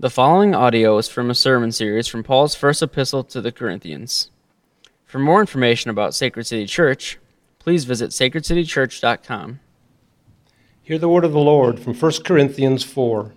The 0.00 0.10
following 0.10 0.54
audio 0.54 0.96
is 0.98 1.08
from 1.08 1.28
a 1.28 1.34
sermon 1.34 1.72
series 1.72 2.06
from 2.06 2.22
Paul's 2.22 2.54
first 2.54 2.84
epistle 2.84 3.24
to 3.24 3.40
the 3.40 3.50
Corinthians. 3.50 4.30
For 5.04 5.18
more 5.18 5.40
information 5.40 5.90
about 5.90 6.14
Sacred 6.14 6.46
City 6.46 6.66
Church, 6.66 7.18
please 7.58 7.84
visit 7.84 8.10
sacredcitychurch.com. 8.10 9.58
Hear 10.84 10.98
the 10.98 11.08
word 11.08 11.24
of 11.24 11.32
the 11.32 11.40
Lord 11.40 11.80
from 11.80 11.94
1 11.94 12.12
Corinthians 12.24 12.84
4. 12.84 13.32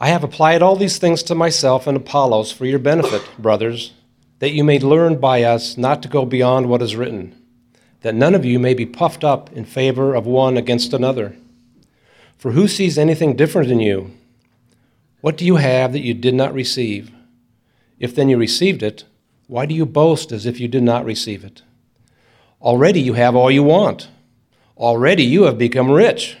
I 0.00 0.08
have 0.08 0.24
applied 0.24 0.62
all 0.62 0.74
these 0.74 0.96
things 0.96 1.22
to 1.24 1.34
myself 1.34 1.86
and 1.86 1.98
Apollos 1.98 2.50
for 2.50 2.64
your 2.64 2.78
benefit, 2.78 3.22
brothers, 3.38 3.92
that 4.38 4.52
you 4.52 4.64
may 4.64 4.78
learn 4.78 5.16
by 5.16 5.42
us 5.42 5.76
not 5.76 6.00
to 6.00 6.08
go 6.08 6.24
beyond 6.24 6.70
what 6.70 6.80
is 6.80 6.96
written, 6.96 7.38
that 8.00 8.14
none 8.14 8.34
of 8.34 8.46
you 8.46 8.58
may 8.58 8.72
be 8.72 8.86
puffed 8.86 9.22
up 9.22 9.52
in 9.52 9.66
favor 9.66 10.14
of 10.14 10.24
one 10.24 10.56
against 10.56 10.94
another. 10.94 11.36
For 12.38 12.52
who 12.52 12.66
sees 12.66 12.96
anything 12.96 13.36
different 13.36 13.70
in 13.70 13.80
you? 13.80 14.12
What 15.20 15.36
do 15.36 15.44
you 15.44 15.56
have 15.56 15.92
that 15.92 16.04
you 16.04 16.14
did 16.14 16.34
not 16.34 16.54
receive? 16.54 17.10
If 17.98 18.14
then 18.14 18.28
you 18.28 18.38
received 18.38 18.82
it, 18.82 19.04
why 19.46 19.66
do 19.66 19.74
you 19.74 19.84
boast 19.84 20.32
as 20.32 20.46
if 20.46 20.60
you 20.60 20.68
did 20.68 20.82
not 20.82 21.04
receive 21.04 21.44
it? 21.44 21.62
Already 22.62 23.00
you 23.00 23.14
have 23.14 23.36
all 23.36 23.50
you 23.50 23.62
want. 23.62 24.08
Already 24.76 25.24
you 25.24 25.42
have 25.42 25.58
become 25.58 25.90
rich. 25.90 26.36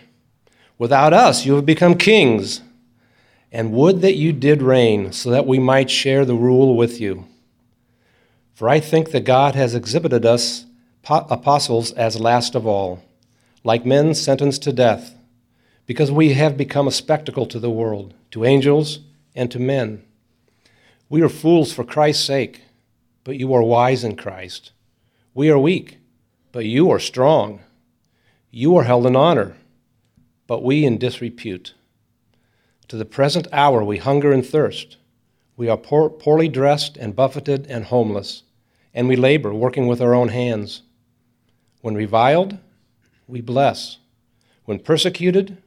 Without 0.78 1.12
us, 1.12 1.44
you 1.44 1.54
have 1.56 1.66
become 1.66 1.94
kings. 1.94 2.62
And 3.52 3.72
would 3.72 4.00
that 4.00 4.16
you 4.16 4.32
did 4.32 4.62
reign, 4.62 5.12
so 5.12 5.28
that 5.30 5.46
we 5.46 5.58
might 5.58 5.90
share 5.90 6.24
the 6.24 6.36
rule 6.36 6.76
with 6.76 7.00
you. 7.00 7.26
For 8.54 8.68
I 8.68 8.80
think 8.80 9.10
that 9.10 9.24
God 9.24 9.54
has 9.54 9.74
exhibited 9.74 10.24
us 10.24 10.66
apostles 11.08 11.92
as 11.92 12.20
last 12.20 12.54
of 12.54 12.66
all, 12.66 13.02
like 13.64 13.84
men 13.84 14.14
sentenced 14.14 14.62
to 14.62 14.72
death, 14.72 15.14
because 15.90 16.12
we 16.12 16.34
have 16.34 16.56
become 16.56 16.86
a 16.86 16.92
spectacle 16.92 17.44
to 17.44 17.58
the 17.58 17.68
world 17.68 18.14
to 18.30 18.44
angels, 18.44 19.00
and 19.34 19.50
to 19.50 19.58
men. 19.58 20.00
We 21.08 21.20
are 21.20 21.28
fools 21.28 21.72
for 21.72 21.82
Christ's 21.82 22.24
sake, 22.24 22.62
but 23.24 23.40
you 23.40 23.52
are 23.54 23.64
wise 23.64 24.04
in 24.04 24.14
Christ. 24.14 24.70
We 25.34 25.50
are 25.50 25.58
weak, 25.58 25.98
but 26.52 26.64
you 26.64 26.92
are 26.92 27.00
strong. 27.00 27.58
You 28.52 28.76
are 28.76 28.84
held 28.84 29.04
in 29.04 29.16
honor, 29.16 29.56
but 30.46 30.62
we 30.62 30.84
in 30.84 30.96
disrepute. 30.96 31.74
To 32.86 32.96
the 32.96 33.04
present 33.04 33.48
hour 33.52 33.82
we 33.82 33.98
hunger 33.98 34.30
and 34.30 34.46
thirst. 34.46 34.96
We 35.56 35.68
are 35.68 35.76
poor, 35.76 36.08
poorly 36.08 36.46
dressed 36.46 36.98
and 36.98 37.16
buffeted 37.16 37.66
and 37.68 37.86
homeless, 37.86 38.44
and 38.94 39.08
we 39.08 39.16
labor, 39.16 39.52
working 39.52 39.88
with 39.88 40.00
our 40.00 40.14
own 40.14 40.28
hands. 40.28 40.82
When 41.80 41.96
reviled, 41.96 42.58
we 43.26 43.40
bless. 43.40 43.98
When 44.66 44.78
persecuted, 44.78 45.60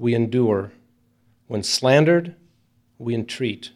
we 0.00 0.14
endure. 0.14 0.72
When 1.46 1.62
slandered, 1.62 2.34
we 2.98 3.14
entreat. 3.14 3.70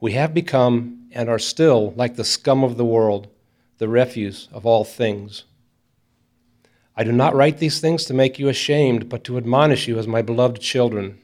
We 0.00 0.12
have 0.12 0.34
become 0.34 1.08
and 1.12 1.28
are 1.28 1.38
still 1.38 1.92
like 1.96 2.16
the 2.16 2.24
scum 2.24 2.64
of 2.64 2.76
the 2.76 2.84
world, 2.84 3.28
the 3.78 3.88
refuse 3.88 4.48
of 4.52 4.66
all 4.66 4.84
things. 4.84 5.44
I 6.96 7.04
do 7.04 7.12
not 7.12 7.34
write 7.34 7.58
these 7.58 7.78
things 7.78 8.04
to 8.06 8.14
make 8.14 8.38
you 8.38 8.48
ashamed, 8.48 9.08
but 9.08 9.22
to 9.24 9.38
admonish 9.38 9.86
you 9.86 9.98
as 9.98 10.08
my 10.08 10.20
beloved 10.20 10.60
children. 10.60 11.18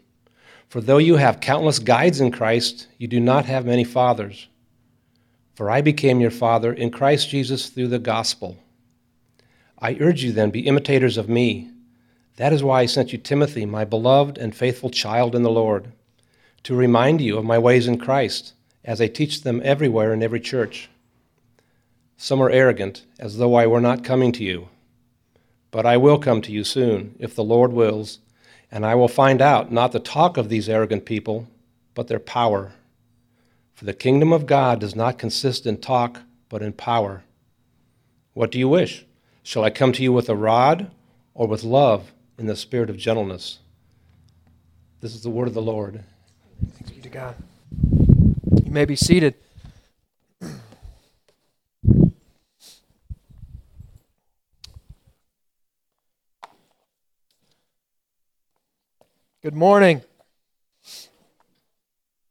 For 0.69 0.81
though 0.81 0.99
you 0.99 1.17
have 1.17 1.41
countless 1.41 1.81
guides 1.81 2.21
in 2.21 2.31
Christ, 2.31 2.87
you 2.99 3.09
do 3.09 3.19
not 3.19 3.47
have 3.47 3.67
many 3.67 3.85
fathers. 3.85 4.49
For 5.55 5.69
I 5.69 5.81
became 5.81 6.21
your 6.21 6.31
father 6.31 6.73
in 6.73 6.91
Christ 6.91 7.29
Jesus 7.29 7.69
through 7.69 7.89
the 7.89 7.99
gospel. 7.99 8.57
I 9.79 9.97
urge 9.99 10.23
you 10.23 10.31
then, 10.31 10.51
be 10.51 10.61
imitators 10.61 11.19
of 11.19 11.29
me 11.29 11.72
that 12.37 12.53
is 12.53 12.63
why 12.63 12.81
I 12.81 12.87
sent 12.87 13.13
you 13.13 13.19
Timothy, 13.19 13.67
my 13.67 13.85
beloved 13.85 14.39
and 14.39 14.55
faithful 14.55 14.91
child 14.91 15.35
in 15.35 15.43
the 15.43 15.51
Lord, 15.51 15.93
to 16.63 16.75
remind 16.75 17.21
you 17.21 17.39
of 17.39 17.45
my 17.45 17.59
ways 17.59 17.87
in 17.87 17.99
Christ, 17.99 18.55
as 18.85 19.01
I 19.01 19.09
teach 19.09 19.43
them 19.43 19.61
everywhere 19.65 20.13
in 20.13 20.23
every 20.23 20.41
church. 20.41 20.89
Some 22.17 22.41
are 22.41 22.51
arrogant, 22.51 23.05
as 23.19 23.39
though 23.39 23.55
I 23.55 23.67
were 23.67 23.81
not 23.81 24.05
coming 24.05 24.33
to 24.33 24.45
you. 24.45 24.69
But 25.71 25.87
I 25.87 25.97
will 25.97 26.19
come 26.19 26.41
to 26.43 26.53
you 26.53 26.65
soon, 26.65 27.17
if 27.19 27.35
the 27.35 27.45
Lord 27.45 27.73
wills, 27.73 28.19
and 28.71 28.87
I 28.87 28.95
will 28.95 29.09
find 29.09 29.43
out 29.43 29.73
not 29.73 29.93
the 29.93 30.01
talk 30.01 30.37
of 30.37 30.49
these 30.49 30.69
arrogant 30.69 31.05
people, 31.05 31.49
but 31.95 32.09
their 32.09 32.19
power. 32.19 32.73
For 33.75 33.85
the 33.85 33.93
kingdom 33.93 34.33
of 34.33 34.47
God 34.47 34.81
does 34.81 34.95
not 34.95 35.19
consist 35.19 35.67
in 35.67 35.79
talk, 35.79 36.21
but 36.49 36.63
in 36.63 36.73
power. 36.73 37.25
What 38.35 38.53
do 38.53 38.59
you 38.59 38.69
wish? 38.69 39.05
Shall 39.43 39.65
I 39.65 39.71
come 39.71 39.93
to 39.93 40.03
you 40.03 40.13
with 40.13 40.29
a 40.29 40.37
rod 40.37 40.91
or 41.35 41.47
with 41.47 41.65
love? 41.65 42.12
In 42.39 42.47
the 42.47 42.57
spirit 42.57 42.91
of 42.91 42.97
gentleness. 42.97 43.59
This 45.01 45.15
is 45.15 45.23
the 45.23 45.31
word 45.31 45.49
of 45.49 45.55
the 45.55 45.63
Lord. 45.63 46.03
Thanks 46.75 46.91
be 46.91 47.01
to 47.01 47.09
God. 47.09 47.35
You 48.65 48.71
may 48.71 48.85
be 48.85 48.97
seated. 48.97 49.35
Good 59.43 59.55
morning. 59.55 60.03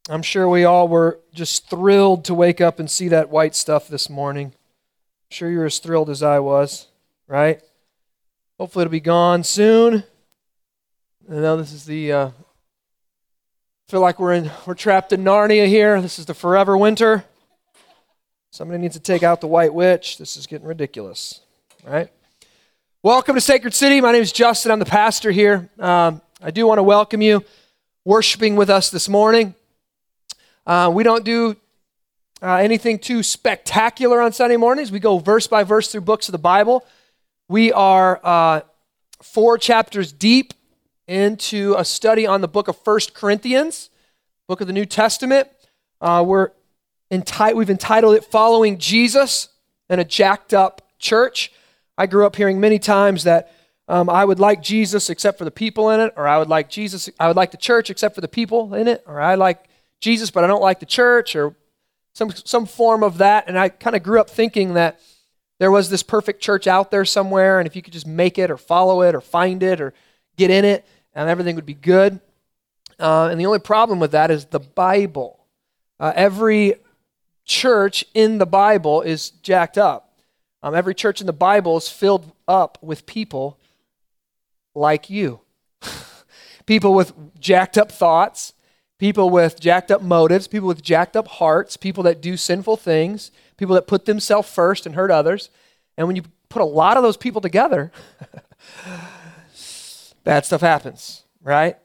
I'm 0.09 0.21
sure 0.21 0.47
we 0.47 0.63
all 0.63 0.87
were 0.87 1.19
just 1.33 1.69
thrilled 1.69 2.23
to 2.25 2.33
wake 2.33 2.61
up 2.61 2.79
and 2.79 2.89
see 2.89 3.09
that 3.09 3.29
white 3.29 3.53
stuff 3.53 3.89
this 3.89 4.09
morning. 4.09 4.47
I'm 4.47 5.29
sure 5.29 5.49
you're 5.51 5.65
as 5.65 5.79
thrilled 5.79 6.09
as 6.09 6.23
I 6.23 6.39
was, 6.39 6.87
right? 7.27 7.61
Hopefully, 8.61 8.83
it'll 8.83 8.91
be 8.91 8.99
gone 8.99 9.43
soon. 9.43 10.03
I 11.27 11.33
know 11.33 11.57
this 11.57 11.73
is 11.73 11.83
the. 11.83 12.11
Uh, 12.11 12.29
feel 13.87 14.01
like 14.01 14.19
we're 14.19 14.33
in 14.33 14.51
we're 14.67 14.75
trapped 14.75 15.11
in 15.11 15.23
Narnia 15.23 15.65
here. 15.65 15.99
This 15.99 16.19
is 16.19 16.27
the 16.27 16.35
forever 16.35 16.77
winter. 16.77 17.25
Somebody 18.51 18.79
needs 18.79 18.93
to 18.93 19.01
take 19.01 19.23
out 19.23 19.41
the 19.41 19.47
white 19.47 19.73
witch. 19.73 20.19
This 20.19 20.37
is 20.37 20.45
getting 20.45 20.67
ridiculous, 20.67 21.41
right? 21.83 22.11
Welcome 23.01 23.33
to 23.33 23.41
Sacred 23.41 23.73
City. 23.73 23.99
My 23.99 24.11
name 24.11 24.21
is 24.21 24.31
Justin. 24.31 24.71
I'm 24.71 24.77
the 24.77 24.85
pastor 24.85 25.31
here. 25.31 25.67
Um, 25.79 26.21
I 26.39 26.51
do 26.51 26.67
want 26.67 26.77
to 26.77 26.83
welcome 26.83 27.23
you 27.23 27.43
worshiping 28.05 28.55
with 28.55 28.69
us 28.69 28.91
this 28.91 29.09
morning. 29.09 29.55
Uh, 30.67 30.91
we 30.93 31.01
don't 31.01 31.25
do 31.25 31.55
uh, 32.43 32.57
anything 32.57 32.99
too 32.99 33.23
spectacular 33.23 34.21
on 34.21 34.31
Sunday 34.33 34.57
mornings. 34.57 34.91
We 34.91 34.99
go 34.99 35.17
verse 35.17 35.47
by 35.47 35.63
verse 35.63 35.91
through 35.91 36.01
books 36.01 36.27
of 36.27 36.33
the 36.33 36.37
Bible. 36.37 36.85
We 37.51 37.73
are 37.73 38.21
uh, 38.23 38.61
four 39.21 39.57
chapters 39.57 40.13
deep 40.13 40.53
into 41.05 41.75
a 41.77 41.83
study 41.83 42.25
on 42.25 42.39
the 42.39 42.47
book 42.47 42.69
of 42.69 42.77
First 42.77 43.13
Corinthians, 43.13 43.89
book 44.47 44.61
of 44.61 44.67
the 44.67 44.73
New 44.73 44.85
Testament. 44.85 45.49
Uh, 45.99 46.23
we're 46.25 46.51
enti- 47.11 47.53
we've 47.53 47.69
entitled 47.69 48.15
it 48.15 48.23
Following 48.23 48.77
Jesus 48.77 49.49
in 49.89 49.99
a 49.99 50.05
Jacked 50.05 50.53
Up 50.53 50.81
Church. 50.97 51.51
I 51.97 52.05
grew 52.05 52.25
up 52.25 52.37
hearing 52.37 52.61
many 52.61 52.79
times 52.79 53.25
that 53.25 53.51
um, 53.89 54.09
I 54.09 54.23
would 54.23 54.39
like 54.39 54.61
Jesus 54.61 55.09
except 55.09 55.37
for 55.37 55.43
the 55.43 55.51
people 55.51 55.89
in 55.89 55.99
it, 55.99 56.13
or 56.15 56.29
I 56.29 56.37
would 56.37 56.47
like 56.47 56.69
Jesus, 56.69 57.09
I 57.19 57.27
would 57.27 57.35
like 57.35 57.51
the 57.51 57.57
church 57.57 57.89
except 57.89 58.15
for 58.15 58.21
the 58.21 58.29
people 58.29 58.73
in 58.75 58.87
it, 58.87 59.03
or 59.05 59.19
I 59.19 59.35
like 59.35 59.65
Jesus 59.99 60.31
but 60.31 60.45
I 60.45 60.47
don't 60.47 60.61
like 60.61 60.79
the 60.79 60.85
church, 60.85 61.35
or 61.35 61.53
some, 62.13 62.31
some 62.31 62.65
form 62.65 63.03
of 63.03 63.17
that. 63.17 63.49
And 63.49 63.59
I 63.59 63.67
kind 63.67 63.97
of 63.97 64.03
grew 64.03 64.21
up 64.21 64.29
thinking 64.29 64.75
that 64.75 65.01
there 65.61 65.69
was 65.69 65.91
this 65.91 66.01
perfect 66.01 66.41
church 66.41 66.65
out 66.65 66.89
there 66.89 67.05
somewhere, 67.05 67.59
and 67.59 67.67
if 67.67 67.75
you 67.75 67.83
could 67.83 67.93
just 67.93 68.07
make 68.07 68.39
it 68.39 68.49
or 68.49 68.57
follow 68.57 69.03
it 69.03 69.13
or 69.13 69.21
find 69.21 69.61
it 69.61 69.79
or 69.79 69.93
get 70.35 70.49
in 70.49 70.65
it, 70.65 70.83
and 71.13 71.29
everything 71.29 71.55
would 71.55 71.67
be 71.67 71.75
good. 71.75 72.19
Uh, 72.99 73.27
and 73.27 73.39
the 73.39 73.45
only 73.45 73.59
problem 73.59 73.99
with 73.99 74.09
that 74.09 74.31
is 74.31 74.45
the 74.45 74.59
Bible. 74.59 75.45
Uh, 75.99 76.13
every 76.15 76.73
church 77.45 78.03
in 78.15 78.39
the 78.39 78.45
Bible 78.47 79.03
is 79.03 79.29
jacked 79.29 79.77
up. 79.77 80.17
Um, 80.63 80.73
every 80.73 80.95
church 80.95 81.21
in 81.21 81.27
the 81.27 81.31
Bible 81.31 81.77
is 81.77 81.87
filled 81.87 82.31
up 82.47 82.79
with 82.81 83.05
people 83.05 83.59
like 84.73 85.11
you. 85.11 85.41
people 86.65 86.95
with 86.95 87.13
jacked 87.39 87.77
up 87.77 87.91
thoughts, 87.91 88.53
people 88.97 89.29
with 89.29 89.59
jacked 89.59 89.91
up 89.91 90.01
motives, 90.01 90.47
people 90.47 90.69
with 90.69 90.81
jacked 90.81 91.15
up 91.15 91.27
hearts, 91.27 91.77
people 91.77 92.01
that 92.01 92.19
do 92.19 92.35
sinful 92.35 92.77
things, 92.77 93.29
people 93.57 93.75
that 93.75 93.87
put 93.87 94.05
themselves 94.05 94.49
first 94.49 94.85
and 94.85 94.95
hurt 94.95 95.11
others. 95.11 95.49
And 95.97 96.07
when 96.07 96.15
you 96.15 96.23
put 96.49 96.61
a 96.61 96.65
lot 96.65 96.97
of 96.97 97.03
those 97.03 97.17
people 97.17 97.41
together, 97.41 97.91
bad 100.23 100.45
stuff 100.45 100.61
happens, 100.61 101.23
right? 101.41 101.77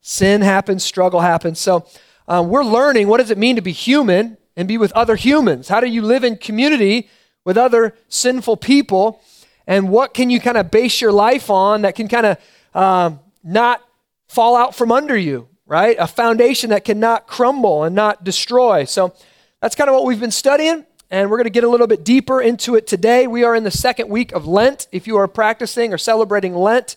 Sin 0.00 0.40
happens, 0.40 0.84
struggle 0.84 1.20
happens. 1.20 1.58
So 1.58 1.86
um, 2.26 2.48
we're 2.48 2.64
learning 2.64 3.08
what 3.08 3.18
does 3.18 3.30
it 3.30 3.38
mean 3.38 3.56
to 3.56 3.62
be 3.62 3.72
human 3.72 4.36
and 4.56 4.66
be 4.66 4.78
with 4.78 4.92
other 4.92 5.16
humans? 5.16 5.68
How 5.68 5.80
do 5.80 5.86
you 5.86 6.02
live 6.02 6.24
in 6.24 6.36
community 6.36 7.08
with 7.44 7.56
other 7.56 7.94
sinful 8.08 8.56
people? 8.58 9.22
And 9.66 9.88
what 9.88 10.14
can 10.14 10.30
you 10.30 10.40
kind 10.40 10.56
of 10.56 10.70
base 10.70 11.00
your 11.00 11.12
life 11.12 11.50
on 11.50 11.82
that 11.82 11.94
can 11.94 12.08
kind 12.08 12.26
of 12.26 12.38
um, 12.74 13.20
not 13.44 13.82
fall 14.28 14.56
out 14.56 14.74
from 14.74 14.92
under 14.92 15.16
you, 15.16 15.48
right? 15.66 15.96
A 15.98 16.06
foundation 16.06 16.70
that 16.70 16.84
cannot 16.84 17.26
crumble 17.26 17.84
and 17.84 17.94
not 17.94 18.24
destroy. 18.24 18.84
So 18.84 19.14
that's 19.60 19.74
kind 19.74 19.88
of 19.88 19.94
what 19.94 20.04
we've 20.04 20.20
been 20.20 20.30
studying 20.30 20.84
and 21.10 21.30
we're 21.30 21.38
going 21.38 21.44
to 21.44 21.50
get 21.50 21.64
a 21.64 21.68
little 21.68 21.86
bit 21.86 22.04
deeper 22.04 22.40
into 22.40 22.74
it 22.74 22.86
today. 22.86 23.26
We 23.26 23.44
are 23.44 23.54
in 23.54 23.64
the 23.64 23.70
second 23.70 24.08
week 24.08 24.32
of 24.32 24.46
Lent. 24.46 24.88
If 24.92 25.06
you 25.06 25.16
are 25.16 25.26
practicing 25.26 25.92
or 25.92 25.98
celebrating 25.98 26.54
Lent, 26.54 26.96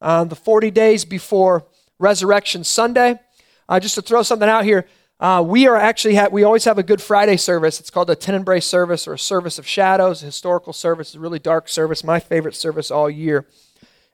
uh, 0.00 0.24
the 0.24 0.36
40 0.36 0.70
days 0.70 1.04
before 1.04 1.66
Resurrection 1.98 2.64
Sunday, 2.64 3.18
uh, 3.68 3.80
just 3.80 3.96
to 3.96 4.02
throw 4.02 4.22
something 4.22 4.48
out 4.48 4.64
here, 4.64 4.86
uh, 5.18 5.44
we 5.46 5.66
are 5.66 5.76
actually 5.76 6.14
ha- 6.14 6.28
we 6.32 6.44
always 6.44 6.64
have 6.64 6.78
a 6.78 6.82
Good 6.82 7.02
Friday 7.02 7.36
service. 7.36 7.78
It's 7.78 7.90
called 7.90 8.08
a 8.08 8.14
Tenebrae 8.14 8.60
service 8.60 9.06
or 9.06 9.14
a 9.14 9.18
service 9.18 9.58
of 9.58 9.66
shadows, 9.66 10.22
a 10.22 10.26
historical 10.26 10.72
service, 10.72 11.14
a 11.14 11.20
really 11.20 11.38
dark 11.38 11.68
service, 11.68 12.02
my 12.02 12.20
favorite 12.20 12.54
service 12.54 12.90
all 12.90 13.10
year. 13.10 13.46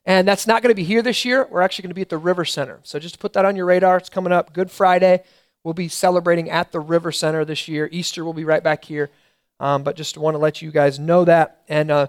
And 0.04 0.26
that's 0.26 0.46
not 0.46 0.62
going 0.62 0.70
to 0.70 0.76
be 0.76 0.84
here 0.84 1.02
this 1.02 1.24
year. 1.24 1.46
We're 1.50 1.62
actually 1.62 1.82
going 1.82 1.90
to 1.90 1.94
be 1.94 2.02
at 2.02 2.08
the 2.08 2.18
River 2.18 2.44
Center. 2.44 2.80
So 2.84 2.98
just 2.98 3.14
to 3.16 3.18
put 3.20 3.34
that 3.34 3.44
on 3.44 3.54
your 3.54 3.66
radar. 3.66 3.98
It's 3.98 4.08
coming 4.08 4.32
up 4.32 4.52
Good 4.52 4.70
Friday. 4.70 5.22
We'll 5.62 5.74
be 5.74 5.88
celebrating 5.88 6.48
at 6.48 6.72
the 6.72 6.80
River 6.80 7.12
Center 7.12 7.44
this 7.44 7.68
year. 7.68 7.88
Easter 7.92 8.24
will 8.24 8.32
be 8.32 8.44
right 8.44 8.62
back 8.62 8.84
here. 8.84 9.10
Um, 9.58 9.82
but 9.82 9.96
just 9.96 10.18
want 10.18 10.34
to 10.34 10.38
let 10.38 10.60
you 10.62 10.70
guys 10.70 10.98
know 10.98 11.24
that. 11.24 11.62
And 11.68 11.90
uh, 11.90 12.06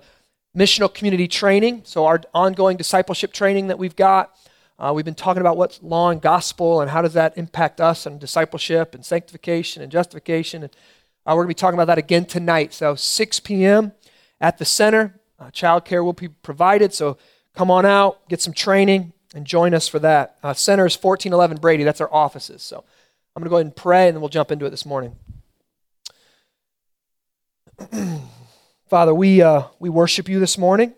missional 0.56 0.94
community 0.94 1.28
training. 1.28 1.84
So 1.86 2.06
our 2.06 2.22
ongoing 2.34 2.78
discipleship 2.78 3.32
training 3.32 3.68
that 3.68 3.78
we've 3.78 3.96
got. 3.96 4.36
Uh, 4.80 4.92
we've 4.94 5.06
been 5.06 5.16
talking 5.16 5.42
about 5.42 5.58
what's 5.58 5.82
law 5.82 6.10
and 6.10 6.22
gospel 6.22 6.82
and 6.82 6.92
how 6.92 7.02
does 7.02 7.14
that 7.14 7.38
impact 7.38 7.82
us 7.82 8.06
and 8.06 8.20
discipleship 8.20 8.94
and 8.94 9.06
sanctification 9.06 9.82
and 9.82 9.92
justification. 9.92 10.64
And 10.64 10.72
uh, 11.26 11.32
we're 11.32 11.44
going 11.44 11.48
to 11.48 11.56
be 11.56 11.60
talking 11.60 11.76
about 11.76 11.88
that 11.88 11.98
again 11.98 12.26
tonight. 12.26 12.74
So 12.74 12.96
6 12.96 13.40
p.m. 13.42 13.94
at 14.40 14.58
the 14.58 14.66
center. 14.66 15.20
Uh, 15.40 15.46
childcare 15.52 16.04
will 16.04 16.14
be 16.14 16.28
provided. 16.30 16.94
So 16.94 17.18
come 17.56 17.70
on 17.70 17.86
out, 17.86 18.28
get 18.28 18.42
some 18.42 18.54
training, 18.54 19.14
and 19.36 19.46
join 19.46 19.74
us 19.74 19.88
for 19.88 20.00
that. 20.00 20.38
Uh, 20.42 20.54
center 20.54 20.86
is 20.86 20.96
1411 20.96 21.58
Brady. 21.58 21.84
That's 21.84 22.02
our 22.02 22.12
offices. 22.14 22.64
So 22.64 22.84
I'm 23.36 23.42
going 23.42 23.46
to 23.46 23.50
go 23.50 23.56
ahead 23.58 23.66
and 23.68 23.76
pray, 23.76 24.08
and 24.08 24.16
then 24.16 24.22
we'll 24.22 24.30
jump 24.30 24.52
into 24.52 24.66
it 24.66 24.72
this 24.72 24.86
morning. 24.86 25.16
Father, 28.90 29.14
we, 29.14 29.42
uh, 29.42 29.64
we 29.80 29.90
worship 29.90 30.28
you 30.28 30.40
this 30.40 30.58
morning. 30.58 30.94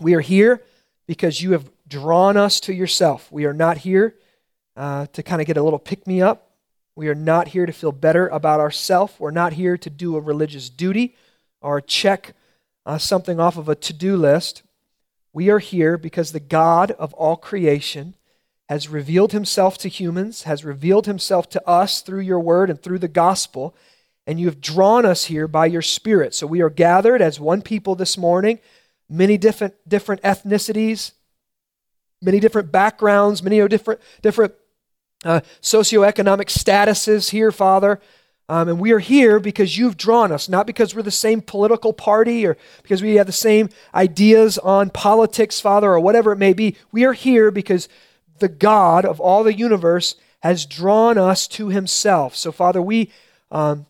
We 0.00 0.14
are 0.14 0.20
here 0.20 0.62
because 1.06 1.40
you 1.40 1.52
have 1.52 1.70
drawn 1.88 2.36
us 2.36 2.60
to 2.60 2.74
yourself. 2.74 3.30
We 3.32 3.44
are 3.46 3.52
not 3.52 3.78
here 3.78 4.14
uh, 4.76 5.06
to 5.06 5.22
kind 5.22 5.40
of 5.40 5.46
get 5.46 5.56
a 5.56 5.62
little 5.62 5.78
pick 5.78 6.06
me 6.06 6.22
up. 6.22 6.50
We 6.94 7.08
are 7.08 7.14
not 7.14 7.48
here 7.48 7.66
to 7.66 7.72
feel 7.72 7.92
better 7.92 8.28
about 8.28 8.60
ourselves. 8.60 9.14
We're 9.18 9.30
not 9.30 9.54
here 9.54 9.76
to 9.78 9.90
do 9.90 10.16
a 10.16 10.20
religious 10.20 10.68
duty 10.68 11.16
or 11.60 11.80
check 11.80 12.34
uh, 12.84 12.98
something 12.98 13.40
off 13.40 13.56
of 13.56 13.68
a 13.68 13.74
to 13.74 13.92
do 13.92 14.16
list. 14.16 14.62
We 15.32 15.48
are 15.50 15.58
here 15.58 15.96
because 15.96 16.32
the 16.32 16.40
God 16.40 16.92
of 16.92 17.14
all 17.14 17.36
creation 17.36 18.14
has 18.68 18.88
revealed 18.88 19.32
himself 19.32 19.78
to 19.78 19.88
humans, 19.88 20.44
has 20.44 20.64
revealed 20.64 21.06
himself 21.06 21.48
to 21.50 21.68
us 21.68 22.02
through 22.02 22.20
your 22.20 22.40
word 22.40 22.70
and 22.70 22.80
through 22.80 22.98
the 22.98 23.08
gospel, 23.08 23.74
and 24.26 24.38
you 24.38 24.46
have 24.46 24.60
drawn 24.60 25.04
us 25.04 25.24
here 25.24 25.48
by 25.48 25.66
your 25.66 25.82
spirit. 25.82 26.34
So 26.34 26.46
we 26.46 26.60
are 26.60 26.70
gathered 26.70 27.20
as 27.20 27.40
one 27.40 27.62
people 27.62 27.94
this 27.94 28.16
morning, 28.16 28.60
many 29.08 29.36
different, 29.36 29.74
different 29.88 30.22
ethnicities, 30.22 31.12
many 32.20 32.38
different 32.38 32.70
backgrounds, 32.70 33.42
many 33.42 33.66
different, 33.66 34.00
different 34.22 34.54
uh, 35.24 35.40
socioeconomic 35.60 36.46
statuses 36.46 37.30
here, 37.30 37.50
Father. 37.50 38.00
Um, 38.48 38.68
and 38.68 38.80
we 38.80 38.92
are 38.92 38.98
here 38.98 39.40
because 39.40 39.78
you've 39.78 39.96
drawn 39.96 40.30
us, 40.30 40.48
not 40.48 40.66
because 40.66 40.94
we're 40.94 41.02
the 41.02 41.10
same 41.10 41.40
political 41.40 41.92
party 41.92 42.46
or 42.46 42.56
because 42.82 43.02
we 43.02 43.16
have 43.16 43.26
the 43.26 43.32
same 43.32 43.70
ideas 43.94 44.58
on 44.58 44.90
politics, 44.90 45.58
Father, 45.58 45.90
or 45.90 46.00
whatever 46.00 46.32
it 46.32 46.38
may 46.38 46.52
be. 46.52 46.76
We 46.92 47.04
are 47.04 47.12
here 47.12 47.50
because 47.50 47.88
the 48.38 48.48
God 48.48 49.04
of 49.04 49.20
all 49.20 49.42
the 49.42 49.54
universe 49.54 50.16
has 50.42 50.66
drawn 50.66 51.18
us 51.18 51.46
to 51.48 51.68
himself. 51.68 52.36
So, 52.36 52.52
Father, 52.52 52.80
we. 52.80 53.10
Um, 53.50 53.86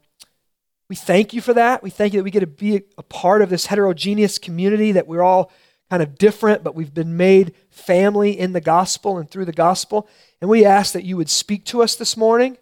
we 0.92 0.96
thank 0.96 1.32
you 1.32 1.40
for 1.40 1.54
that. 1.54 1.82
We 1.82 1.88
thank 1.88 2.12
you 2.12 2.20
that 2.20 2.24
we 2.24 2.30
get 2.30 2.40
to 2.40 2.46
be 2.46 2.82
a 2.98 3.02
part 3.02 3.40
of 3.40 3.48
this 3.48 3.64
heterogeneous 3.64 4.36
community, 4.36 4.92
that 4.92 5.06
we're 5.06 5.22
all 5.22 5.50
kind 5.88 6.02
of 6.02 6.18
different, 6.18 6.62
but 6.62 6.74
we've 6.74 6.92
been 6.92 7.16
made 7.16 7.54
family 7.70 8.38
in 8.38 8.52
the 8.52 8.60
gospel 8.60 9.16
and 9.16 9.30
through 9.30 9.46
the 9.46 9.52
gospel. 9.52 10.06
And 10.42 10.50
we 10.50 10.66
ask 10.66 10.92
that 10.92 11.04
you 11.04 11.16
would 11.16 11.30
speak 11.30 11.64
to 11.64 11.82
us 11.82 11.96
this 11.96 12.14
morning, 12.14 12.58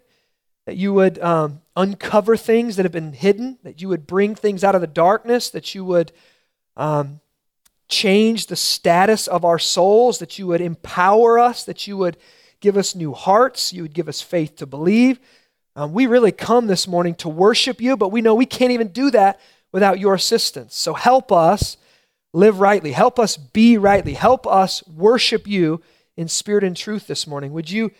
that 0.65 0.77
you 0.77 0.93
would 0.93 1.19
um, 1.19 1.59
uncover 1.75 2.37
things 2.37 2.77
that 2.77 2.83
have 2.83 2.93
been 2.93 3.11
hidden, 3.11 3.57
that 3.63 3.81
you 3.81 3.89
would 3.89 4.07
bring 4.07 4.33
things 4.33 4.63
out 4.63 4.75
of 4.75 4.79
the 4.79 4.87
darkness, 4.87 5.49
that 5.49 5.75
you 5.75 5.83
would 5.83 6.13
um, 6.77 7.19
change 7.89 8.47
the 8.47 8.55
status 8.55 9.27
of 9.27 9.43
our 9.43 9.59
souls, 9.59 10.19
that 10.19 10.39
you 10.39 10.47
would 10.47 10.61
empower 10.61 11.37
us, 11.37 11.65
that 11.65 11.85
you 11.85 11.97
would 11.97 12.15
give 12.61 12.77
us 12.77 12.95
new 12.95 13.11
hearts, 13.11 13.73
you 13.73 13.81
would 13.81 13.93
give 13.93 14.07
us 14.07 14.21
faith 14.21 14.55
to 14.55 14.65
believe. 14.65 15.19
Um, 15.75 15.93
we 15.93 16.07
really 16.07 16.31
come 16.31 16.67
this 16.67 16.87
morning 16.87 17.15
to 17.15 17.29
worship 17.29 17.81
you, 17.81 17.95
but 17.95 18.09
we 18.09 18.21
know 18.21 18.35
we 18.35 18.45
can't 18.45 18.71
even 18.71 18.89
do 18.89 19.11
that 19.11 19.39
without 19.71 19.99
your 19.99 20.13
assistance. 20.13 20.75
So 20.75 20.93
help 20.93 21.31
us 21.31 21.77
live 22.33 22.59
rightly, 22.59 22.91
help 22.91 23.19
us 23.19 23.37
be 23.37 23.77
rightly, 23.77 24.13
help 24.13 24.45
us 24.45 24.85
worship 24.87 25.47
you 25.47 25.81
in 26.17 26.27
spirit 26.27 26.63
and 26.63 26.75
truth 26.75 27.07
this 27.07 27.25
morning. 27.25 27.53
Would 27.53 27.69
you 27.69 27.91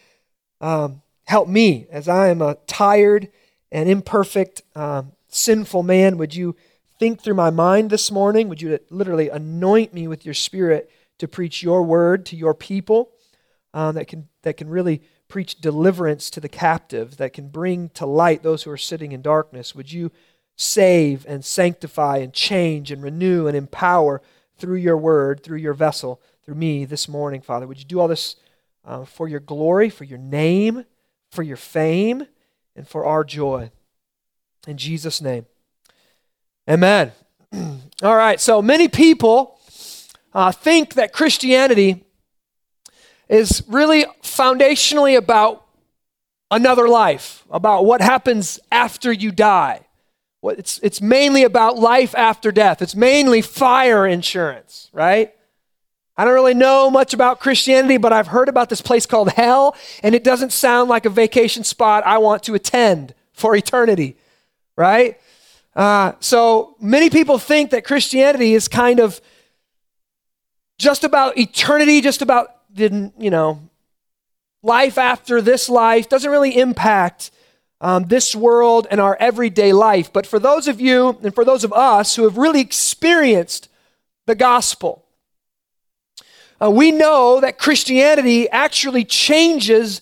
um, 0.59 1.01
help 1.25 1.47
me 1.47 1.87
as 1.91 2.07
I 2.07 2.29
am 2.29 2.41
a 2.41 2.55
tired, 2.67 3.29
and 3.71 3.89
imperfect, 3.89 4.61
um, 4.75 5.13
sinful 5.29 5.83
man, 5.83 6.17
would 6.17 6.35
you 6.35 6.55
think 6.99 7.21
through 7.21 7.35
my 7.35 7.49
mind 7.49 7.89
this 7.89 8.11
morning? 8.11 8.49
Would 8.49 8.61
you 8.61 8.79
literally 8.89 9.29
anoint 9.29 9.93
me 9.93 10.07
with 10.07 10.25
your 10.25 10.33
spirit 10.33 10.91
to 11.19 11.27
preach 11.27 11.63
your 11.63 11.83
word 11.83 12.25
to 12.27 12.35
your 12.35 12.53
people 12.53 13.11
um, 13.73 13.95
that, 13.95 14.07
can, 14.07 14.27
that 14.43 14.57
can 14.57 14.69
really 14.69 15.01
preach 15.31 15.59
deliverance 15.59 16.29
to 16.29 16.39
the 16.39 16.49
captive, 16.49 17.17
that 17.17 17.33
can 17.33 17.47
bring 17.47 17.89
to 17.89 18.05
light 18.05 18.43
those 18.43 18.63
who 18.63 18.71
are 18.71 18.77
sitting 18.77 19.11
in 19.11 19.21
darkness? 19.21 19.73
Would 19.73 19.91
you 19.91 20.11
save 20.55 21.25
and 21.27 21.43
sanctify 21.43 22.17
and 22.17 22.33
change 22.33 22.91
and 22.91 23.01
renew 23.01 23.47
and 23.47 23.57
empower 23.57 24.21
through 24.57 24.77
your 24.77 24.97
word, 24.97 25.43
through 25.43 25.57
your 25.57 25.73
vessel, 25.73 26.21
through 26.43 26.55
me 26.55 26.85
this 26.85 27.07
morning, 27.07 27.41
Father? 27.41 27.65
Would 27.65 27.79
you 27.79 27.85
do 27.85 27.99
all 27.99 28.07
this 28.07 28.35
uh, 28.85 29.05
for 29.05 29.27
your 29.27 29.39
glory, 29.39 29.89
for 29.89 30.03
your 30.03 30.19
name, 30.19 30.85
for 31.31 31.41
your 31.41 31.57
fame? 31.57 32.27
and 32.75 32.87
for 32.87 33.05
our 33.05 33.23
joy. 33.23 33.71
In 34.67 34.77
Jesus' 34.77 35.21
name. 35.21 35.45
Amen. 36.69 37.11
All 38.03 38.15
right, 38.15 38.39
so 38.39 38.61
many 38.61 38.87
people 38.87 39.59
uh, 40.33 40.51
think 40.51 40.93
that 40.95 41.13
Christianity 41.13 42.05
is 43.31 43.63
really 43.69 44.05
foundationally 44.21 45.17
about 45.17 45.65
another 46.51 46.89
life, 46.89 47.45
about 47.49 47.85
what 47.85 48.01
happens 48.01 48.59
after 48.71 49.11
you 49.11 49.31
die. 49.31 49.87
It's, 50.43 50.79
it's 50.83 51.01
mainly 51.01 51.43
about 51.43 51.77
life 51.77 52.13
after 52.13 52.51
death. 52.51 52.81
It's 52.81 52.95
mainly 52.95 53.41
fire 53.41 54.05
insurance, 54.05 54.89
right? 54.91 55.33
I 56.17 56.25
don't 56.25 56.33
really 56.33 56.53
know 56.53 56.89
much 56.91 57.13
about 57.13 57.39
Christianity, 57.39 57.95
but 57.97 58.11
I've 58.11 58.27
heard 58.27 58.49
about 58.49 58.69
this 58.69 58.81
place 58.81 59.05
called 59.05 59.29
hell, 59.29 59.77
and 60.03 60.13
it 60.13 60.25
doesn't 60.25 60.51
sound 60.51 60.89
like 60.89 61.05
a 61.05 61.09
vacation 61.09 61.63
spot 61.63 62.05
I 62.05 62.17
want 62.17 62.43
to 62.43 62.53
attend 62.53 63.13
for 63.31 63.55
eternity, 63.55 64.17
right? 64.75 65.17
Uh, 65.73 66.13
so 66.19 66.75
many 66.81 67.09
people 67.09 67.37
think 67.37 67.71
that 67.71 67.85
Christianity 67.85 68.55
is 68.55 68.67
kind 68.67 68.99
of 68.99 69.21
just 70.77 71.05
about 71.05 71.37
eternity, 71.37 72.01
just 72.01 72.21
about 72.21 72.55
the, 72.73 73.11
you 73.17 73.29
know, 73.29 73.59
life 74.63 74.97
after 74.97 75.41
this 75.41 75.69
life, 75.69 76.09
doesn't 76.09 76.31
really 76.31 76.57
impact 76.57 77.31
um, 77.79 78.03
this 78.03 78.35
world 78.35 78.87
and 78.91 79.01
our 79.01 79.17
everyday 79.19 79.73
life. 79.73 80.13
But 80.13 80.27
for 80.27 80.39
those 80.39 80.67
of 80.67 80.79
you 80.79 81.17
and 81.23 81.33
for 81.33 81.43
those 81.43 81.63
of 81.63 81.73
us 81.73 82.15
who 82.15 82.23
have 82.23 82.37
really 82.37 82.61
experienced 82.61 83.69
the 84.27 84.35
gospel, 84.35 85.05
uh, 86.61 86.69
we 86.69 86.91
know 86.91 87.41
that 87.41 87.57
Christianity 87.57 88.47
actually 88.49 89.03
changes 89.03 90.01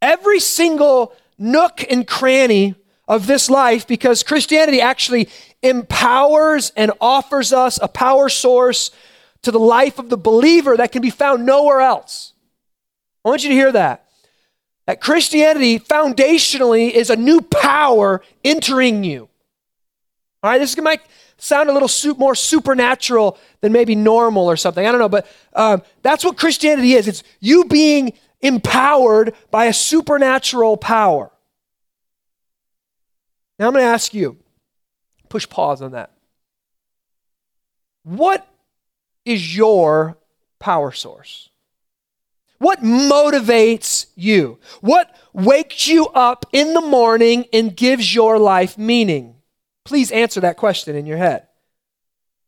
every 0.00 0.40
single 0.40 1.14
nook 1.38 1.84
and 1.90 2.06
cranny 2.06 2.74
of 3.06 3.26
this 3.26 3.50
life 3.50 3.86
because 3.86 4.22
Christianity 4.22 4.80
actually 4.80 5.28
empowers 5.62 6.72
and 6.74 6.92
offers 7.00 7.52
us 7.52 7.78
a 7.82 7.88
power 7.88 8.30
source 8.30 8.90
to 9.42 9.50
the 9.50 9.58
life 9.58 9.98
of 9.98 10.10
the 10.10 10.16
believer 10.16 10.76
that 10.76 10.92
can 10.92 11.02
be 11.02 11.10
found 11.10 11.46
nowhere 11.46 11.80
else. 11.80 12.34
I 13.24 13.28
want 13.28 13.42
you 13.42 13.50
to 13.50 13.54
hear 13.54 13.72
that. 13.72 14.06
That 14.86 15.00
Christianity 15.00 15.78
foundationally 15.78 16.90
is 16.90 17.10
a 17.10 17.16
new 17.16 17.40
power 17.40 18.22
entering 18.44 19.04
you. 19.04 19.28
All 20.42 20.50
right, 20.50 20.58
this 20.58 20.76
might 20.78 21.02
sound 21.36 21.68
a 21.68 21.72
little 21.72 22.14
more 22.16 22.34
supernatural 22.34 23.38
than 23.60 23.72
maybe 23.72 23.94
normal 23.94 24.46
or 24.46 24.56
something. 24.56 24.86
I 24.86 24.90
don't 24.90 25.00
know, 25.00 25.08
but 25.08 25.26
um, 25.54 25.82
that's 26.02 26.24
what 26.24 26.36
Christianity 26.36 26.94
is. 26.94 27.08
It's 27.08 27.22
you 27.40 27.64
being 27.64 28.14
empowered 28.40 29.34
by 29.50 29.66
a 29.66 29.72
supernatural 29.72 30.76
power. 30.76 31.30
Now 33.58 33.66
I'm 33.66 33.72
going 33.72 33.84
to 33.84 33.90
ask 33.90 34.14
you, 34.14 34.38
push 35.28 35.48
pause 35.48 35.82
on 35.82 35.92
that. 35.92 36.10
What 38.02 38.46
is 39.30 39.56
your 39.56 40.18
power 40.58 40.92
source? 40.92 41.48
What 42.58 42.82
motivates 42.82 44.06
you? 44.16 44.58
What 44.80 45.14
wakes 45.32 45.88
you 45.88 46.08
up 46.08 46.46
in 46.52 46.74
the 46.74 46.80
morning 46.80 47.46
and 47.52 47.76
gives 47.76 48.14
your 48.14 48.38
life 48.38 48.76
meaning? 48.76 49.36
Please 49.84 50.10
answer 50.10 50.40
that 50.40 50.58
question 50.58 50.94
in 50.94 51.06
your 51.06 51.16
head. 51.16 51.46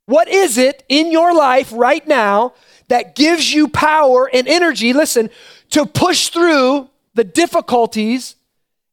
What 0.07 0.29
is 0.29 0.59
it 0.59 0.85
in 0.89 1.11
your 1.11 1.35
life 1.35 1.73
right 1.73 2.07
now 2.07 2.55
that 2.89 3.15
gives 3.15 3.55
you 3.55 3.69
power 3.69 4.29
and 4.33 4.47
energy, 4.49 4.93
listen, 4.93 5.31
to 5.71 5.87
push 5.87 6.29
through 6.29 6.91
the 7.15 7.25
difficulties 7.25 8.37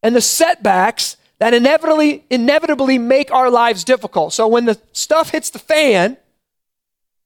and 0.02 0.16
the 0.16 0.20
setbacks 0.20 1.16
that 1.38 1.52
inevitably 1.52 2.24
inevitably 2.30 2.98
make 2.98 3.32
our 3.32 3.50
lives 3.50 3.82
difficult. 3.82 4.32
So 4.32 4.46
when 4.46 4.66
the 4.66 4.78
stuff 4.92 5.30
hits 5.30 5.50
the 5.50 5.58
fan, 5.58 6.16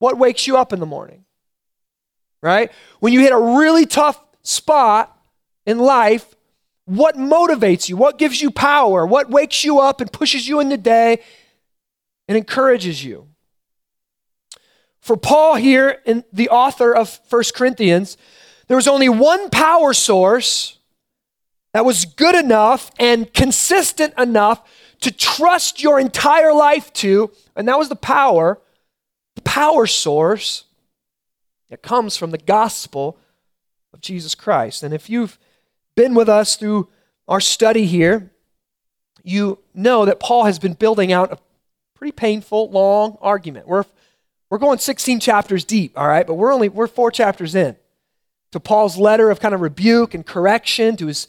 what 0.04 0.18
wakes 0.18 0.46
you 0.46 0.58
up 0.58 0.74
in 0.74 0.80
the 0.80 0.86
morning? 0.86 1.24
Right? 2.42 2.70
When 3.00 3.14
you 3.14 3.20
hit 3.20 3.32
a 3.32 3.38
really 3.38 3.86
tough 3.86 4.22
spot 4.42 5.18
in 5.64 5.78
life, 5.78 6.34
what 6.84 7.16
motivates 7.16 7.88
you? 7.88 7.96
What 7.96 8.18
gives 8.18 8.42
you 8.42 8.50
power? 8.50 9.06
What 9.06 9.30
wakes 9.30 9.64
you 9.64 9.80
up 9.80 10.02
and 10.02 10.12
pushes 10.12 10.46
you 10.46 10.60
in 10.60 10.68
the 10.68 10.76
day 10.76 11.22
and 12.28 12.36
encourages 12.36 13.02
you? 13.02 13.28
For 15.00 15.16
Paul 15.16 15.54
here, 15.54 16.02
in 16.04 16.24
the 16.30 16.50
author 16.50 16.94
of 16.94 17.08
First 17.30 17.54
Corinthians, 17.54 18.18
there 18.68 18.76
was 18.76 18.86
only 18.86 19.08
one 19.08 19.48
power 19.48 19.94
source 19.94 20.78
that 21.72 21.86
was 21.86 22.04
good 22.04 22.34
enough 22.34 22.90
and 22.98 23.32
consistent 23.32 24.12
enough 24.18 24.68
to 25.00 25.10
trust 25.10 25.82
your 25.82 25.98
entire 25.98 26.52
life 26.52 26.92
to, 26.92 27.30
and 27.56 27.66
that 27.68 27.78
was 27.78 27.88
the 27.88 27.96
power, 27.96 28.60
power 29.42 29.86
source 29.86 30.64
that 31.70 31.82
comes 31.82 32.16
from 32.16 32.30
the 32.30 32.38
gospel 32.38 33.18
of 33.92 34.00
Jesus 34.00 34.34
Christ. 34.34 34.82
And 34.82 34.94
if 34.94 35.10
you've 35.10 35.38
been 35.96 36.14
with 36.14 36.28
us 36.28 36.56
through 36.56 36.88
our 37.26 37.40
study 37.40 37.86
here, 37.86 38.30
you 39.22 39.58
know 39.74 40.04
that 40.04 40.20
Paul 40.20 40.44
has 40.44 40.58
been 40.58 40.74
building 40.74 41.12
out 41.12 41.32
a 41.32 41.38
pretty 41.94 42.12
painful, 42.12 42.70
long 42.70 43.16
argument. 43.20 43.66
We're, 43.66 43.84
we're 44.50 44.58
going 44.58 44.78
16 44.78 45.20
chapters 45.20 45.64
deep, 45.64 45.98
all 45.98 46.06
right, 46.06 46.26
but 46.26 46.34
we're 46.34 46.52
only 46.52 46.68
we're 46.68 46.86
four 46.86 47.10
chapters 47.10 47.54
in 47.54 47.76
to 48.52 48.60
Paul's 48.60 48.96
letter 48.96 49.30
of 49.30 49.40
kind 49.40 49.54
of 49.54 49.60
rebuke 49.60 50.14
and 50.14 50.24
correction 50.24 50.96
to 50.98 51.06
his 51.08 51.26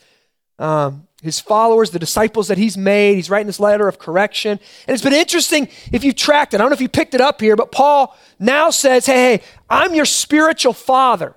um, 0.59 1.04
his 1.25 1.39
followers, 1.39 1.91
the 1.91 2.00
disciples 2.00 2.48
that 2.48 2.58
he's 2.58 2.77
made. 2.77 3.15
He's 3.15 3.29
writing 3.29 3.48
this 3.48 3.60
letter 3.60 3.88
of 3.88 4.00
correction. 4.00 4.60
And 4.88 4.94
it's 4.94 5.03
been 5.03 5.13
interesting 5.13 5.67
if 5.91 6.03
you 6.03 6.13
tracked 6.13 6.53
it. 6.53 6.58
I 6.58 6.60
don't 6.60 6.70
know 6.70 6.75
if 6.75 6.82
you 6.82 6.89
picked 6.89 7.13
it 7.13 7.22
up 7.22 7.41
here, 7.41 7.55
but 7.55 7.72
Paul 7.72 8.15
now 8.39 8.70
says, 8.70 9.05
Hey, 9.05 9.38
hey, 9.38 9.44
I'm 9.70 9.94
your 9.94 10.05
spiritual 10.05 10.74
father. 10.74 11.36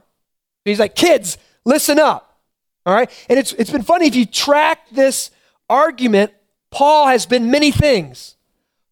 He's 0.64 0.78
like, 0.78 0.94
Kids, 0.94 1.38
listen 1.64 1.98
up. 1.98 2.38
All 2.86 2.94
right? 2.94 3.10
And 3.28 3.38
it's, 3.38 3.52
it's 3.54 3.70
been 3.70 3.82
funny 3.82 4.06
if 4.06 4.14
you 4.14 4.26
track 4.26 4.88
this 4.90 5.30
argument, 5.68 6.32
Paul 6.70 7.08
has 7.08 7.26
been 7.26 7.50
many 7.50 7.70
things. 7.70 8.36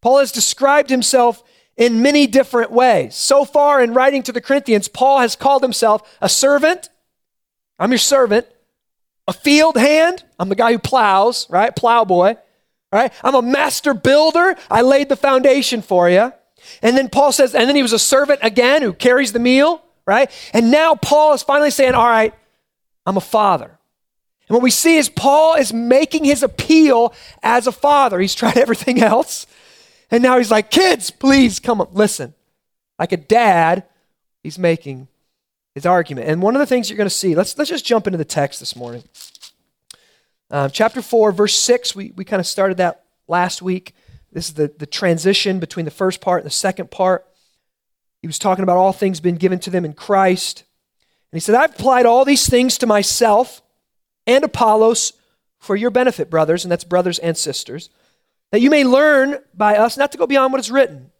Paul 0.01 0.19
has 0.19 0.31
described 0.31 0.89
himself 0.89 1.43
in 1.75 2.01
many 2.01 2.27
different 2.27 2.71
ways. 2.71 3.15
So 3.15 3.45
far 3.45 3.81
in 3.81 3.93
writing 3.93 4.23
to 4.23 4.31
the 4.31 4.41
Corinthians, 4.41 4.87
Paul 4.87 5.19
has 5.19 5.35
called 5.35 5.61
himself 5.61 6.17
a 6.21 6.29
servant. 6.29 6.89
I'm 7.79 7.91
your 7.91 7.99
servant. 7.99 8.47
A 9.27 9.33
field 9.33 9.77
hand. 9.77 10.23
I'm 10.39 10.49
the 10.49 10.55
guy 10.55 10.71
who 10.71 10.79
plows, 10.79 11.47
right? 11.49 11.75
Plowboy. 11.75 12.37
Right? 12.91 13.11
I'm 13.21 13.35
a 13.35 13.41
master 13.41 13.93
builder. 13.93 14.55
I 14.71 14.81
laid 14.81 15.09
the 15.09 15.17
foundation 15.17 15.81
for 15.81 16.09
you. 16.09 16.31
And 16.81 16.97
then 16.97 17.09
Paul 17.09 17.31
says, 17.31 17.53
and 17.53 17.67
then 17.67 17.75
he 17.75 17.81
was 17.81 17.93
a 17.93 17.99
servant 17.99 18.39
again 18.41 18.81
who 18.81 18.93
carries 18.93 19.33
the 19.33 19.39
meal, 19.39 19.83
right? 20.05 20.31
And 20.53 20.71
now 20.71 20.95
Paul 20.95 21.33
is 21.33 21.43
finally 21.43 21.71
saying, 21.71 21.93
all 21.93 22.07
right, 22.07 22.33
I'm 23.05 23.17
a 23.17 23.21
father. 23.21 23.77
And 24.47 24.55
what 24.55 24.63
we 24.63 24.71
see 24.71 24.97
is 24.97 25.09
Paul 25.09 25.55
is 25.55 25.73
making 25.73 26.23
his 26.23 26.43
appeal 26.43 27.13
as 27.43 27.67
a 27.67 27.71
father. 27.71 28.19
He's 28.19 28.35
tried 28.35 28.57
everything 28.57 29.01
else. 29.01 29.45
And 30.09 30.23
now 30.23 30.37
he's 30.37 30.51
like, 30.51 30.71
kids, 30.71 31.11
please 31.11 31.59
come 31.59 31.81
up, 31.81 31.93
listen. 31.93 32.33
Like 32.97 33.11
a 33.11 33.17
dad, 33.17 33.83
he's 34.41 34.57
making 34.57 35.09
his 35.77 35.85
argument. 35.85 36.27
And 36.27 36.41
one 36.41 36.55
of 36.55 36.59
the 36.59 36.65
things 36.65 36.89
you're 36.89 36.97
going 36.97 37.05
to 37.05 37.13
see, 37.13 37.35
let's, 37.35 37.55
let's 37.55 37.69
just 37.69 37.85
jump 37.85 38.07
into 38.07 38.17
the 38.17 38.25
text 38.25 38.59
this 38.59 38.75
morning. 38.75 39.03
Uh, 40.49 40.69
chapter 40.69 41.03
4, 41.03 41.31
verse 41.31 41.55
6, 41.55 41.95
we, 41.95 42.13
we 42.15 42.25
kind 42.25 42.39
of 42.39 42.47
started 42.47 42.77
that 42.77 43.03
last 43.27 43.61
week. 43.61 43.93
This 44.31 44.47
is 44.47 44.55
the, 44.55 44.73
the 44.75 44.87
transition 44.87 45.59
between 45.59 45.85
the 45.85 45.91
first 45.91 46.19
part 46.19 46.41
and 46.41 46.47
the 46.47 46.55
second 46.55 46.89
part. 46.89 47.27
He 48.23 48.27
was 48.27 48.39
talking 48.39 48.63
about 48.63 48.77
all 48.77 48.91
things 48.91 49.19
being 49.19 49.35
given 49.35 49.59
to 49.59 49.69
them 49.69 49.85
in 49.85 49.93
Christ. 49.93 50.63
And 51.31 51.37
he 51.37 51.41
said, 51.41 51.53
I've 51.53 51.75
applied 51.75 52.07
all 52.07 52.25
these 52.25 52.49
things 52.49 52.79
to 52.79 52.87
myself 52.87 53.61
and 54.25 54.43
Apollos 54.43 55.13
for 55.59 55.75
your 55.75 55.91
benefit, 55.91 56.31
brothers, 56.31 56.65
and 56.65 56.71
that's 56.71 56.85
brothers 56.85 57.19
and 57.19 57.37
sisters, 57.37 57.91
that 58.51 58.61
you 58.61 58.71
may 58.71 58.83
learn 58.83 59.37
by 59.53 59.77
us 59.77 59.95
not 59.95 60.11
to 60.13 60.17
go 60.17 60.25
beyond 60.25 60.53
what 60.53 60.59
is 60.59 60.71
written, 60.71 61.11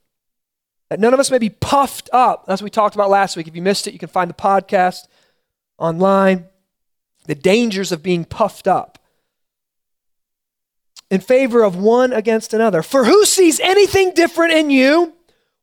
that 0.90 1.00
none 1.00 1.14
of 1.14 1.20
us 1.20 1.32
may 1.32 1.38
be 1.38 1.50
puffed 1.50 2.10
up. 2.14 2.46
As 2.48 2.62
we 2.62 2.70
talked 2.70 2.96
about 2.96 3.10
last 3.10 3.36
week. 3.36 3.48
If 3.48 3.56
you 3.56 3.62
missed 3.62 3.88
it, 3.88 3.94
you 3.94 4.00
can 4.00 4.10
find 4.10 4.30
the 4.30 4.36
podcast 4.36 5.08
online. 5.78 6.46
The 7.26 7.36
dangers 7.36 7.92
of 7.92 8.02
being 8.02 8.24
puffed 8.24 8.68
up 8.68 9.00
in 11.10 11.20
favor 11.20 11.64
of 11.64 11.76
one 11.76 12.14
against 12.14 12.54
another. 12.54 12.82
For 12.82 13.04
who 13.04 13.26
sees 13.26 13.60
anything 13.60 14.14
different 14.14 14.54
in 14.54 14.70
you? 14.70 15.14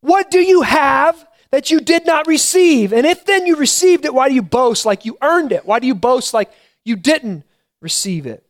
What 0.00 0.30
do 0.30 0.40
you 0.40 0.62
have 0.62 1.26
that 1.50 1.70
you 1.70 1.80
did 1.80 2.06
not 2.06 2.26
receive? 2.26 2.92
And 2.92 3.06
if 3.06 3.24
then 3.24 3.46
you 3.46 3.56
received 3.56 4.04
it, 4.04 4.12
why 4.12 4.28
do 4.28 4.34
you 4.34 4.42
boast 4.42 4.84
like 4.84 5.06
you 5.06 5.16
earned 5.22 5.52
it? 5.52 5.64
Why 5.64 5.78
do 5.78 5.86
you 5.86 5.94
boast 5.94 6.34
like 6.34 6.52
you 6.84 6.96
didn't 6.96 7.44
receive 7.84 8.26
it. 8.26 8.44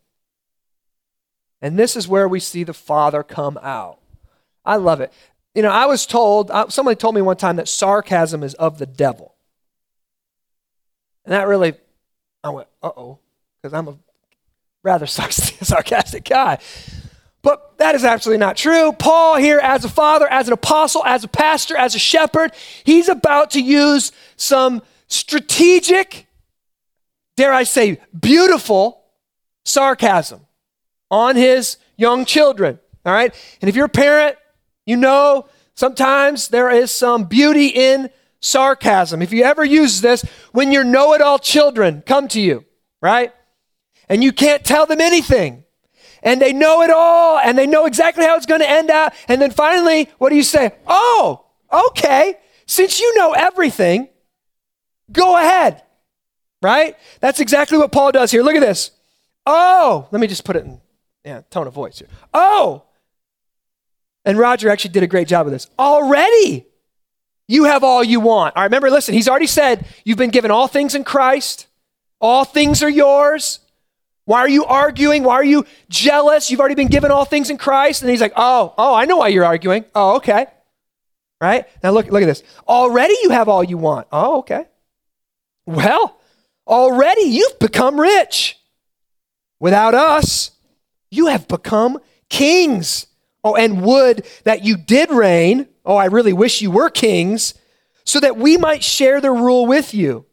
And 1.61 1.79
this 1.79 1.97
is 1.97 2.09
where 2.09 2.29
we 2.29 2.41
see 2.41 2.65
the 2.65 2.73
Father 2.73 3.23
come 3.23 3.59
out. 3.63 3.99
I 4.65 4.77
love 4.77 5.01
it. 5.01 5.13
You 5.55 5.63
know, 5.63 5.71
I 5.71 5.87
was 5.87 6.07
told, 6.07 6.51
somebody 6.69 6.97
told 6.97 7.15
me 7.15 7.23
one 7.23 7.37
time 7.37 7.57
that 7.57 7.69
sarcasm 7.69 8.43
is 8.43 8.55
of 8.55 8.79
the 8.79 8.87
devil. 8.87 9.35
And 11.25 11.33
that 11.33 11.47
really, 11.47 11.75
I 12.43 12.51
went, 12.51 12.69
uh 12.83 12.91
oh, 12.97 13.19
because 13.61 13.73
I'm 13.73 13.89
a 13.89 13.97
rather 14.83 15.07
sarcastic 15.07 16.25
guy. 16.25 16.59
But 17.43 17.79
that 17.79 17.95
is 17.95 18.05
absolutely 18.05 18.41
not 18.41 18.57
true. 18.57 18.93
Paul, 18.93 19.37
here, 19.37 19.59
as 19.59 19.85
a 19.85 19.89
father, 19.89 20.27
as 20.27 20.49
an 20.49 20.55
apostle, 20.55 21.05
as 21.05 21.25
a 21.25 21.29
pastor, 21.29 21.77
as 21.77 21.95
a 21.95 21.99
shepherd, 21.99 22.53
he's 22.85 23.09
about 23.09 23.51
to 23.53 23.61
use 23.61 24.13
some 24.37 24.83
strategic 25.09 26.27
dare 27.37 27.53
I 27.53 27.65
say, 27.65 28.01
beautiful 28.19 29.03
sarcasm 29.65 30.41
on 31.11 31.37
his 31.37 31.79
young 31.97 32.25
children. 32.25 32.79
All 33.05 33.13
right? 33.13 33.35
And 33.61 33.69
if 33.69 33.77
you're 33.77 33.87
a 33.87 33.91
parent, 33.91 34.37
you 34.87 34.97
know 34.97 35.49
sometimes 35.75 36.49
there 36.49 36.71
is 36.71 36.91
some 36.91 37.25
beauty 37.25 37.69
in 37.69 38.11
sarcasm. 38.41 39.23
If 39.23 39.33
you 39.33 39.45
ever 39.45 39.65
use 39.65 40.01
this, 40.01 40.23
when 40.53 40.73
your 40.73 40.85
know 40.85 41.15
it 41.15 41.21
all 41.21 41.39
children 41.39 42.03
come 42.07 42.29
to 42.29 42.41
you, 42.41 42.65
right? 43.01 43.33
And 44.09 44.23
you 44.23 44.33
can't 44.33 44.65
tell 44.65 44.87
them 44.87 45.01
anything. 45.01 45.65
And 46.23 46.41
they 46.41 46.53
know 46.53 46.83
it 46.83 46.91
all 46.91 47.39
and 47.39 47.57
they 47.57 47.67
know 47.67 47.87
exactly 47.87 48.25
how 48.25 48.37
it's 48.37 48.47
going 48.47 48.61
to 48.61 48.71
end 48.71 48.91
out. 48.91 49.13
And 49.29 49.41
then 49.41 49.51
finally, 49.51 50.09
what 50.19 50.31
do 50.31 50.37
you 50.37 50.43
say? 50.43 50.73
Oh, 50.87 51.45
okay. 51.73 52.37
Since 52.67 52.99
you 52.99 53.15
know 53.17 53.33
everything, 53.33 54.09
go 55.13 55.37
ahead 55.37 55.83
right? 56.65 56.97
That's 57.21 57.41
exactly 57.41 57.79
what 57.79 57.93
Paul 57.93 58.11
does 58.11 58.31
here. 58.31 58.43
Look 58.43 58.57
at 58.57 58.61
this. 58.61 58.91
Oh, 59.47 60.09
let 60.11 60.21
me 60.21 60.27
just 60.27 60.45
put 60.45 60.57
it 60.57 60.65
in 60.65 60.81
yeah, 61.25 61.43
tone 61.51 61.67
of 61.67 61.75
voice 61.75 61.99
here. 61.99 62.09
Oh, 62.33 62.85
and 64.25 64.39
Roger 64.39 64.69
actually 64.69 64.93
did 64.93 65.03
a 65.03 65.07
great 65.07 65.29
job 65.29 65.47
of 65.47 65.53
this. 65.53 65.69
Already, 65.79 66.67
you 67.49 67.65
have 67.65 67.85
all 67.85 68.03
you 68.03 68.21
want. 68.21 68.57
All 68.57 68.63
right, 68.63 68.67
remember, 68.67 68.91
listen, 68.91 69.15
he's 69.15 69.29
already 69.29 69.47
said 69.47 69.87
you've 70.05 70.19
been 70.19 70.31
given 70.31 70.51
all 70.51 70.69
things 70.69 70.95
in 70.95 71.05
Christ, 71.05 71.67
all 72.21 72.45
things 72.45 72.83
are 72.83 72.91
yours. 72.91 73.61
Why 74.27 74.39
are 74.39 74.49
you 74.49 74.65
arguing? 74.65 75.23
Why 75.23 75.35
are 75.35 75.45
you 75.45 75.67
jealous? 75.91 76.51
You've 76.51 76.61
already 76.61 76.77
been 76.77 76.89
given 76.89 77.11
all 77.11 77.27
things 77.27 77.51
in 77.51 77.59
Christ. 77.59 78.01
And 78.01 78.11
he's 78.11 78.23
like, 78.23 78.33
oh, 78.37 78.73
oh, 78.79 78.95
I 78.95 79.05
know 79.05 79.19
why 79.19 79.29
you're 79.29 79.45
arguing. 79.45 79.85
Oh, 79.95 80.17
okay. 80.17 80.47
Right? 81.43 81.67
Now 81.83 81.91
look, 81.91 82.07
look 82.07 82.23
at 82.23 82.27
this. 82.27 82.43
Already 82.67 83.15
you 83.23 83.31
have 83.31 83.51
all 83.51 83.63
you 83.63 83.77
want. 83.77 84.07
Oh, 84.11 84.39
okay. 84.39 84.65
Well, 85.67 86.19
Already 86.67 87.23
you've 87.23 87.59
become 87.59 88.01
rich. 88.01 88.59
Without 89.61 89.95
us, 89.95 90.53
you 91.11 91.27
have 91.27 91.47
become 91.49 91.99
kings. 92.29 93.07
Oh, 93.45 93.55
and 93.55 93.83
would 93.83 94.27
that 94.45 94.65
you 94.65 94.77
did 94.77 95.11
reign. 95.11 95.69
Oh, 95.85 95.97
I 95.97 96.07
really 96.07 96.33
wish 96.33 96.63
you 96.63 96.71
were 96.71 96.89
kings, 96.89 97.55
so 98.03 98.19
that 98.21 98.39
we 98.39 98.57
might 98.57 98.83
share 98.83 99.21
the 99.21 99.31
rule 99.31 99.67
with 99.67 99.93
you. 99.93 100.25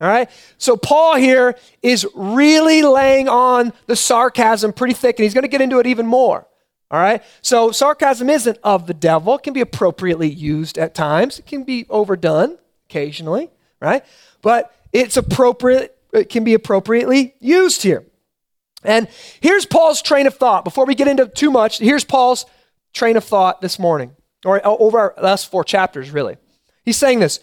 All 0.00 0.08
right? 0.08 0.28
So, 0.58 0.76
Paul 0.76 1.14
here 1.16 1.56
is 1.80 2.04
really 2.14 2.82
laying 2.82 3.28
on 3.28 3.72
the 3.86 3.94
sarcasm 3.94 4.72
pretty 4.72 4.94
thick, 4.94 5.18
and 5.18 5.24
he's 5.24 5.34
going 5.34 5.42
to 5.42 5.48
get 5.48 5.60
into 5.60 5.78
it 5.78 5.86
even 5.86 6.08
more. 6.08 6.48
All 6.90 7.00
right? 7.00 7.22
So, 7.40 7.70
sarcasm 7.70 8.28
isn't 8.28 8.58
of 8.64 8.88
the 8.88 8.94
devil, 8.94 9.36
it 9.36 9.44
can 9.44 9.52
be 9.52 9.60
appropriately 9.60 10.28
used 10.28 10.76
at 10.76 10.96
times, 10.96 11.38
it 11.38 11.46
can 11.46 11.62
be 11.62 11.86
overdone 11.88 12.58
occasionally, 12.88 13.50
right? 13.80 14.04
But 14.42 14.74
it's 14.92 15.16
appropriate, 15.16 15.96
it 16.12 16.28
can 16.28 16.42
be 16.42 16.54
appropriately 16.54 17.34
used 17.38 17.82
here. 17.82 18.04
And 18.84 19.08
here's 19.40 19.66
Paul's 19.66 20.02
train 20.02 20.26
of 20.26 20.34
thought. 20.34 20.64
Before 20.64 20.86
we 20.86 20.94
get 20.94 21.08
into 21.08 21.26
too 21.26 21.50
much, 21.50 21.78
here's 21.78 22.04
Paul's 22.04 22.46
train 22.92 23.16
of 23.16 23.24
thought 23.24 23.60
this 23.60 23.78
morning, 23.78 24.16
or 24.44 24.64
uh, 24.66 24.70
over 24.70 24.98
our 24.98 25.14
last 25.20 25.50
four 25.50 25.64
chapters, 25.64 26.10
really. 26.10 26.36
He's 26.84 26.96
saying 26.96 27.20
this 27.20 27.40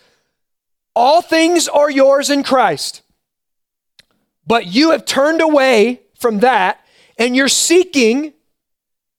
All 0.95 1.21
things 1.21 1.67
are 1.67 1.89
yours 1.89 2.29
in 2.29 2.43
Christ. 2.43 3.01
But 4.45 4.65
you 4.65 4.91
have 4.91 5.05
turned 5.05 5.41
away 5.41 6.01
from 6.17 6.39
that 6.39 6.83
and 7.19 7.35
you're 7.35 7.47
seeking 7.47 8.33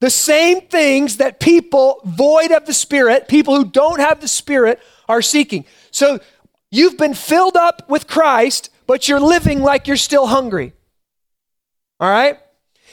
the 0.00 0.10
same 0.10 0.62
things 0.62 1.18
that 1.18 1.38
people 1.38 2.00
void 2.04 2.50
of 2.50 2.66
the 2.66 2.72
Spirit, 2.72 3.28
people 3.28 3.54
who 3.54 3.64
don't 3.64 4.00
have 4.00 4.20
the 4.20 4.26
Spirit, 4.26 4.80
are 5.08 5.22
seeking. 5.22 5.66
So 5.92 6.18
you've 6.70 6.96
been 6.96 7.14
filled 7.14 7.56
up 7.56 7.88
with 7.88 8.08
Christ, 8.08 8.70
but 8.86 9.08
you're 9.08 9.20
living 9.20 9.60
like 9.60 9.86
you're 9.86 9.96
still 9.96 10.26
hungry. 10.26 10.72
All 12.00 12.11
right? 12.11 12.38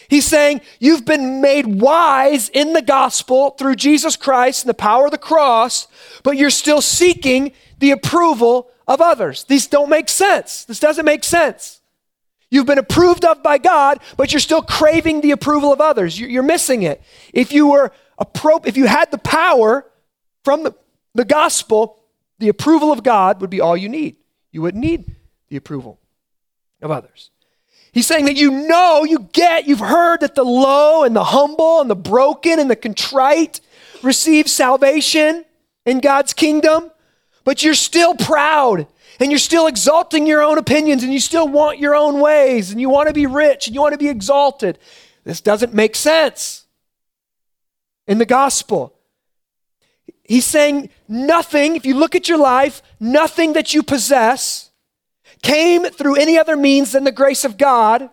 He's 0.10 0.26
saying 0.26 0.62
you've 0.80 1.06
been 1.06 1.42
made 1.42 1.66
wise 1.66 2.50
in 2.50 2.74
the 2.74 2.82
gospel 2.82 3.52
through 3.52 3.76
Jesus 3.76 4.16
Christ 4.16 4.64
and 4.64 4.70
the 4.70 4.74
power 4.74 5.06
of 5.06 5.12
the 5.12 5.18
cross, 5.18 5.88
but 6.24 6.38
you're 6.38 6.50
still 6.50 6.82
seeking 6.82 7.52
the 7.80 7.92
approval 7.92 8.70
of 8.88 9.02
others. 9.02 9.44
These 9.46 9.68
don't 9.68 9.90
make 9.90 10.10
sense. 10.10 10.66
This 10.66 10.80
doesn't 10.80 11.06
make 11.06 11.24
sense. 11.24 11.82
You've 12.50 12.66
been 12.66 12.78
approved 12.78 13.26
of 13.26 13.44
by 13.44 13.58
God, 13.58 14.00
but 14.16 14.32
you're 14.32 14.40
still 14.40 14.62
craving 14.62 15.20
the 15.22 15.32
approval 15.32 15.74
of 15.74 15.82
others. 15.82 16.18
You're 16.20 16.44
missing 16.44 16.84
it. 16.84 17.02
If 17.34 17.52
you 17.52 17.68
were 17.68 17.92
appro- 18.20 18.66
if 18.66 18.78
you 18.78 18.88
had 18.88 19.12
the 19.12 19.18
power 19.18 19.86
from 20.46 20.64
the, 20.64 20.74
the 21.14 21.26
gospel, 21.26 22.02
the 22.40 22.48
approval 22.48 22.94
of 22.94 23.04
God 23.04 23.42
would 23.42 23.50
be 23.50 23.60
all 23.60 23.76
you 23.76 23.90
need. 23.90 24.16
You 24.52 24.62
wouldn't 24.62 24.82
need 24.82 25.16
the 25.50 25.58
approval 25.58 26.00
of 26.82 26.92
others. 26.92 27.32
He's 27.98 28.06
saying 28.06 28.26
that 28.26 28.38
you 28.38 28.52
know, 28.52 29.06
you 29.06 29.28
get, 29.34 29.68
you've 29.68 29.80
heard 29.80 30.20
that 30.20 30.36
the 30.36 30.44
low 30.44 31.04
and 31.04 31.16
the 31.16 31.24
humble 31.24 31.82
and 31.82 31.90
the 31.90 31.96
broken 31.96 32.60
and 32.60 32.70
the 32.70 32.76
contrite 32.76 33.60
receive 34.04 34.48
salvation 34.48 35.44
in 35.84 36.00
God's 36.00 36.32
kingdom, 36.32 36.92
but 37.44 37.64
you're 37.64 37.74
still 37.74 38.14
proud 38.14 38.86
and 39.20 39.32
you're 39.32 39.40
still 39.40 39.66
exalting 39.66 40.28
your 40.28 40.44
own 40.44 40.60
opinions 40.60 41.02
and 41.02 41.12
you 41.12 41.20
still 41.20 41.48
want 41.48 41.80
your 41.80 41.96
own 41.96 42.20
ways 42.20 42.70
and 42.70 42.80
you 42.80 42.88
want 42.88 43.08
to 43.08 43.16
be 43.16 43.26
rich 43.26 43.66
and 43.66 43.74
you 43.74 43.82
want 43.82 43.94
to 43.94 43.98
be 43.98 44.10
exalted. 44.10 44.78
This 45.24 45.42
doesn't 45.42 45.74
make 45.74 45.96
sense 45.96 46.68
in 48.06 48.20
the 48.20 48.28
gospel. 48.28 48.94
He's 50.24 50.46
saying 50.46 50.92
nothing, 51.08 51.76
if 51.76 51.84
you 51.84 51.96
look 51.96 52.14
at 52.14 52.30
your 52.30 52.38
life, 52.38 52.84
nothing 53.00 53.54
that 53.54 53.74
you 53.74 53.82
possess 53.82 54.67
came 55.42 55.86
through 55.86 56.16
any 56.16 56.38
other 56.38 56.56
means 56.56 56.92
than 56.92 57.04
the 57.04 57.12
grace 57.12 57.46
of 57.46 57.58
God, 57.58 58.10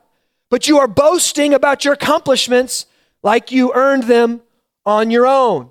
but 0.50 0.69
you 0.69 0.78
are 0.78 0.88
boasting 0.88 1.54
about 1.54 1.85
your 1.85 1.95
accomplishments 1.95 2.87
like 3.23 3.50
you 3.50 3.73
earned 3.75 4.04
them 4.04 4.43
on 4.87 5.11
your 5.11 5.26
own, 5.26 5.71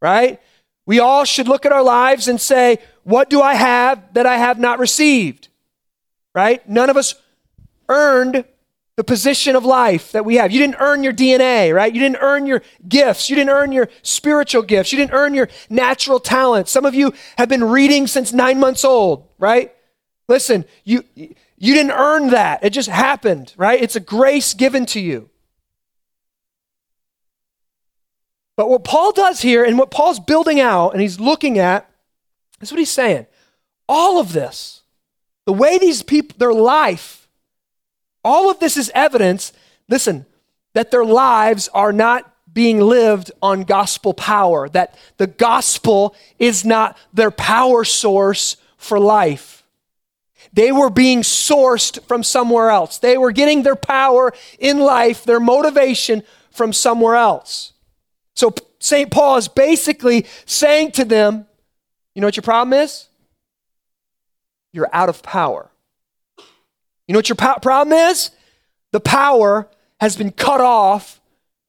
right? 0.00 0.40
We 0.86 1.00
all 1.00 1.24
should 1.24 1.48
look 1.48 1.64
at 1.64 1.72
our 1.72 1.82
lives 1.82 2.28
and 2.28 2.40
say, 2.40 2.78
What 3.04 3.30
do 3.30 3.40
I 3.40 3.54
have 3.54 4.14
that 4.14 4.26
I 4.26 4.36
have 4.36 4.58
not 4.58 4.78
received? 4.78 5.48
Right? 6.34 6.66
None 6.68 6.90
of 6.90 6.96
us 6.96 7.14
earned 7.88 8.44
the 8.96 9.04
position 9.04 9.56
of 9.56 9.64
life 9.64 10.12
that 10.12 10.24
we 10.24 10.36
have. 10.36 10.52
You 10.52 10.58
didn't 10.58 10.76
earn 10.78 11.02
your 11.02 11.14
DNA, 11.14 11.74
right? 11.74 11.92
You 11.92 12.00
didn't 12.00 12.18
earn 12.20 12.46
your 12.46 12.62
gifts. 12.86 13.30
You 13.30 13.36
didn't 13.36 13.50
earn 13.50 13.72
your 13.72 13.88
spiritual 14.02 14.62
gifts. 14.62 14.92
You 14.92 14.98
didn't 14.98 15.14
earn 15.14 15.34
your 15.34 15.48
natural 15.70 16.20
talents. 16.20 16.70
Some 16.70 16.84
of 16.84 16.94
you 16.94 17.12
have 17.38 17.48
been 17.48 17.64
reading 17.64 18.06
since 18.06 18.32
nine 18.32 18.60
months 18.60 18.84
old, 18.84 19.28
right? 19.38 19.74
Listen, 20.32 20.64
you, 20.84 21.04
you 21.14 21.74
didn't 21.74 21.90
earn 21.90 22.30
that. 22.30 22.64
It 22.64 22.70
just 22.70 22.88
happened, 22.88 23.52
right? 23.58 23.82
It's 23.82 23.96
a 23.96 24.00
grace 24.00 24.54
given 24.54 24.86
to 24.86 24.98
you. 24.98 25.28
But 28.56 28.70
what 28.70 28.82
Paul 28.82 29.12
does 29.12 29.42
here 29.42 29.62
and 29.62 29.76
what 29.76 29.90
Paul's 29.90 30.18
building 30.18 30.58
out 30.58 30.92
and 30.92 31.02
he's 31.02 31.20
looking 31.20 31.58
at 31.58 31.86
is 32.62 32.72
what 32.72 32.78
he's 32.78 32.90
saying. 32.90 33.26
All 33.86 34.18
of 34.18 34.32
this, 34.32 34.80
the 35.44 35.52
way 35.52 35.76
these 35.76 36.02
people, 36.02 36.34
their 36.38 36.54
life, 36.54 37.28
all 38.24 38.50
of 38.50 38.58
this 38.58 38.78
is 38.78 38.90
evidence, 38.94 39.52
listen, 39.86 40.24
that 40.72 40.90
their 40.90 41.04
lives 41.04 41.68
are 41.74 41.92
not 41.92 42.34
being 42.50 42.80
lived 42.80 43.30
on 43.42 43.64
gospel 43.64 44.14
power, 44.14 44.66
that 44.70 44.96
the 45.18 45.26
gospel 45.26 46.14
is 46.38 46.64
not 46.64 46.96
their 47.12 47.30
power 47.30 47.84
source 47.84 48.56
for 48.78 48.98
life. 48.98 49.61
They 50.52 50.70
were 50.70 50.90
being 50.90 51.22
sourced 51.22 52.02
from 52.04 52.22
somewhere 52.22 52.70
else. 52.70 52.98
They 52.98 53.16
were 53.16 53.32
getting 53.32 53.62
their 53.62 53.76
power 53.76 54.32
in 54.58 54.80
life, 54.80 55.24
their 55.24 55.40
motivation 55.40 56.22
from 56.50 56.72
somewhere 56.72 57.16
else. 57.16 57.72
So 58.34 58.54
St. 58.78 59.10
Paul 59.10 59.38
is 59.38 59.48
basically 59.48 60.26
saying 60.44 60.92
to 60.92 61.04
them, 61.04 61.46
you 62.14 62.20
know 62.20 62.26
what 62.26 62.36
your 62.36 62.42
problem 62.42 62.78
is? 62.78 63.08
You're 64.72 64.90
out 64.92 65.08
of 65.08 65.22
power. 65.22 65.70
You 67.06 67.14
know 67.14 67.18
what 67.18 67.28
your 67.28 67.36
po- 67.36 67.58
problem 67.60 67.96
is? 67.96 68.30
The 68.90 69.00
power 69.00 69.68
has 70.00 70.16
been 70.16 70.32
cut 70.32 70.60
off 70.60 71.20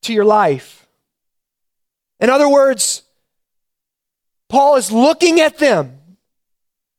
to 0.03 0.13
your 0.13 0.25
life. 0.25 0.87
In 2.19 2.29
other 2.29 2.49
words, 2.49 3.03
Paul 4.49 4.75
is 4.75 4.91
looking 4.91 5.39
at 5.39 5.57
them 5.57 5.99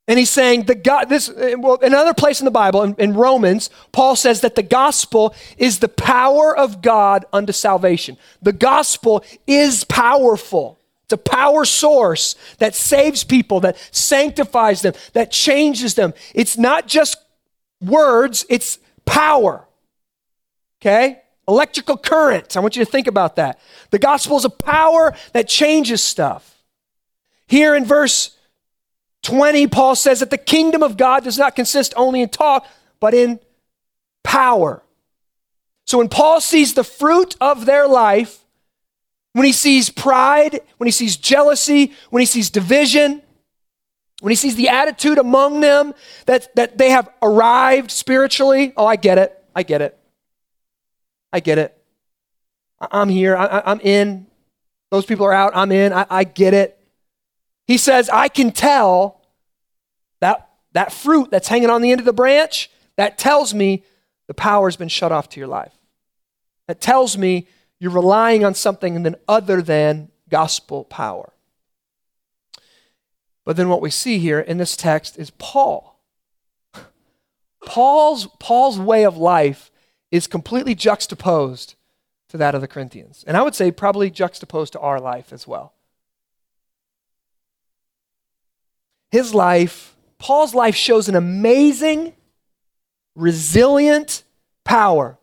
and 0.07 0.19
he's 0.19 0.31
saying 0.31 0.64
the 0.64 0.75
God, 0.75 1.09
this, 1.09 1.31
eh, 1.35 1.55
well, 1.55 1.79
another 1.81 2.12
place 2.12 2.40
in 2.40 2.45
the 2.45 2.51
Bible, 2.51 2.83
in, 2.83 2.95
in, 2.97 3.14
Romans, 3.14 3.71
Paul 3.90 4.17
says 4.17 4.43
that 4.43 4.55
the 4.55 4.62
gospel 4.62 5.35
is 5.57 5.79
the 5.79 5.88
power 5.88 6.57
of 6.57 6.83
God 6.83 7.25
unto 7.33 7.53
salvation. 7.53 8.19
The 8.43 8.53
gospel 8.53 9.25
is 9.47 9.85
powerful. 9.85 10.79
It's 11.05 11.14
a 11.14 11.19
power 11.19 11.64
source 11.64 12.37
that 12.59 12.75
saves 12.75 13.25
people, 13.25 13.61
that 13.61 13.77
sanctifies 13.93 14.83
them, 14.83 14.93
that 15.14 15.31
changes 15.31 15.95
them. 15.95 16.12
It's 16.35 16.59
not 16.59 16.87
just 16.87 17.17
words, 17.81 18.45
it's 18.51 18.79
power. 19.07 19.67
Okay? 20.81 21.23
Electrical 21.49 21.97
current. 21.97 22.57
I 22.57 22.61
want 22.61 22.77
you 22.77 22.85
to 22.85 22.90
think 22.90 23.07
about 23.07 23.37
that. 23.37 23.59
The 23.90 23.99
gospel 23.99 24.37
is 24.37 24.45
a 24.45 24.51
power 24.51 25.14
that 25.33 25.49
changes 25.49 26.03
stuff. 26.03 26.62
Here 27.47 27.75
in 27.75 27.85
verse 27.85 28.34
20, 29.25 29.67
Paul 29.67 29.97
says 29.97 30.21
that 30.21 30.31
the 30.31 30.39
kingdom 30.39 30.83
of 30.83 30.97
God 30.97 31.25
does 31.25 31.39
not 31.39 31.57
consist 31.57 31.93
only 31.97 32.21
in 32.21 32.29
talk, 32.29 32.67
but 33.01 33.15
in 33.15 33.41
power. 34.23 34.83
So 35.87 35.99
when 35.99 36.09
Paul 36.09 36.41
sees 36.41 36.75
the 36.75 36.85
fruit 36.85 37.37
of 37.41 37.67
their 37.67 37.89
life, 37.89 38.41
when 39.33 39.45
he 39.45 39.53
sees 39.53 39.91
pride, 39.91 40.61
when 40.77 40.87
he 40.87 40.93
sees 40.93 41.17
jealousy, 41.17 41.93
when 42.11 42.21
he 42.21 42.27
sees 42.27 42.51
division, 42.51 43.21
when 44.21 44.31
he 44.31 44.37
sees 44.37 44.57
the 44.57 44.69
attitude 44.69 45.19
among 45.19 45.61
them 45.61 45.93
that, 46.27 46.55
that 46.55 46.79
they 46.79 46.91
have 46.91 47.09
arrived 47.21 47.91
spiritually, 47.91 48.73
oh, 48.77 48.87
I 48.87 48.97
get 48.97 49.19
it. 49.19 49.43
I 49.55 49.65
get 49.65 49.83
it. 49.83 49.99
I 51.33 51.41
get 51.41 51.59
it. 51.59 51.77
I'm 52.81 53.09
here. 53.09 53.37
I, 53.37 53.73
am 53.73 53.81
in. 53.81 54.27
Those 54.91 55.05
people 55.05 55.27
are 55.27 55.33
out. 55.33 55.53
I'm 55.55 55.73
in. 55.73 55.93
I, 55.93 56.07
I 56.09 56.25
get 56.25 56.55
it. 56.55 56.79
He 57.66 57.79
says, 57.79 58.09
I 58.11 58.29
can 58.29 58.53
tell 58.53 59.22
that, 60.20 60.48
that 60.72 60.92
fruit 60.92 61.31
that's 61.31 61.48
hanging 61.48 61.70
on 61.70 61.83
the 61.83 61.90
end 61.90 62.00
of 62.00 62.05
the 62.05 62.12
branch, 62.12 62.70
that 62.96 63.18
tells 63.18 63.55
me 63.55 63.85
the 64.27 64.35
power 64.35 64.68
has 64.68 64.77
been 64.77 64.88
shut 64.88 65.12
off 65.12 65.29
to 65.31 65.40
your 65.40 65.48
life. 65.48 65.72
That 66.66 66.81
tells 66.81 67.18
me 67.18 67.48
you're 67.79 67.90
relying 67.90 68.44
on 68.44 68.55
something 68.55 69.14
other 69.29 69.61
than 69.61 70.11
gospel 70.29 70.85
power. 70.85 71.33
But 73.44 73.57
then 73.57 73.68
what 73.68 73.83
we 73.83 73.90
see 73.90 74.18
here 74.18 74.40
in 74.40 74.57
this 74.57 74.77
text 74.77 75.18
is 75.18 75.31
Paul. 75.31 76.00
Paul's, 77.66 78.27
Paul's 78.40 78.79
way 78.79 79.05
of 79.05 79.18
life 79.18 79.70
is 80.11 80.27
completely 80.27 80.74
juxtaposed 80.74 81.74
to 82.31 82.38
that 82.38 82.55
of 82.55 82.61
the 82.61 82.68
Corinthians. 82.68 83.24
And 83.27 83.37
I 83.37 83.42
would 83.42 83.55
say 83.55 83.70
probably 83.70 84.11
juxtaposed 84.11 84.72
to 84.72 84.81
our 84.81 84.98
life 84.98 85.33
as 85.33 85.46
well. 85.46 85.74
His 89.14 89.33
life, 89.33 89.94
Paul's 90.18 90.57
life 90.57 90.74
shows 90.74 91.09
an 91.09 91.14
amazing, 91.14 92.14
resilient 93.14 94.24
power. 94.64 95.16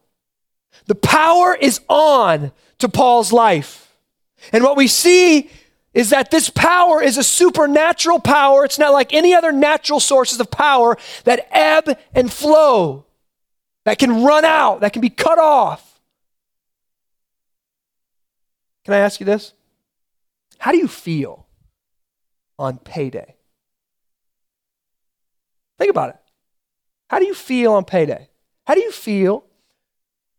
The 0.86 0.96
power 0.96 1.54
is 1.54 1.82
on 1.90 2.54
to 2.78 2.88
Paul's 2.88 3.34
life. 3.34 3.94
And 4.54 4.64
what 4.64 4.78
we 4.78 4.88
see 4.88 5.50
is 5.94 6.12
that 6.12 6.32
this 6.32 6.50
power 6.50 7.02
is 7.02 7.18
a 7.18 7.24
supernatural 7.24 8.22
power. 8.22 8.64
It's 8.64 8.80
not 8.80 8.94
like 8.94 9.14
any 9.14 9.34
other 9.34 9.52
natural 9.52 10.00
sources 10.00 10.40
of 10.40 10.50
power 10.50 10.98
that 11.26 11.50
ebb 11.52 12.00
and 12.16 12.32
flow, 12.32 13.06
that 13.84 14.00
can 14.00 14.24
run 14.24 14.46
out, 14.46 14.80
that 14.80 14.94
can 14.94 15.02
be 15.02 15.10
cut 15.10 15.38
off. 15.38 16.00
Can 18.86 18.94
I 18.94 19.00
ask 19.00 19.20
you 19.20 19.26
this? 19.26 19.52
How 20.60 20.72
do 20.72 20.78
you 20.78 20.88
feel 20.88 21.46
on 22.58 22.78
payday? 22.78 23.36
Think 25.82 25.90
about 25.90 26.10
it. 26.10 26.18
How 27.10 27.18
do 27.18 27.26
you 27.26 27.34
feel 27.34 27.74
on 27.74 27.86
payday? 27.86 28.30
How 28.68 28.76
do 28.76 28.82
you 28.82 28.92
feel 28.92 29.44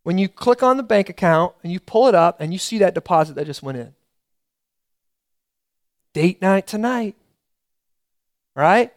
when 0.05 0.17
you 0.17 0.29
click 0.29 0.63
on 0.63 0.77
the 0.77 0.85
bank 0.85 1.09
account 1.09 1.53
and 1.65 1.73
you 1.73 1.81
pull 1.81 2.07
it 2.07 2.15
up 2.15 2.41
and 2.41 2.53
you 2.53 2.61
see 2.61 2.79
that 2.79 2.95
deposit 2.95 3.35
that 3.35 3.47
just 3.47 3.61
went 3.61 3.77
in? 3.77 3.93
Date 6.15 6.41
night 6.41 6.69
tonight. 6.69 7.17
Right? 8.55 8.93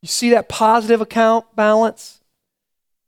You 0.00 0.06
see 0.06 0.30
that 0.30 0.48
positive 0.48 1.00
account 1.00 1.44
balance? 1.56 2.20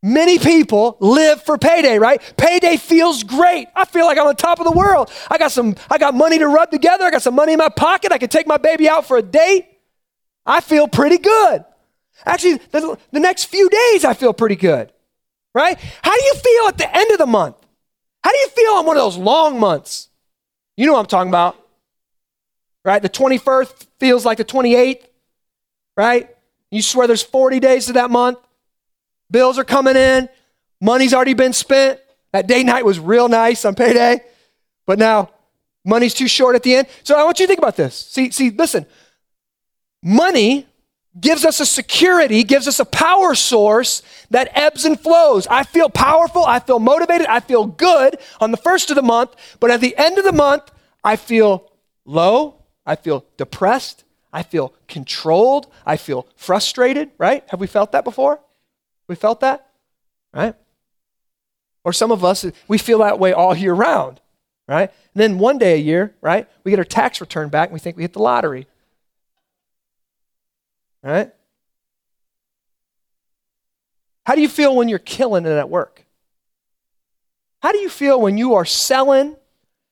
Many 0.02 0.40
people 0.40 0.96
live 0.98 1.44
for 1.44 1.56
payday, 1.56 2.00
right? 2.00 2.20
Payday 2.36 2.78
feels 2.78 3.22
great. 3.22 3.68
I 3.76 3.84
feel 3.84 4.06
like 4.06 4.18
I'm 4.18 4.26
on 4.26 4.34
top 4.34 4.58
of 4.58 4.64
the 4.64 4.76
world. 4.76 5.08
I 5.30 5.38
got 5.38 5.52
some 5.52 5.76
I 5.88 5.98
got 5.98 6.14
money 6.14 6.40
to 6.40 6.48
rub 6.48 6.72
together. 6.72 7.04
I 7.04 7.12
got 7.12 7.22
some 7.22 7.36
money 7.36 7.52
in 7.52 7.58
my 7.60 7.68
pocket. 7.68 8.10
I 8.10 8.18
can 8.18 8.28
take 8.28 8.48
my 8.48 8.56
baby 8.56 8.88
out 8.88 9.06
for 9.06 9.18
a 9.18 9.22
date. 9.22 9.68
I 10.44 10.60
feel 10.60 10.88
pretty 10.88 11.18
good. 11.18 11.64
Actually, 12.26 12.56
the, 12.70 12.98
the 13.12 13.20
next 13.20 13.44
few 13.44 13.68
days 13.68 14.04
I 14.04 14.14
feel 14.14 14.32
pretty 14.32 14.56
good. 14.56 14.92
Right? 15.54 15.78
How 16.02 16.16
do 16.16 16.24
you 16.24 16.34
feel 16.34 16.68
at 16.68 16.78
the 16.78 16.96
end 16.96 17.10
of 17.10 17.18
the 17.18 17.26
month? 17.26 17.56
How 18.22 18.30
do 18.30 18.38
you 18.38 18.48
feel 18.48 18.72
on 18.72 18.86
one 18.86 18.96
of 18.96 19.02
those 19.02 19.16
long 19.16 19.58
months? 19.58 20.08
You 20.76 20.86
know 20.86 20.92
what 20.92 21.00
I'm 21.00 21.06
talking 21.06 21.30
about. 21.30 21.56
Right? 22.84 23.02
The 23.02 23.08
21st 23.08 23.86
feels 23.98 24.24
like 24.24 24.38
the 24.38 24.44
28th, 24.44 25.04
right? 25.96 26.30
You 26.70 26.82
swear 26.82 27.06
there's 27.06 27.22
40 27.22 27.60
days 27.60 27.86
to 27.86 27.94
that 27.94 28.10
month. 28.10 28.38
Bills 29.30 29.58
are 29.58 29.64
coming 29.64 29.96
in. 29.96 30.28
Money's 30.80 31.12
already 31.12 31.34
been 31.34 31.52
spent. 31.52 32.00
That 32.32 32.46
day 32.46 32.62
night 32.62 32.84
was 32.84 32.98
real 32.98 33.28
nice 33.28 33.64
on 33.64 33.74
payday. 33.74 34.20
But 34.86 34.98
now 34.98 35.30
money's 35.84 36.14
too 36.14 36.28
short 36.28 36.56
at 36.56 36.62
the 36.62 36.76
end. 36.76 36.88
So 37.02 37.18
I 37.18 37.24
want 37.24 37.38
you 37.40 37.46
to 37.46 37.48
think 37.48 37.58
about 37.58 37.76
this. 37.76 37.94
See, 37.94 38.30
see, 38.30 38.50
listen. 38.50 38.86
Money 40.02 40.66
gives 41.18 41.44
us 41.44 41.58
a 41.58 41.66
security, 41.66 42.44
gives 42.44 42.68
us 42.68 42.78
a 42.78 42.84
power 42.84 43.34
source 43.34 44.02
that 44.30 44.50
ebbs 44.54 44.84
and 44.84 44.98
flows. 44.98 45.46
I 45.48 45.64
feel 45.64 45.88
powerful, 45.88 46.44
I 46.44 46.60
feel 46.60 46.78
motivated, 46.78 47.26
I 47.26 47.40
feel 47.40 47.66
good 47.66 48.18
on 48.40 48.50
the 48.50 48.56
first 48.56 48.90
of 48.90 48.96
the 48.96 49.02
month, 49.02 49.34
but 49.58 49.70
at 49.70 49.80
the 49.80 49.96
end 49.96 50.18
of 50.18 50.24
the 50.24 50.32
month, 50.32 50.70
I 51.02 51.16
feel 51.16 51.70
low, 52.04 52.62
I 52.86 52.94
feel 52.94 53.24
depressed, 53.36 54.04
I 54.32 54.44
feel 54.44 54.72
controlled, 54.86 55.66
I 55.84 55.96
feel 55.96 56.26
frustrated, 56.36 57.10
right? 57.18 57.44
Have 57.48 57.60
we 57.60 57.66
felt 57.66 57.92
that 57.92 58.04
before? 58.04 58.40
We 59.08 59.16
felt 59.16 59.40
that? 59.40 59.66
Right? 60.32 60.54
Or 61.82 61.92
some 61.92 62.12
of 62.12 62.24
us, 62.24 62.46
we 62.68 62.78
feel 62.78 62.98
that 62.98 63.18
way 63.18 63.32
all 63.32 63.56
year 63.56 63.74
round, 63.74 64.20
right? 64.68 64.90
And 65.14 65.20
then 65.20 65.38
one 65.38 65.58
day 65.58 65.74
a 65.74 65.78
year, 65.78 66.14
right, 66.20 66.46
we 66.62 66.70
get 66.70 66.78
our 66.78 66.84
tax 66.84 67.20
return 67.20 67.48
back 67.48 67.70
and 67.70 67.74
we 67.74 67.80
think 67.80 67.96
we 67.96 68.04
hit 68.04 68.12
the 68.12 68.22
lottery. 68.22 68.68
Right? 71.02 71.32
How 74.26 74.34
do 74.34 74.42
you 74.42 74.48
feel 74.48 74.76
when 74.76 74.88
you're 74.88 74.98
killing 74.98 75.46
it 75.46 75.50
at 75.50 75.70
work? 75.70 76.04
How 77.62 77.72
do 77.72 77.78
you 77.78 77.88
feel 77.88 78.20
when 78.20 78.38
you 78.38 78.54
are 78.54 78.64
selling? 78.64 79.36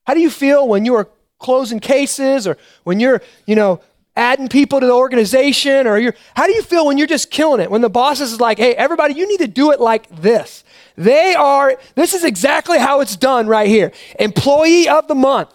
How 0.07 0.14
do 0.14 0.21
you 0.21 0.31
feel 0.31 0.66
when 0.66 0.85
you 0.85 0.94
are 0.94 1.09
closing 1.38 1.81
cases 1.81 2.47
or 2.47 2.57
when 2.85 3.01
you're, 3.01 3.23
you 3.47 3.55
know, 3.55 3.81
adding 4.18 4.49
people 4.49 4.81
to 4.81 4.87
the 4.87 4.92
organization 4.92 5.87
or 5.87 5.97
you're 5.97 6.14
how 6.35 6.44
do 6.47 6.53
you 6.53 6.62
feel 6.62 6.85
when 6.85 6.99
you're 6.99 7.07
just 7.07 7.31
killing 7.31 7.61
it 7.61 7.71
when 7.71 7.81
the 7.81 7.88
boss 7.88 8.21
is 8.21 8.40
like 8.40 8.59
hey 8.59 8.75
everybody 8.75 9.14
you 9.14 9.29
need 9.29 9.38
to 9.38 9.47
do 9.47 9.71
it 9.71 9.79
like 9.79 10.09
this 10.21 10.64
they 10.97 11.37
are 11.37 11.79
this 11.94 12.14
is 12.14 12.25
exactly 12.25 12.79
how 12.79 13.01
it's 13.01 13.14
done 13.14 13.47
right 13.47 13.68
here 13.68 13.92
employee 14.18 14.88
of 14.88 15.07
the 15.07 15.14
month 15.14 15.55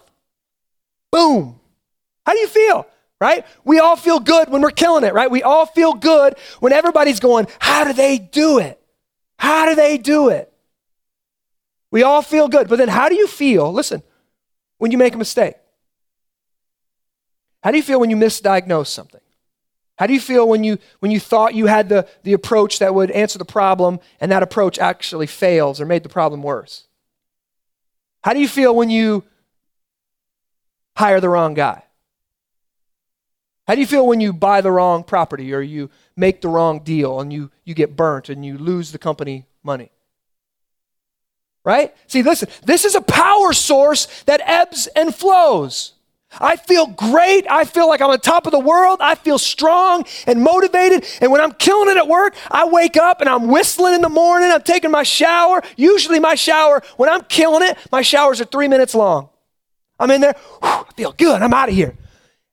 boom 1.12 1.60
how 2.24 2.32
do 2.32 2.38
you 2.38 2.48
feel 2.48 2.86
right 3.20 3.46
we 3.64 3.78
all 3.78 3.96
feel 3.96 4.20
good 4.20 4.48
when 4.48 4.62
we're 4.62 4.70
killing 4.70 5.04
it 5.04 5.14
right 5.14 5.30
we 5.30 5.42
all 5.42 5.66
feel 5.66 5.94
good 5.94 6.36
when 6.60 6.72
everybody's 6.72 7.20
going 7.20 7.46
how 7.58 7.84
do 7.84 7.92
they 7.92 8.18
do 8.18 8.58
it 8.58 8.80
how 9.38 9.66
do 9.66 9.74
they 9.74 9.98
do 9.98 10.28
it 10.28 10.52
we 11.90 12.02
all 12.02 12.22
feel 12.22 12.48
good 12.48 12.68
but 12.68 12.76
then 12.76 12.88
how 12.88 13.08
do 13.08 13.14
you 13.14 13.26
feel 13.26 13.72
listen 13.72 14.02
when 14.78 14.90
you 14.90 14.98
make 14.98 15.14
a 15.14 15.18
mistake 15.18 15.54
how 17.64 17.70
do 17.70 17.78
you 17.78 17.82
feel 17.82 17.98
when 17.98 18.10
you 18.10 18.16
misdiagnose 18.16 18.88
something? 18.88 19.22
How 19.96 20.06
do 20.06 20.12
you 20.12 20.20
feel 20.20 20.46
when 20.46 20.64
you, 20.64 20.76
when 20.98 21.10
you 21.10 21.18
thought 21.18 21.54
you 21.54 21.64
had 21.64 21.88
the, 21.88 22.06
the 22.22 22.34
approach 22.34 22.78
that 22.80 22.94
would 22.94 23.10
answer 23.10 23.38
the 23.38 23.46
problem 23.46 24.00
and 24.20 24.30
that 24.30 24.42
approach 24.42 24.78
actually 24.78 25.26
fails 25.26 25.80
or 25.80 25.86
made 25.86 26.02
the 26.02 26.10
problem 26.10 26.42
worse? 26.42 26.86
How 28.22 28.34
do 28.34 28.40
you 28.40 28.48
feel 28.48 28.76
when 28.76 28.90
you 28.90 29.24
hire 30.94 31.20
the 31.20 31.30
wrong 31.30 31.54
guy? 31.54 31.83
How 33.66 33.74
do 33.74 33.80
you 33.80 33.86
feel 33.86 34.06
when 34.06 34.20
you 34.20 34.32
buy 34.32 34.60
the 34.60 34.70
wrong 34.70 35.04
property 35.04 35.54
or 35.54 35.60
you 35.60 35.90
make 36.16 36.42
the 36.42 36.48
wrong 36.48 36.80
deal 36.80 37.20
and 37.20 37.32
you, 37.32 37.50
you 37.64 37.74
get 37.74 37.96
burnt 37.96 38.28
and 38.28 38.44
you 38.44 38.58
lose 38.58 38.92
the 38.92 38.98
company 38.98 39.46
money? 39.62 39.90
Right? 41.64 41.94
See, 42.06 42.22
listen, 42.22 42.50
this 42.64 42.84
is 42.84 42.94
a 42.94 43.00
power 43.00 43.54
source 43.54 44.06
that 44.24 44.42
ebbs 44.44 44.86
and 44.94 45.14
flows. 45.14 45.94
I 46.40 46.56
feel 46.56 46.86
great. 46.86 47.46
I 47.48 47.64
feel 47.64 47.88
like 47.88 48.02
I'm 48.02 48.10
on 48.10 48.20
top 48.20 48.46
of 48.46 48.52
the 48.52 48.58
world. 48.58 48.98
I 49.00 49.14
feel 49.14 49.38
strong 49.38 50.04
and 50.26 50.42
motivated. 50.42 51.06
And 51.20 51.30
when 51.30 51.40
I'm 51.40 51.52
killing 51.52 51.88
it 51.88 51.96
at 51.96 52.08
work, 52.08 52.34
I 52.50 52.66
wake 52.66 52.96
up 52.96 53.20
and 53.20 53.30
I'm 53.30 53.48
whistling 53.48 53.94
in 53.94 54.02
the 54.02 54.08
morning. 54.08 54.50
I'm 54.50 54.62
taking 54.62 54.90
my 54.90 55.04
shower. 55.04 55.62
Usually, 55.76 56.18
my 56.18 56.34
shower, 56.34 56.82
when 56.96 57.08
I'm 57.08 57.22
killing 57.22 57.66
it, 57.68 57.78
my 57.92 58.02
showers 58.02 58.40
are 58.40 58.46
three 58.46 58.68
minutes 58.68 58.94
long. 58.94 59.28
I'm 59.98 60.10
in 60.10 60.20
there. 60.20 60.34
Whew, 60.60 60.70
I 60.70 60.92
feel 60.96 61.12
good. 61.12 61.40
I'm 61.40 61.54
out 61.54 61.68
of 61.68 61.74
here. 61.74 61.96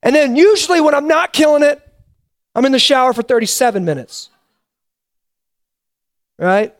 And 0.03 0.15
then, 0.15 0.35
usually, 0.35 0.81
when 0.81 0.95
I'm 0.95 1.07
not 1.07 1.33
killing 1.33 1.63
it, 1.63 1.81
I'm 2.55 2.65
in 2.65 2.71
the 2.71 2.79
shower 2.79 3.13
for 3.13 3.21
37 3.21 3.85
minutes. 3.85 4.29
Right? 6.37 6.75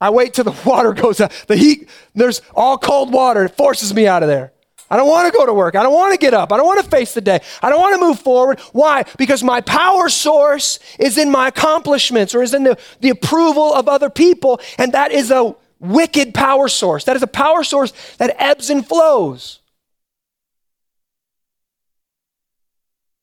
I 0.00 0.10
wait 0.10 0.34
till 0.34 0.44
the 0.44 0.56
water 0.68 0.92
goes 0.92 1.20
out. 1.20 1.32
The 1.46 1.56
heat, 1.56 1.88
there's 2.14 2.42
all 2.54 2.78
cold 2.78 3.12
water. 3.12 3.44
It 3.44 3.56
forces 3.56 3.94
me 3.94 4.06
out 4.06 4.22
of 4.22 4.28
there. 4.28 4.52
I 4.88 4.96
don't 4.96 5.08
want 5.08 5.32
to 5.32 5.36
go 5.36 5.44
to 5.44 5.52
work. 5.52 5.74
I 5.74 5.82
don't 5.82 5.92
want 5.92 6.12
to 6.12 6.18
get 6.18 6.32
up. 6.32 6.52
I 6.52 6.56
don't 6.56 6.66
want 6.66 6.82
to 6.84 6.88
face 6.88 7.12
the 7.12 7.20
day. 7.20 7.40
I 7.60 7.70
don't 7.70 7.80
want 7.80 7.94
to 7.94 8.00
move 8.00 8.20
forward. 8.20 8.60
Why? 8.72 9.04
Because 9.18 9.42
my 9.42 9.60
power 9.60 10.08
source 10.08 10.78
is 10.98 11.18
in 11.18 11.30
my 11.30 11.48
accomplishments 11.48 12.34
or 12.34 12.42
is 12.42 12.54
in 12.54 12.62
the, 12.62 12.78
the 13.00 13.10
approval 13.10 13.74
of 13.74 13.88
other 13.88 14.10
people. 14.10 14.60
And 14.78 14.92
that 14.92 15.10
is 15.10 15.32
a 15.32 15.56
wicked 15.80 16.34
power 16.34 16.68
source. 16.68 17.04
That 17.04 17.16
is 17.16 17.22
a 17.22 17.28
power 17.28 17.64
source 17.64 17.92
that 18.18 18.36
ebbs 18.38 18.70
and 18.70 18.86
flows. 18.86 19.60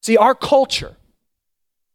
See, 0.04 0.18
our 0.18 0.36
culture, 0.36 0.98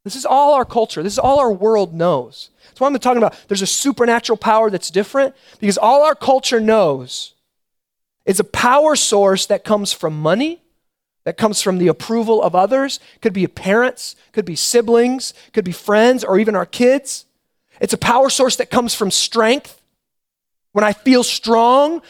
this 0.02 0.16
is 0.16 0.24
all 0.24 0.54
our 0.54 0.64
culture, 0.64 1.02
this 1.02 1.12
is 1.12 1.18
all 1.18 1.38
our 1.38 1.52
world 1.52 1.92
knows. 1.92 2.48
That's 2.66 2.80
why 2.80 2.86
I'm 2.86 2.98
talking 2.98 3.18
about 3.18 3.36
there's 3.48 3.60
a 3.60 3.66
supernatural 3.66 4.38
power 4.38 4.70
that's 4.70 4.90
different 4.90 5.34
because 5.60 5.76
all 5.76 6.02
our 6.02 6.14
culture 6.14 6.58
knows 6.58 7.34
is 8.24 8.40
a 8.40 8.44
power 8.44 8.96
source 8.96 9.44
that 9.46 9.62
comes 9.62 9.92
from 9.92 10.18
money, 10.18 10.62
that 11.24 11.36
comes 11.36 11.60
from 11.60 11.76
the 11.76 11.88
approval 11.88 12.42
of 12.42 12.54
others. 12.54 12.98
Could 13.20 13.34
be 13.34 13.46
parents, 13.46 14.16
could 14.32 14.46
be 14.46 14.56
siblings, 14.56 15.34
could 15.52 15.64
be 15.64 15.72
friends, 15.72 16.24
or 16.24 16.38
even 16.38 16.56
our 16.56 16.66
kids. 16.66 17.26
It's 17.78 17.92
a 17.92 17.98
power 17.98 18.30
source 18.30 18.56
that 18.56 18.70
comes 18.70 18.94
from 18.94 19.10
strength. 19.10 19.82
When 20.72 20.84
I 20.84 20.94
feel 20.94 21.22
strong, 21.22 22.00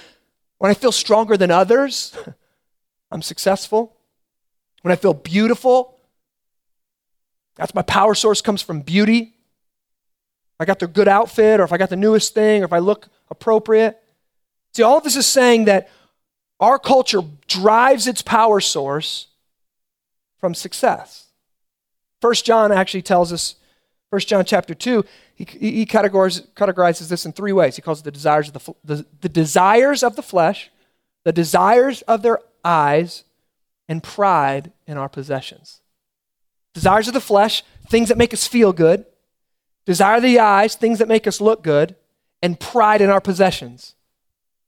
when 0.59 0.71
I 0.71 0.75
feel 0.75 0.93
stronger 0.93 1.37
than 1.37 1.51
others, 1.51 2.17
I'm 3.11 3.23
successful. 3.23 3.98
When 4.89 4.97
I 4.97 4.97
feel 4.97 5.13
beautiful, 5.13 6.01
that's 7.57 7.75
my 7.75 7.83
power 7.83 8.15
source 8.15 8.41
comes 8.41 8.63
from 8.63 8.81
beauty. 8.81 9.35
I 10.59 10.65
got 10.65 10.79
the 10.79 10.87
good 10.87 11.09
outfit, 11.09 11.61
or 11.61 11.65
if 11.65 11.75
I 11.75 11.77
got 11.77 11.91
the 11.91 11.97
newest 11.97 12.33
thing, 12.33 12.63
or 12.63 12.65
if 12.65 12.73
I 12.73 12.79
look 12.79 13.09
appropriate. 13.31 14.03
See, 14.73 14.83
all 14.83 14.97
of 14.97 15.05
this 15.05 15.15
is 15.15 15.27
saying 15.27 15.67
that 15.67 15.91
our 16.59 16.79
culture 16.79 17.21
drives 17.49 18.07
its 18.07 18.23
power 18.23 18.61
source 18.61 19.27
from 20.39 20.55
success. 20.55 21.27
First 22.23 22.47
John 22.47 22.73
actually 22.73 23.03
tells 23.03 23.31
us, 23.31 23.57
First 24.09 24.27
John 24.27 24.47
chapter 24.47 24.75
2, 24.75 25.05
he, 25.35 25.45
he 25.61 25.85
categorizes, 25.85 26.49
categorizes 26.55 27.11
this 27.11 27.27
in 27.27 27.33
three 27.33 27.53
ways. 27.53 27.77
He 27.77 27.83
calls 27.83 28.01
it 28.01 28.05
the 28.05 28.11
desires 28.11 28.49
of 28.49 28.55
the, 28.55 28.75
the, 28.85 29.07
the 29.21 29.29
desires 29.29 30.03
of 30.03 30.17
the 30.17 30.23
flesh, 30.23 30.71
the 31.25 31.33
desires 31.33 32.01
of 32.09 32.23
their 32.23 32.39
eyes, 32.65 33.25
and 33.89 34.03
pride 34.03 34.73
in 34.87 34.97
our 34.99 35.09
possessions. 35.09 35.81
Desires 36.75 37.09
of 37.09 37.15
the 37.15 37.21
flesh, 37.21 37.65
things 37.89 38.09
that 38.09 38.19
make 38.19 38.35
us 38.35 38.47
feel 38.47 38.73
good. 38.73 39.07
Desire 39.87 40.17
of 40.17 40.23
the 40.23 40.39
eyes, 40.39 40.75
things 40.75 40.99
that 40.99 41.09
make 41.09 41.27
us 41.27 41.41
look 41.41 41.63
good. 41.63 41.97
And 42.43 42.61
pride 42.61 43.01
in 43.01 43.11
our 43.11 43.21
possessions. 43.21 43.95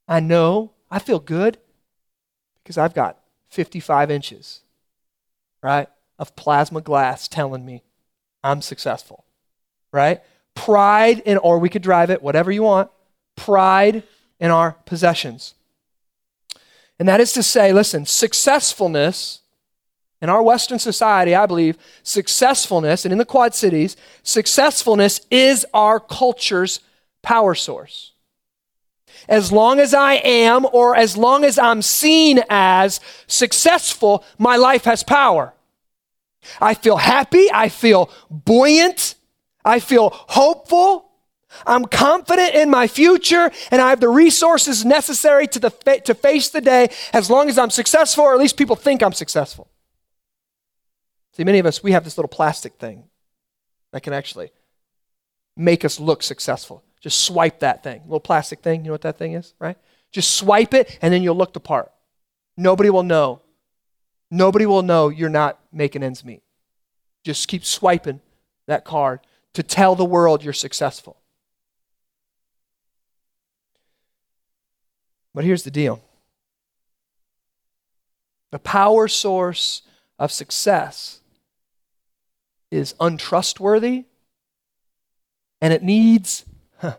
I 0.07 0.19
know, 0.19 0.73
I 0.89 0.99
feel 0.99 1.19
good 1.19 1.57
because 2.61 2.77
I've 2.77 2.93
got 2.93 3.19
55 3.49 4.11
inches, 4.11 4.61
right, 5.63 5.87
of 6.19 6.35
plasma 6.35 6.81
glass 6.81 7.27
telling 7.27 7.65
me 7.65 7.83
I'm 8.43 8.61
successful, 8.61 9.25
right? 9.91 10.21
Pride 10.55 11.19
in, 11.19 11.37
or 11.37 11.59
we 11.59 11.69
could 11.69 11.81
drive 11.81 12.09
it, 12.09 12.21
whatever 12.21 12.51
you 12.51 12.63
want, 12.63 12.89
pride 13.35 14.03
in 14.39 14.51
our 14.51 14.73
possessions. 14.85 15.53
And 17.01 17.07
that 17.07 17.19
is 17.19 17.33
to 17.33 17.41
say, 17.41 17.73
listen, 17.73 18.05
successfulness 18.05 19.41
in 20.21 20.29
our 20.29 20.43
Western 20.43 20.77
society, 20.77 21.33
I 21.33 21.47
believe, 21.47 21.79
successfulness, 22.03 23.05
and 23.05 23.11
in 23.11 23.17
the 23.17 23.25
Quad 23.25 23.55
Cities, 23.55 23.97
successfulness 24.21 25.19
is 25.31 25.65
our 25.73 25.99
culture's 25.99 26.79
power 27.23 27.55
source 27.55 28.11
as 29.27 29.51
long 29.51 29.79
as 29.79 29.93
I 29.93 30.15
am 30.15 30.65
or 30.71 30.95
as 30.95 31.17
long 31.17 31.43
as 31.43 31.57
I'm 31.57 31.81
seen 31.81 32.41
as 32.49 32.99
successful, 33.27 34.23
my 34.37 34.57
life 34.57 34.85
has 34.85 35.03
power. 35.03 35.53
I 36.59 36.73
feel 36.73 36.97
happy. 36.97 37.47
I 37.53 37.69
feel 37.69 38.09
buoyant. 38.29 39.15
I 39.63 39.79
feel 39.79 40.09
hopeful. 40.11 41.10
I'm 41.65 41.85
confident 41.85 42.55
in 42.55 42.69
my 42.69 42.87
future 42.87 43.51
and 43.71 43.81
I 43.81 43.89
have 43.89 43.99
the 43.99 44.09
resources 44.09 44.85
necessary 44.85 45.47
to, 45.47 45.59
the 45.59 45.69
to 46.05 46.13
face 46.13 46.49
the 46.49 46.61
day 46.61 46.89
as 47.13 47.29
long 47.29 47.49
as 47.49 47.57
I'm 47.57 47.69
successful, 47.69 48.23
or 48.23 48.33
at 48.33 48.39
least 48.39 48.57
people 48.57 48.75
think 48.75 49.01
I'm 49.01 49.13
successful. 49.13 49.69
See, 51.33 51.43
many 51.43 51.59
of 51.59 51.65
us, 51.65 51.81
we 51.81 51.91
have 51.93 52.03
this 52.03 52.17
little 52.17 52.29
plastic 52.29 52.75
thing 52.75 53.05
that 53.91 54.03
can 54.03 54.13
actually 54.13 54.51
make 55.55 55.85
us 55.85 55.99
look 55.99 56.23
successful. 56.23 56.83
Just 56.99 57.21
swipe 57.21 57.59
that 57.59 57.83
thing, 57.83 58.01
little 58.05 58.19
plastic 58.19 58.61
thing. 58.61 58.81
You 58.81 58.87
know 58.87 58.93
what 58.93 59.01
that 59.01 59.17
thing 59.17 59.33
is, 59.33 59.53
right? 59.59 59.77
Just 60.11 60.35
swipe 60.35 60.73
it 60.73 60.99
and 61.01 61.13
then 61.13 61.23
you'll 61.23 61.35
look 61.35 61.53
the 61.53 61.59
part. 61.59 61.91
Nobody 62.57 62.89
will 62.89 63.03
know. 63.03 63.41
Nobody 64.29 64.65
will 64.65 64.83
know 64.83 65.09
you're 65.09 65.29
not 65.29 65.59
making 65.71 66.03
ends 66.03 66.23
meet. 66.23 66.43
Just 67.23 67.47
keep 67.47 67.65
swiping 67.65 68.21
that 68.67 68.85
card 68.85 69.19
to 69.53 69.63
tell 69.63 69.95
the 69.95 70.05
world 70.05 70.43
you're 70.43 70.53
successful. 70.53 71.20
But 75.33 75.43
here's 75.43 75.63
the 75.63 75.71
deal 75.71 76.01
the 78.51 78.59
power 78.59 79.07
source 79.07 79.81
of 80.19 80.31
success 80.31 81.21
is 82.69 82.95
untrustworthy 82.99 84.05
and 85.61 85.73
it 85.73 85.83
needs, 85.83 86.45
huh, 86.79 86.97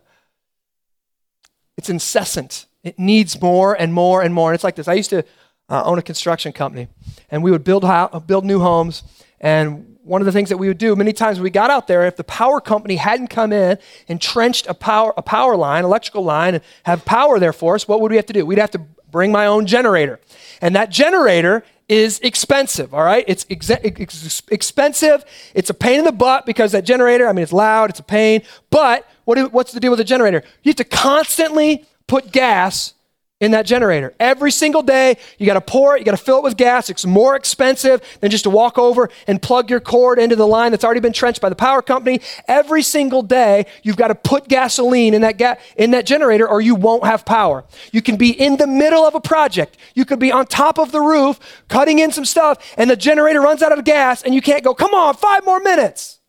it's 1.77 1.89
incessant. 1.89 2.65
It 2.83 2.97
needs 2.97 3.41
more 3.41 3.73
and 3.73 3.93
more 3.93 4.21
and 4.21 4.33
more. 4.33 4.49
And 4.49 4.55
it's 4.55 4.63
like 4.63 4.75
this. 4.75 4.87
I 4.87 4.93
used 4.93 5.09
to 5.11 5.23
uh, 5.69 5.83
own 5.83 5.99
a 5.99 6.01
construction 6.01 6.53
company, 6.53 6.87
and 7.29 7.43
we 7.43 7.51
would 7.51 7.63
build, 7.63 7.83
ho- 7.83 8.23
build 8.25 8.45
new 8.45 8.59
homes. 8.59 9.03
And 9.39 9.92
one 10.03 10.21
of 10.21 10.25
the 10.25 10.31
things 10.31 10.49
that 10.49 10.57
we 10.57 10.67
would 10.67 10.77
do 10.77 10.95
many 10.95 11.13
times 11.13 11.39
we 11.39 11.49
got 11.49 11.69
out 11.69 11.87
there, 11.87 12.05
if 12.05 12.17
the 12.17 12.23
power 12.23 12.59
company 12.59 12.97
hadn't 12.97 13.27
come 13.27 13.53
in 13.53 13.77
and 14.07 14.21
trenched 14.21 14.67
a 14.67 14.73
power, 14.73 15.13
a 15.17 15.21
power 15.21 15.55
line, 15.55 15.83
electrical 15.83 16.23
line, 16.23 16.55
and 16.55 16.63
have 16.83 17.05
power 17.05 17.39
there 17.39 17.53
for 17.53 17.75
us, 17.75 17.87
what 17.87 18.01
would 18.01 18.11
we 18.11 18.17
have 18.17 18.25
to 18.25 18.33
do? 18.33 18.45
We'd 18.45 18.59
have 18.59 18.71
to 18.71 18.81
bring 19.11 19.31
my 19.31 19.45
own 19.45 19.65
generator. 19.65 20.19
And 20.61 20.75
that 20.75 20.89
generator 20.89 21.63
is 21.87 22.19
expensive, 22.19 22.93
all 22.93 23.03
right? 23.03 23.23
It's, 23.27 23.45
ex- 23.49 23.69
it's 23.69 24.41
expensive. 24.49 25.23
It's 25.53 25.69
a 25.69 25.73
pain 25.73 25.99
in 25.99 26.05
the 26.05 26.11
butt 26.11 26.45
because 26.45 26.71
that 26.71 26.83
generator, 26.83 27.27
I 27.27 27.33
mean, 27.33 27.43
it's 27.43 27.53
loud, 27.53 27.89
it's 27.89 27.99
a 27.99 28.03
pain. 28.03 28.41
But 28.69 29.07
what 29.25 29.35
do, 29.35 29.47
what's 29.47 29.71
the 29.71 29.79
deal 29.79 29.91
with 29.91 29.99
the 29.99 30.03
generator? 30.03 30.43
You 30.63 30.69
have 30.69 30.77
to 30.77 30.83
constantly 30.83 31.85
put 32.07 32.31
gas 32.31 32.93
in 33.39 33.51
that 33.51 33.65
generator. 33.65 34.13
Every 34.19 34.51
single 34.51 34.81
day, 34.81 35.17
you 35.37 35.45
got 35.45 35.55
to 35.55 35.61
pour 35.61 35.95
it, 35.95 35.99
you 35.99 36.05
got 36.05 36.11
to 36.11 36.23
fill 36.23 36.37
it 36.37 36.43
with 36.43 36.55
gas. 36.55 36.89
It's 36.89 37.05
more 37.05 37.35
expensive 37.35 38.01
than 38.21 38.31
just 38.31 38.45
to 38.45 38.49
walk 38.49 38.77
over 38.77 39.09
and 39.27 39.41
plug 39.41 39.69
your 39.69 39.81
cord 39.81 40.17
into 40.17 40.35
the 40.35 40.47
line 40.47 40.71
that's 40.71 40.85
already 40.85 41.01
been 41.01 41.11
trenched 41.13 41.41
by 41.41 41.49
the 41.49 41.55
power 41.55 41.81
company. 41.81 42.21
Every 42.47 42.81
single 42.81 43.21
day, 43.21 43.65
you've 43.83 43.97
got 43.97 44.07
to 44.07 44.15
put 44.15 44.47
gasoline 44.47 45.13
in 45.13 45.21
that 45.23 45.37
ga- 45.37 45.57
in 45.75 45.91
that 45.91 46.05
generator 46.05 46.47
or 46.47 46.61
you 46.61 46.73
won't 46.73 47.05
have 47.05 47.25
power. 47.25 47.65
You 47.91 48.01
can 48.01 48.15
be 48.15 48.29
in 48.29 48.57
the 48.57 48.67
middle 48.67 49.03
of 49.05 49.13
a 49.13 49.21
project. 49.21 49.77
You 49.93 50.05
could 50.05 50.19
be 50.19 50.31
on 50.31 50.45
top 50.45 50.79
of 50.79 50.91
the 50.93 51.01
roof 51.01 51.39
cutting 51.67 51.99
in 51.99 52.11
some 52.11 52.25
stuff 52.25 52.73
and 52.77 52.89
the 52.89 52.95
generator 52.95 53.41
runs 53.41 53.61
out 53.61 53.77
of 53.77 53.83
gas 53.83 54.21
and 54.21 54.33
you 54.33 54.41
can't 54.41 54.63
go, 54.63 54.73
"Come 54.73 54.93
on, 54.93 55.15
5 55.15 55.43
more 55.43 55.59
minutes." 55.59 56.19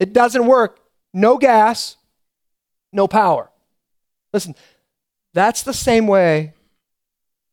It 0.00 0.12
doesn't 0.12 0.46
work. 0.46 0.80
No 1.12 1.38
gas, 1.38 1.96
no 2.92 3.06
power. 3.06 3.50
Listen, 4.32 4.54
that's 5.32 5.62
the 5.62 5.74
same 5.74 6.06
way 6.06 6.54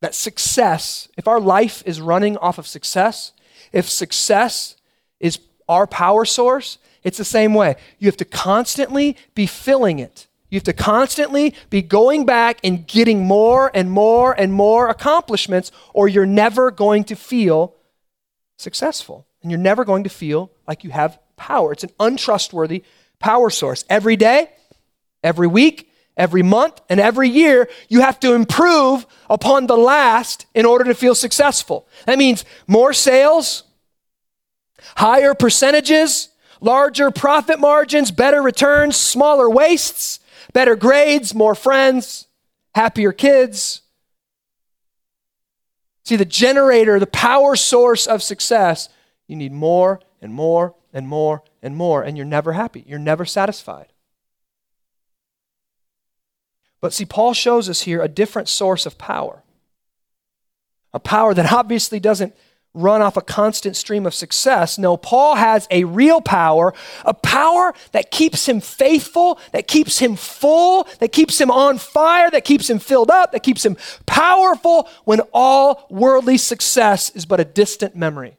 that 0.01 0.15
success, 0.15 1.07
if 1.17 1.27
our 1.27 1.39
life 1.39 1.83
is 1.85 1.99
running 2.01 2.37
off 2.37 2.57
of 2.57 2.67
success, 2.67 3.33
if 3.71 3.89
success 3.89 4.75
is 5.19 5.39
our 5.67 5.87
power 5.87 6.25
source, 6.25 6.77
it's 7.03 7.17
the 7.17 7.25
same 7.25 7.53
way. 7.53 7.75
You 7.99 8.07
have 8.07 8.17
to 8.17 8.25
constantly 8.25 9.17
be 9.33 9.45
filling 9.45 9.99
it. 9.99 10.27
You 10.49 10.57
have 10.57 10.63
to 10.63 10.73
constantly 10.73 11.53
be 11.69 11.81
going 11.81 12.25
back 12.25 12.59
and 12.63 12.87
getting 12.87 13.25
more 13.25 13.69
and 13.73 13.91
more 13.91 14.33
and 14.33 14.53
more 14.53 14.87
accomplishments, 14.87 15.71
or 15.93 16.07
you're 16.07 16.25
never 16.25 16.71
going 16.71 17.03
to 17.05 17.15
feel 17.15 17.75
successful. 18.57 19.27
And 19.41 19.51
you're 19.51 19.59
never 19.59 19.85
going 19.85 20.03
to 20.03 20.09
feel 20.09 20.51
like 20.67 20.83
you 20.83 20.91
have 20.91 21.19
power. 21.35 21.71
It's 21.71 21.83
an 21.83 21.91
untrustworthy 21.99 22.83
power 23.19 23.49
source. 23.49 23.83
Every 23.89 24.15
day, 24.15 24.49
every 25.23 25.47
week, 25.47 25.86
every 26.17 26.43
month, 26.43 26.81
and 26.89 26.99
every 26.99 27.29
year, 27.29 27.69
you 27.87 28.01
have 28.01 28.19
to 28.19 28.33
improve 28.33 29.05
upon 29.29 29.67
the 29.67 29.77
last 29.77 30.47
in 30.53 30.65
order 30.65 30.83
to 30.85 30.93
feel 30.93 31.15
successful. 31.15 31.87
That 32.05 32.17
means 32.17 32.43
more 32.65 32.91
sales, 32.91 33.63
higher 34.95 35.33
percentages, 35.33 36.29
larger 36.59 37.11
profit 37.11 37.59
margins, 37.59 38.11
better 38.11 38.41
returns, 38.41 38.97
smaller 38.97 39.49
wastes, 39.49 40.19
better 40.53 40.75
grades, 40.75 41.35
more 41.35 41.55
friends, 41.55 42.27
happier 42.73 43.11
kids. 43.11 43.81
See, 46.03 46.15
the 46.15 46.25
generator, 46.25 46.99
the 46.99 47.05
power 47.07 47.55
source 47.55 48.07
of 48.07 48.23
success, 48.23 48.89
you 49.27 49.35
need 49.35 49.51
more 49.51 49.99
and 50.21 50.33
more 50.33 50.73
and 50.93 51.07
more 51.07 51.43
and 51.61 51.75
more, 51.75 52.01
and 52.01 52.17
you're 52.17 52.25
never 52.25 52.53
happy. 52.53 52.83
You're 52.87 52.97
never 52.97 53.25
satisfied. 53.25 53.87
But 56.87 56.93
see, 56.93 57.03
Paul 57.03 57.33
shows 57.33 57.67
us 57.67 57.81
here 57.81 58.01
a 58.01 58.07
different 58.07 58.47
source 58.47 58.85
of 58.85 58.97
power. 58.97 59.43
A 60.93 61.01
power 61.01 61.33
that 61.33 61.51
obviously 61.51 61.99
doesn't 61.99 62.33
run 62.73 63.01
off 63.01 63.17
a 63.17 63.21
constant 63.21 63.75
stream 63.75 64.05
of 64.05 64.13
success. 64.13 64.77
No, 64.77 64.95
Paul 64.95 65.35
has 65.35 65.67
a 65.69 65.83
real 65.83 66.21
power, 66.21 66.73
a 67.03 67.13
power 67.13 67.73
that 67.91 68.09
keeps 68.09 68.47
him 68.47 68.61
faithful, 68.61 69.37
that 69.51 69.67
keeps 69.67 69.99
him 69.99 70.15
full, 70.15 70.87
that 70.99 71.11
keeps 71.11 71.41
him 71.41 71.51
on 71.51 71.77
fire, 71.77 72.31
that 72.31 72.45
keeps 72.45 72.69
him 72.69 72.79
filled 72.79 73.11
up, 73.11 73.33
that 73.33 73.43
keeps 73.43 73.65
him 73.65 73.75
powerful 74.05 74.87
when 75.03 75.19
all 75.33 75.87
worldly 75.89 76.37
success 76.37 77.09
is 77.09 77.25
but 77.25 77.41
a 77.41 77.43
distant 77.43 77.97
memory. 77.97 78.37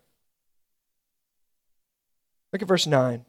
Look 2.54 2.62
at 2.62 2.68
verse 2.68 2.86
9. 2.86 3.26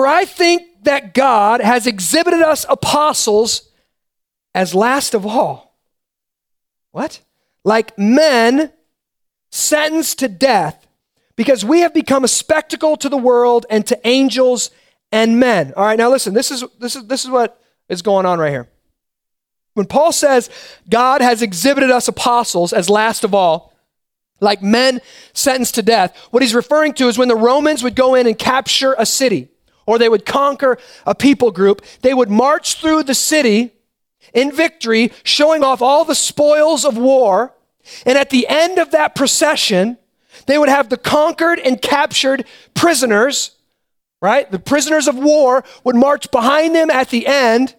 For 0.00 0.06
I 0.06 0.24
think 0.24 0.84
that 0.84 1.12
God 1.12 1.60
has 1.60 1.86
exhibited 1.86 2.40
us 2.40 2.64
apostles 2.70 3.68
as 4.54 4.74
last 4.74 5.12
of 5.12 5.26
all. 5.26 5.76
What? 6.90 7.20
Like 7.64 7.98
men 7.98 8.72
sentenced 9.50 10.20
to 10.20 10.28
death 10.28 10.86
because 11.36 11.66
we 11.66 11.80
have 11.80 11.92
become 11.92 12.24
a 12.24 12.28
spectacle 12.28 12.96
to 12.96 13.10
the 13.10 13.18
world 13.18 13.66
and 13.68 13.86
to 13.88 14.08
angels 14.08 14.70
and 15.12 15.38
men. 15.38 15.74
All 15.76 15.84
right, 15.84 15.98
now 15.98 16.08
listen, 16.08 16.32
this 16.32 16.50
is 16.50 16.64
this 16.78 16.96
is 16.96 17.06
this 17.06 17.24
is 17.26 17.30
what 17.30 17.62
is 17.90 18.00
going 18.00 18.24
on 18.24 18.38
right 18.38 18.48
here. 18.48 18.70
When 19.74 19.84
Paul 19.84 20.12
says 20.12 20.48
God 20.88 21.20
has 21.20 21.42
exhibited 21.42 21.90
us 21.90 22.08
apostles 22.08 22.72
as 22.72 22.88
last 22.88 23.22
of 23.22 23.34
all, 23.34 23.74
like 24.40 24.62
men 24.62 25.02
sentenced 25.34 25.74
to 25.74 25.82
death, 25.82 26.16
what 26.30 26.42
he's 26.42 26.54
referring 26.54 26.94
to 26.94 27.08
is 27.08 27.18
when 27.18 27.28
the 27.28 27.36
Romans 27.36 27.82
would 27.82 27.94
go 27.94 28.14
in 28.14 28.26
and 28.26 28.38
capture 28.38 28.94
a 28.96 29.04
city 29.04 29.50
or 29.86 29.98
they 29.98 30.08
would 30.08 30.26
conquer 30.26 30.78
a 31.06 31.14
people 31.14 31.50
group, 31.50 31.84
they 32.02 32.14
would 32.14 32.30
march 32.30 32.80
through 32.80 33.02
the 33.02 33.14
city 33.14 33.72
in 34.32 34.52
victory, 34.52 35.12
showing 35.24 35.64
off 35.64 35.82
all 35.82 36.04
the 36.04 36.14
spoils 36.14 36.84
of 36.84 36.96
war. 36.96 37.54
And 38.06 38.16
at 38.16 38.30
the 38.30 38.46
end 38.48 38.78
of 38.78 38.90
that 38.92 39.14
procession, 39.14 39.98
they 40.46 40.58
would 40.58 40.68
have 40.68 40.88
the 40.88 40.96
conquered 40.96 41.58
and 41.58 41.80
captured 41.80 42.44
prisoners, 42.74 43.56
right? 44.20 44.50
The 44.50 44.58
prisoners 44.58 45.08
of 45.08 45.16
war 45.16 45.64
would 45.84 45.96
march 45.96 46.30
behind 46.30 46.74
them 46.74 46.90
at 46.90 47.08
the 47.10 47.26
end. 47.26 47.74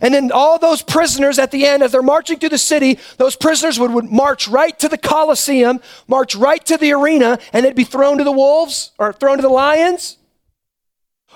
And 0.00 0.14
then 0.14 0.32
all 0.32 0.58
those 0.58 0.80
prisoners 0.80 1.38
at 1.38 1.50
the 1.50 1.66
end, 1.66 1.82
as 1.82 1.92
they're 1.92 2.02
marching 2.02 2.38
through 2.38 2.48
the 2.50 2.58
city, 2.58 2.98
those 3.18 3.36
prisoners 3.36 3.78
would, 3.78 3.90
would 3.90 4.10
march 4.10 4.48
right 4.48 4.78
to 4.78 4.88
the 4.88 4.96
Colosseum, 4.96 5.80
march 6.08 6.34
right 6.34 6.64
to 6.64 6.78
the 6.78 6.92
arena, 6.92 7.38
and 7.52 7.66
they'd 7.66 7.76
be 7.76 7.84
thrown 7.84 8.16
to 8.16 8.24
the 8.24 8.32
wolves 8.32 8.92
or 8.98 9.12
thrown 9.12 9.36
to 9.36 9.42
the 9.42 9.50
lions 9.50 10.16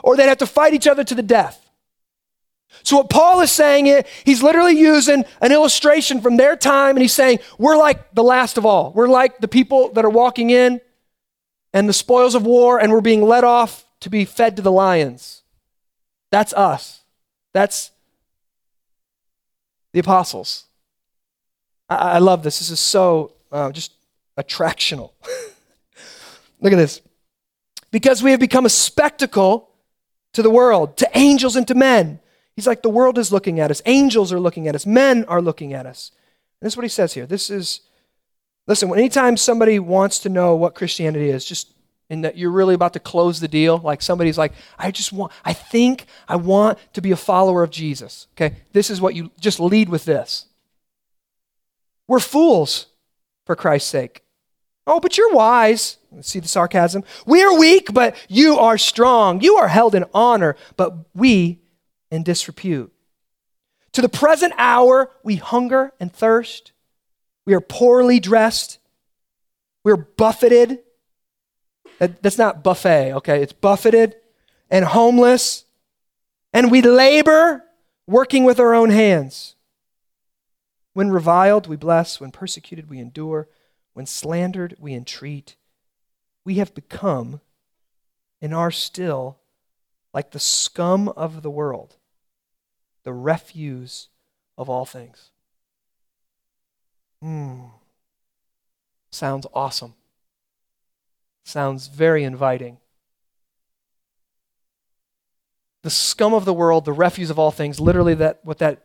or 0.03 0.17
they'd 0.17 0.29
have 0.29 0.39
to 0.39 0.47
fight 0.47 0.75
each 0.75 0.87
other 0.87 1.05
to 1.05 1.15
the 1.15 1.23
death. 1.23 1.69
So, 2.83 2.99
what 2.99 3.11
Paul 3.11 3.41
is 3.41 3.51
saying 3.51 4.05
he's 4.25 4.43
literally 4.43 4.79
using 4.79 5.25
an 5.41 5.53
illustration 5.53 6.21
from 6.21 6.37
their 6.37 6.57
time, 6.57 6.97
and 6.97 7.03
he's 7.03 7.15
saying, 7.15 7.41
We're 7.59 7.77
like 7.77 8.15
the 8.15 8.23
last 8.23 8.59
of 8.59 8.67
all. 8.67 8.93
We're 8.93 9.09
like 9.09 9.39
the 9.39 9.49
people 9.49 9.93
that 9.93 10.05
are 10.05 10.11
walking 10.11 10.51
in 10.51 10.81
and 11.73 11.89
the 11.89 11.93
spoils 11.93 12.35
of 12.35 12.45
war, 12.45 12.79
and 12.79 12.93
we're 12.93 13.01
being 13.01 13.23
led 13.23 13.45
off 13.45 13.85
to 14.01 14.11
be 14.11 14.25
fed 14.25 14.57
to 14.57 14.63
the 14.63 14.73
lions. 14.73 15.43
That's 16.31 16.53
us. 16.53 17.03
That's 17.53 17.91
the 19.93 20.01
apostles. 20.01 20.65
I, 21.89 21.97
I 21.97 22.19
love 22.19 22.43
this. 22.43 22.59
This 22.59 22.71
is 22.71 22.81
so 22.81 23.33
uh, 23.51 23.73
just 23.73 23.93
attractional. 24.39 25.13
Look 26.61 26.73
at 26.73 26.77
this. 26.77 27.01
Because 27.91 28.23
we 28.23 28.31
have 28.33 28.41
become 28.41 28.67
a 28.67 28.71
spectacle 28.71 29.68
to 30.33 30.43
the 30.43 30.51
world, 30.51 30.97
to 30.99 31.09
angels 31.15 31.57
and 31.57 31.67
to 31.69 31.75
men. 31.75 32.21
He's 32.55 32.67
like, 32.67 32.83
the 32.83 32.91
world 32.91 33.19
is 33.19 33.33
looking 33.33 33.61
at 33.61 33.71
us. 33.71 33.81
Angels 33.87 34.33
are 34.33 34.41
looking 34.41 34.69
at 34.69 34.75
us. 34.75 34.85
Men 34.85 35.25
are 35.27 35.41
looking 35.41 35.73
at 35.73 35.87
us. 35.87 36.11
And 36.61 36.67
this 36.67 36.73
is 36.73 36.77
what 36.77 36.85
he 36.85 36.89
says 36.89 37.15
here. 37.15 37.27
This 37.27 37.51
is, 37.51 37.83
listen, 38.67 38.93
anytime 38.93 39.37
somebody 39.37 39.79
wants 39.79 40.19
to 40.21 40.29
know 40.29 40.57
what 40.57 40.75
Christianity 40.75 41.31
is, 41.31 41.45
just 41.45 41.73
and 42.11 42.25
that 42.25 42.39
you're 42.39 42.51
really 42.51 42.75
about 42.75 42.95
to 42.95 43.01
close 43.01 43.39
the 43.39 43.49
deal, 43.49 43.79
like 43.79 44.01
somebody's 44.01 44.39
like, 44.39 44.53
I 44.79 44.91
just 44.91 45.13
want, 45.13 45.33
I 45.45 45.53
think 45.53 46.07
I 46.27 46.37
want 46.37 46.79
to 46.95 47.03
be 47.03 47.11
a 47.11 47.17
follower 47.17 47.63
of 47.63 47.71
Jesus. 47.71 48.27
Okay, 48.35 48.57
this 48.73 48.91
is 48.91 49.01
what 49.01 49.15
you 49.15 49.31
just 49.39 49.61
lead 49.61 49.89
with 49.89 50.05
this. 50.05 50.47
We're 52.07 52.21
fools 52.21 52.87
for 53.45 53.55
Christ's 53.55 53.91
sake. 53.91 54.23
Oh, 54.89 55.01
but 55.01 55.19
you're 55.19 55.35
wise. 55.35 55.99
See 56.23 56.41
the 56.41 56.49
sarcasm? 56.49 57.05
We 57.27 57.43
are 57.43 57.59
weak, 57.59 57.93
but 57.93 58.17
you 58.27 58.59
are 58.59 58.79
strong. 58.79 59.43
You 59.43 59.57
are 59.57 59.69
held 59.69 59.95
in 59.95 60.07
honor, 60.15 60.57
but 60.79 60.95
we 61.15 61.61
in 62.11 62.23
disrepute. 62.23 62.91
To 63.93 64.01
the 64.01 64.09
present 64.09 64.55
hour, 64.57 65.11
we 65.23 65.37
hunger 65.37 65.93
and 66.01 66.11
thirst. 66.11 66.73
We 67.45 67.53
are 67.53 67.61
poorly 67.61 68.19
dressed. 68.19 68.79
We're 69.85 69.97
buffeted. 69.97 70.79
That, 71.99 72.23
that's 72.23 72.39
not 72.39 72.65
buffet, 72.65 73.13
okay? 73.13 73.43
It's 73.43 73.53
buffeted 73.53 74.17
and 74.71 74.87
homeless. 74.87 75.67
And 76.55 76.71
we 76.71 76.81
labor 76.81 77.65
working 78.07 78.45
with 78.45 78.59
our 78.59 78.73
own 78.73 78.89
hands. 78.89 79.55
When 80.95 81.11
reviled, 81.11 81.67
we 81.67 81.77
bless. 81.77 82.21
When 82.21 82.31
persecuted, 82.31 82.89
we 82.89 82.99
endure. 83.01 83.49
When 83.99 84.07
slandered, 84.07 84.77
we 84.79 84.95
entreat. 84.95 85.57
We 86.45 86.55
have 86.59 86.73
become 86.73 87.41
and 88.41 88.55
are 88.55 88.71
still 88.71 89.41
like 90.15 90.31
the 90.31 90.39
scum 90.39 91.09
of 91.09 91.43
the 91.43 91.51
world, 91.51 91.97
the 93.03 93.13
refuse 93.13 94.07
of 94.57 94.71
all 94.71 94.85
things. 94.85 95.33
Hmm. 97.21 97.71
Sounds 99.11 99.49
awesome. 99.53 99.95
Sounds 101.43 101.89
very 101.89 102.23
inviting. 102.23 102.79
The 105.83 105.91
scum 105.91 106.35
of 106.35 106.45
the 106.45 106.55
world, 106.55 106.85
the 106.85 106.93
refuse 106.93 107.31
of 107.31 107.39
all 107.41 107.51
things, 107.51 107.81
literally 107.81 108.15
that 108.15 108.39
what 108.45 108.59
that 108.59 108.85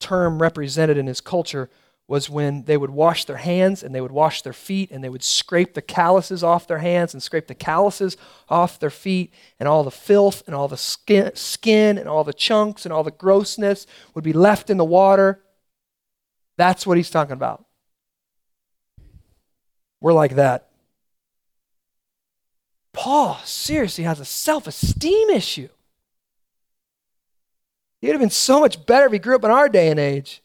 term 0.00 0.40
represented 0.40 0.96
in 0.96 1.06
his 1.06 1.20
culture 1.20 1.68
was 2.08 2.30
when 2.30 2.64
they 2.64 2.78
would 2.78 2.88
wash 2.88 3.26
their 3.26 3.36
hands 3.36 3.82
and 3.82 3.94
they 3.94 4.00
would 4.00 4.10
wash 4.10 4.40
their 4.40 4.54
feet 4.54 4.90
and 4.90 5.04
they 5.04 5.10
would 5.10 5.22
scrape 5.22 5.74
the 5.74 5.82
calluses 5.82 6.42
off 6.42 6.66
their 6.66 6.78
hands 6.78 7.12
and 7.12 7.22
scrape 7.22 7.46
the 7.46 7.54
calluses 7.54 8.16
off 8.48 8.80
their 8.80 8.88
feet 8.88 9.32
and 9.60 9.68
all 9.68 9.84
the 9.84 9.90
filth 9.90 10.42
and 10.46 10.54
all 10.56 10.68
the 10.68 10.76
skin, 10.78 11.30
skin 11.34 11.98
and 11.98 12.08
all 12.08 12.24
the 12.24 12.32
chunks 12.32 12.86
and 12.86 12.94
all 12.94 13.04
the 13.04 13.10
grossness 13.10 13.86
would 14.14 14.24
be 14.24 14.32
left 14.32 14.70
in 14.70 14.78
the 14.78 14.84
water. 14.86 15.42
That's 16.56 16.86
what 16.86 16.96
he's 16.96 17.10
talking 17.10 17.34
about. 17.34 17.66
We're 20.00 20.14
like 20.14 20.36
that. 20.36 20.68
Paul 22.94 23.38
seriously 23.44 24.04
has 24.04 24.18
a 24.18 24.24
self 24.24 24.66
esteem 24.66 25.28
issue. 25.28 25.68
He 28.00 28.06
would 28.06 28.14
have 28.14 28.20
been 28.20 28.30
so 28.30 28.60
much 28.60 28.86
better 28.86 29.06
if 29.06 29.12
he 29.12 29.18
grew 29.18 29.36
up 29.36 29.44
in 29.44 29.50
our 29.50 29.68
day 29.68 29.90
and 29.90 30.00
age. 30.00 30.42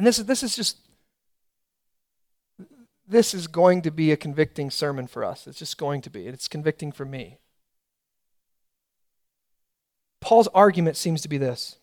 And 0.00 0.06
this 0.06 0.18
is, 0.18 0.24
this 0.24 0.42
is 0.42 0.56
just, 0.56 0.78
this 3.06 3.34
is 3.34 3.46
going 3.46 3.82
to 3.82 3.90
be 3.90 4.12
a 4.12 4.16
convicting 4.16 4.70
sermon 4.70 5.06
for 5.06 5.22
us. 5.22 5.46
It's 5.46 5.58
just 5.58 5.76
going 5.76 6.00
to 6.00 6.08
be. 6.08 6.26
It's 6.26 6.48
convicting 6.48 6.90
for 6.90 7.04
me. 7.04 7.36
Paul's 10.18 10.48
argument 10.54 10.96
seems 10.96 11.20
to 11.20 11.28
be 11.28 11.36
this 11.36 11.76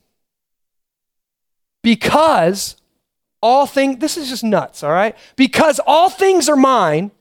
because 1.83 2.77
all 3.39 3.67
things, 3.67 3.99
this 3.99 4.17
is 4.17 4.29
just 4.29 4.43
nuts, 4.43 4.81
all 4.81 4.89
right? 4.89 5.15
Because 5.35 5.79
all 5.85 6.09
things 6.09 6.49
are 6.49 6.55
mine, 6.55 7.11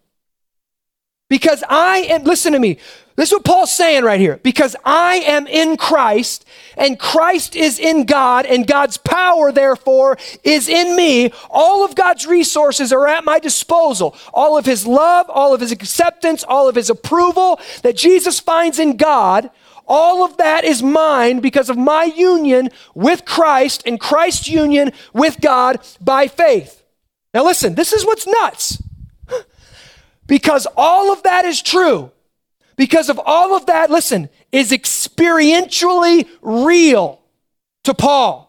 because 1.28 1.62
I 1.68 2.06
am, 2.08 2.24
listen 2.24 2.54
to 2.54 2.58
me. 2.58 2.78
This 3.16 3.30
is 3.30 3.32
what 3.32 3.44
Paul's 3.44 3.72
saying 3.74 4.04
right 4.04 4.20
here. 4.20 4.38
Because 4.42 4.76
I 4.84 5.16
am 5.16 5.46
in 5.46 5.78
Christ 5.78 6.44
and 6.76 6.98
Christ 6.98 7.56
is 7.56 7.78
in 7.78 8.04
God 8.04 8.44
and 8.44 8.66
God's 8.66 8.98
power, 8.98 9.50
therefore, 9.50 10.18
is 10.44 10.68
in 10.68 10.94
me. 10.94 11.32
All 11.48 11.82
of 11.82 11.94
God's 11.94 12.26
resources 12.26 12.92
are 12.92 13.08
at 13.08 13.24
my 13.24 13.38
disposal. 13.38 14.14
All 14.34 14.58
of 14.58 14.66
his 14.66 14.86
love, 14.86 15.26
all 15.30 15.54
of 15.54 15.62
his 15.62 15.72
acceptance, 15.72 16.44
all 16.44 16.68
of 16.68 16.74
his 16.74 16.90
approval 16.90 17.58
that 17.82 17.96
Jesus 17.96 18.38
finds 18.38 18.78
in 18.78 18.98
God. 18.98 19.50
All 19.88 20.22
of 20.22 20.36
that 20.36 20.64
is 20.64 20.82
mine 20.82 21.40
because 21.40 21.70
of 21.70 21.78
my 21.78 22.04
union 22.04 22.68
with 22.94 23.24
Christ 23.24 23.82
and 23.86 23.98
Christ's 23.98 24.48
union 24.48 24.92
with 25.14 25.40
God 25.40 25.80
by 26.02 26.28
faith. 26.28 26.82
Now, 27.32 27.44
listen, 27.44 27.76
this 27.76 27.92
is 27.94 28.04
what's 28.04 28.26
nuts. 28.26 28.82
Because 30.26 30.66
all 30.76 31.12
of 31.12 31.22
that 31.22 31.44
is 31.44 31.62
true, 31.62 32.10
because 32.76 33.08
of 33.08 33.20
all 33.24 33.56
of 33.56 33.66
that, 33.66 33.90
listen, 33.90 34.28
is 34.52 34.70
experientially 34.70 36.28
real 36.42 37.20
to 37.84 37.94
Paul. 37.94 38.46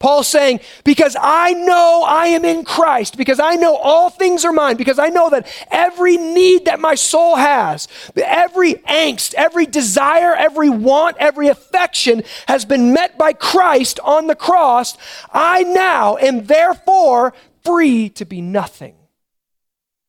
Paul's 0.00 0.28
saying, 0.28 0.60
because 0.84 1.16
I 1.18 1.52
know 1.52 2.04
I 2.06 2.26
am 2.26 2.44
in 2.44 2.64
Christ, 2.64 3.16
because 3.16 3.40
I 3.40 3.54
know 3.54 3.74
all 3.76 4.10
things 4.10 4.44
are 4.44 4.52
mine, 4.52 4.76
because 4.76 4.98
I 4.98 5.08
know 5.08 5.30
that 5.30 5.48
every 5.70 6.18
need 6.18 6.66
that 6.66 6.78
my 6.78 6.94
soul 6.94 7.36
has, 7.36 7.88
every 8.14 8.74
angst, 8.74 9.32
every 9.34 9.64
desire, 9.64 10.34
every 10.34 10.68
want, 10.68 11.16
every 11.18 11.48
affection 11.48 12.22
has 12.48 12.66
been 12.66 12.92
met 12.92 13.16
by 13.16 13.32
Christ 13.32 13.98
on 14.00 14.26
the 14.26 14.34
cross, 14.34 14.98
I 15.32 15.62
now 15.62 16.18
am 16.18 16.44
therefore 16.44 17.32
free 17.64 18.10
to 18.10 18.26
be 18.26 18.42
nothing 18.42 18.96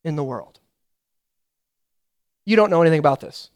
in 0.03 0.17
the 0.17 0.23
world. 0.23 0.59
You 2.43 2.57
don't 2.57 2.69
know 2.69 2.81
anything 2.81 2.99
about 2.99 3.21
this. 3.21 3.49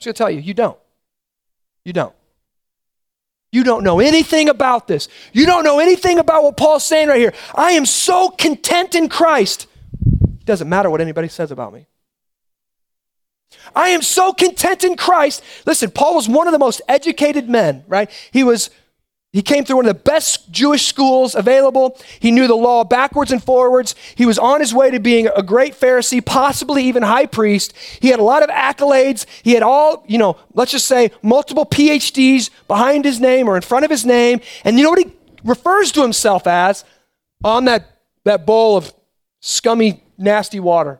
Just 0.00 0.04
going 0.06 0.14
to 0.14 0.18
tell 0.18 0.30
you, 0.30 0.40
you 0.40 0.54
don't. 0.54 0.78
You 1.84 1.92
don't. 1.92 2.14
You 3.52 3.64
don't 3.64 3.84
know 3.84 4.00
anything 4.00 4.48
about 4.48 4.86
this. 4.86 5.08
You 5.32 5.44
don't 5.44 5.64
know 5.64 5.78
anything 5.78 6.18
about 6.18 6.42
what 6.42 6.56
Paul's 6.56 6.84
saying 6.84 7.08
right 7.08 7.18
here. 7.18 7.34
I 7.54 7.72
am 7.72 7.84
so 7.84 8.30
content 8.30 8.94
in 8.94 9.08
Christ. 9.08 9.66
It 10.02 10.46
doesn't 10.46 10.68
matter 10.68 10.88
what 10.88 11.00
anybody 11.00 11.28
says 11.28 11.50
about 11.50 11.72
me. 11.72 11.86
I 13.74 13.90
am 13.90 14.02
so 14.02 14.32
content 14.32 14.84
in 14.84 14.96
Christ. 14.96 15.42
Listen, 15.66 15.90
Paul 15.90 16.14
was 16.14 16.28
one 16.28 16.46
of 16.46 16.52
the 16.52 16.58
most 16.58 16.80
educated 16.88 17.48
men, 17.48 17.84
right? 17.88 18.10
He 18.30 18.44
was 18.44 18.70
he 19.32 19.42
came 19.42 19.64
through 19.64 19.76
one 19.76 19.86
of 19.86 19.94
the 19.96 20.02
best 20.02 20.50
Jewish 20.50 20.86
schools 20.86 21.36
available. 21.36 21.96
He 22.18 22.32
knew 22.32 22.48
the 22.48 22.56
law 22.56 22.82
backwards 22.82 23.30
and 23.30 23.42
forwards. 23.42 23.94
He 24.16 24.26
was 24.26 24.40
on 24.40 24.58
his 24.58 24.74
way 24.74 24.90
to 24.90 24.98
being 24.98 25.28
a 25.28 25.42
great 25.42 25.74
Pharisee, 25.74 26.24
possibly 26.24 26.84
even 26.84 27.04
high 27.04 27.26
priest. 27.26 27.72
He 28.00 28.08
had 28.08 28.18
a 28.18 28.24
lot 28.24 28.42
of 28.42 28.50
accolades. 28.50 29.26
He 29.44 29.52
had 29.52 29.62
all, 29.62 30.04
you 30.08 30.18
know, 30.18 30.36
let's 30.54 30.72
just 30.72 30.88
say 30.88 31.12
multiple 31.22 31.64
PhDs 31.64 32.50
behind 32.66 33.04
his 33.04 33.20
name 33.20 33.46
or 33.46 33.54
in 33.54 33.62
front 33.62 33.84
of 33.84 33.90
his 33.90 34.04
name. 34.04 34.40
And 34.64 34.76
you 34.76 34.82
know 34.82 34.90
what 34.90 34.98
he 34.98 35.12
refers 35.44 35.92
to 35.92 36.02
himself 36.02 36.48
as 36.48 36.84
on 37.44 37.66
that, 37.66 38.00
that 38.24 38.44
bowl 38.44 38.76
of 38.76 38.92
scummy, 39.38 40.02
nasty 40.18 40.58
water? 40.58 40.98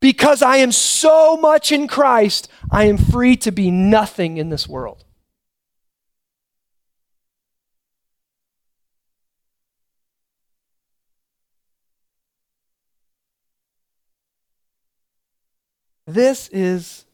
Because 0.00 0.40
I 0.40 0.58
am 0.58 0.72
so 0.72 1.36
much 1.36 1.72
in 1.72 1.88
Christ, 1.88 2.48
I 2.70 2.84
am 2.84 2.96
free 2.96 3.36
to 3.38 3.50
be 3.50 3.70
nothing 3.70 4.38
in 4.38 4.48
this 4.48 4.66
world. 4.66 5.04
This 16.08 16.48
is. 16.48 17.04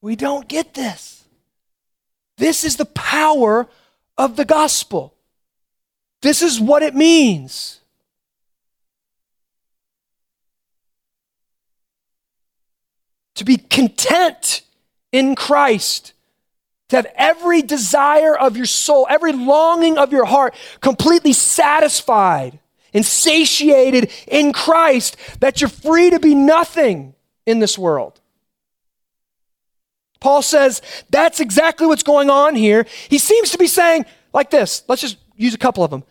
We 0.00 0.16
don't 0.16 0.48
get 0.48 0.72
this. 0.72 1.24
This 2.38 2.64
is 2.64 2.76
the 2.76 2.86
power 2.86 3.68
of 4.16 4.36
the 4.36 4.46
gospel. 4.46 5.12
This 6.22 6.40
is 6.40 6.58
what 6.58 6.82
it 6.82 6.94
means. 6.94 7.80
To 13.34 13.44
be 13.44 13.58
content 13.58 14.62
in 15.12 15.34
Christ, 15.34 16.14
to 16.88 16.96
have 16.96 17.12
every 17.16 17.60
desire 17.60 18.34
of 18.34 18.56
your 18.56 18.64
soul, 18.64 19.06
every 19.10 19.32
longing 19.32 19.98
of 19.98 20.10
your 20.10 20.24
heart 20.24 20.54
completely 20.80 21.34
satisfied 21.34 22.60
and 22.96 23.04
satiated 23.04 24.10
in 24.26 24.52
Christ 24.52 25.16
that 25.40 25.60
you're 25.60 25.68
free 25.68 26.10
to 26.10 26.18
be 26.18 26.34
nothing 26.34 27.14
in 27.44 27.60
this 27.60 27.78
world. 27.78 28.20
Paul 30.18 30.42
says 30.42 30.82
that's 31.10 31.38
exactly 31.38 31.86
what's 31.86 32.02
going 32.02 32.30
on 32.30 32.54
here. 32.54 32.86
He 33.08 33.18
seems 33.18 33.50
to 33.50 33.58
be 33.58 33.66
saying, 33.66 34.06
like 34.32 34.50
this, 34.50 34.82
let's 34.88 35.02
just 35.02 35.18
use 35.36 35.54
a 35.54 35.58
couple 35.58 35.84
of 35.84 35.90
them 35.90 36.04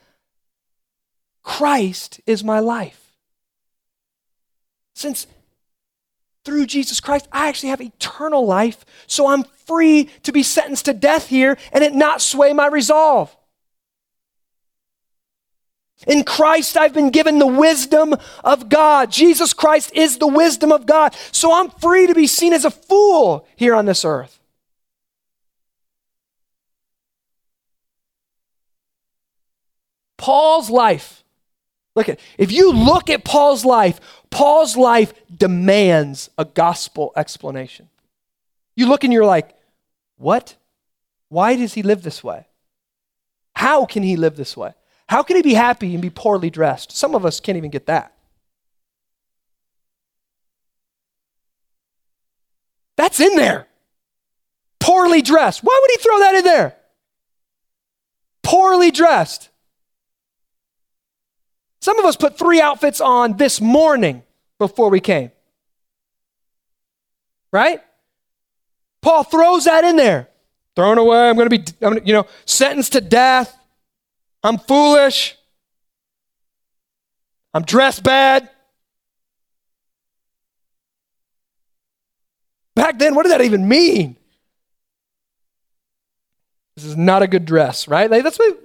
Christ 1.41 2.21
is 2.25 2.43
my 2.43 2.59
life. 2.59 3.01
Since 4.93 5.27
through 6.45 6.67
Jesus 6.67 6.99
Christ, 6.99 7.27
I 7.31 7.49
actually 7.49 7.69
have 7.69 7.81
eternal 7.81 8.45
life, 8.45 8.85
so 9.07 9.27
I'm 9.27 9.43
free 9.43 10.09
to 10.23 10.31
be 10.31 10.43
sentenced 10.43 10.85
to 10.85 10.93
death 10.93 11.27
here 11.27 11.57
and 11.73 11.83
it 11.83 11.95
not 11.95 12.21
sway 12.21 12.53
my 12.53 12.67
resolve. 12.67 13.35
In 16.07 16.23
Christ, 16.23 16.77
I've 16.77 16.93
been 16.93 17.09
given 17.09 17.39
the 17.39 17.47
wisdom 17.47 18.15
of 18.43 18.69
God. 18.69 19.11
Jesus 19.11 19.53
Christ 19.53 19.91
is 19.95 20.17
the 20.17 20.27
wisdom 20.27 20.71
of 20.71 20.85
God. 20.85 21.15
So 21.31 21.53
I'm 21.53 21.69
free 21.69 22.05
to 22.07 22.13
be 22.13 22.27
seen 22.27 22.53
as 22.53 22.65
a 22.65 22.71
fool 22.71 23.47
here 23.55 23.73
on 23.73 23.85
this 23.85 24.03
earth. 24.03 24.39
Paul's 30.17 30.69
life. 30.69 31.23
Look 31.95 32.09
at 32.09 32.19
if 32.37 32.51
you 32.51 32.73
look 32.73 33.09
at 33.09 33.23
Paul's 33.23 33.63
life, 33.63 33.99
Paul's 34.29 34.75
life 34.75 35.13
demands 35.35 36.29
a 36.37 36.43
gospel 36.43 37.13
explanation. 37.15 37.89
You 38.75 38.87
look 38.87 39.03
and 39.03 39.13
you're 39.13 39.25
like, 39.25 39.55
what? 40.17 40.55
Why 41.29 41.55
does 41.55 41.73
he 41.73 41.83
live 41.83 42.03
this 42.03 42.23
way? 42.23 42.47
How 43.55 43.85
can 43.85 44.03
he 44.03 44.17
live 44.17 44.35
this 44.35 44.57
way? 44.57 44.73
How 45.07 45.23
can 45.23 45.35
he 45.35 45.41
be 45.41 45.53
happy 45.53 45.93
and 45.93 46.01
be 46.01 46.09
poorly 46.09 46.49
dressed? 46.49 46.91
Some 46.91 47.15
of 47.15 47.25
us 47.25 47.39
can't 47.39 47.57
even 47.57 47.69
get 47.69 47.85
that. 47.85 48.13
That's 52.97 53.19
in 53.19 53.35
there. 53.35 53.67
Poorly 54.79 55.21
dressed. 55.21 55.63
Why 55.63 55.79
would 55.81 55.91
he 55.91 55.97
throw 55.97 56.19
that 56.19 56.35
in 56.35 56.43
there? 56.43 56.75
Poorly 58.43 58.91
dressed. 58.91 59.49
Some 61.81 61.99
of 61.99 62.05
us 62.05 62.15
put 62.15 62.37
three 62.37 62.61
outfits 62.61 63.01
on 63.01 63.37
this 63.37 63.61
morning 63.61 64.23
before 64.57 64.89
we 64.89 64.99
came. 64.99 65.31
Right? 67.51 67.81
Paul 69.01 69.23
throws 69.23 69.65
that 69.65 69.83
in 69.83 69.95
there. 69.95 70.29
Thrown 70.75 70.97
away. 70.97 71.29
I'm 71.29 71.35
going 71.35 71.49
to 71.49 71.57
be, 71.57 71.65
I'm, 71.81 71.99
you 72.05 72.13
know, 72.13 72.27
sentenced 72.45 72.93
to 72.93 73.01
death. 73.01 73.55
I'm 74.45 74.59
foolish. 74.59 75.35
I'm 77.51 77.63
dressed 77.63 78.03
bad. 78.03 78.47
Back 82.75 82.99
then, 82.99 83.15
what 83.15 83.23
did 83.23 83.31
that 83.31 83.41
even 83.41 83.67
mean? 83.67 84.17
This 86.75 86.85
is 86.85 86.95
not 86.95 87.23
a 87.23 87.27
good 87.27 87.45
dress, 87.45 87.87
right? 87.87 88.11
Like, 88.11 88.21
that's 88.21 88.37
what. 88.37 88.59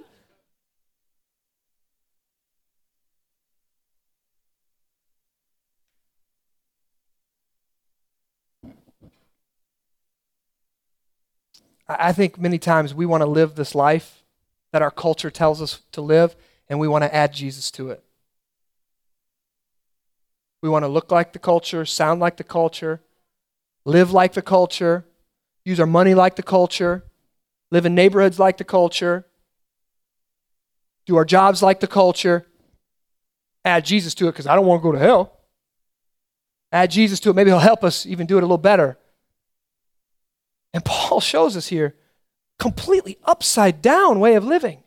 I 11.87 12.13
think 12.13 12.39
many 12.39 12.59
times 12.59 12.93
we 12.93 13.07
want 13.07 13.21
to 13.21 13.27
live 13.27 13.55
this 13.55 13.73
life 13.73 14.20
that 14.71 14.81
our 14.81 14.91
culture 14.91 15.29
tells 15.29 15.61
us 15.61 15.81
to 15.91 16.01
live, 16.01 16.35
and 16.69 16.79
we 16.79 16.87
want 16.87 17.03
to 17.03 17.13
add 17.13 17.33
Jesus 17.33 17.71
to 17.71 17.89
it. 17.89 18.03
We 20.61 20.69
want 20.69 20.83
to 20.83 20.89
look 20.89 21.11
like 21.11 21.33
the 21.33 21.39
culture, 21.39 21.85
sound 21.85 22.19
like 22.19 22.37
the 22.37 22.43
culture, 22.43 23.01
live 23.83 24.11
like 24.11 24.33
the 24.33 24.41
culture, 24.41 25.05
use 25.65 25.79
our 25.79 25.85
money 25.85 26.13
like 26.13 26.35
the 26.35 26.43
culture, 26.43 27.03
live 27.71 27.85
in 27.85 27.95
neighborhoods 27.95 28.39
like 28.39 28.57
the 28.57 28.63
culture, 28.63 29.25
do 31.05 31.15
our 31.15 31.25
jobs 31.25 31.63
like 31.63 31.79
the 31.79 31.87
culture, 31.87 32.45
add 33.65 33.85
Jesus 33.85 34.13
to 34.15 34.27
it 34.27 34.31
because 34.31 34.47
I 34.47 34.55
don't 34.55 34.65
want 34.65 34.81
to 34.81 34.83
go 34.83 34.91
to 34.91 34.99
hell. 34.99 35.37
Add 36.71 36.91
Jesus 36.91 37.19
to 37.21 37.29
it. 37.31 37.35
Maybe 37.35 37.49
he'll 37.49 37.59
help 37.59 37.83
us 37.83 38.05
even 38.05 38.27
do 38.27 38.37
it 38.37 38.41
a 38.41 38.45
little 38.45 38.57
better. 38.57 38.97
And 40.73 40.85
Paul 40.85 41.19
shows 41.21 41.57
us 41.57 41.67
here 41.67 41.95
completely 42.61 43.17
upside 43.23 43.81
down 43.81 44.19
way 44.19 44.35
of 44.35 44.45
living. 44.45 44.83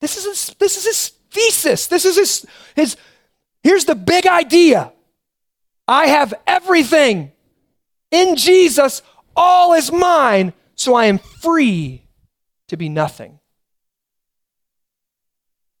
This 0.00 0.16
is 0.16 0.24
his, 0.24 0.56
this 0.56 0.76
is 0.76 0.84
his 0.84 1.08
thesis. 1.30 1.86
This 1.86 2.04
is 2.04 2.16
his, 2.16 2.46
his 2.74 2.96
here's 3.62 3.84
the 3.84 3.94
big 3.94 4.26
idea. 4.26 4.92
I 5.86 6.08
have 6.08 6.34
everything 6.44 7.30
in 8.10 8.34
Jesus, 8.34 9.00
all 9.36 9.74
is 9.74 9.92
mine, 9.92 10.52
so 10.74 10.96
I 10.96 11.06
am 11.06 11.18
free 11.18 12.02
to 12.66 12.76
be 12.76 12.88
nothing. 12.88 13.38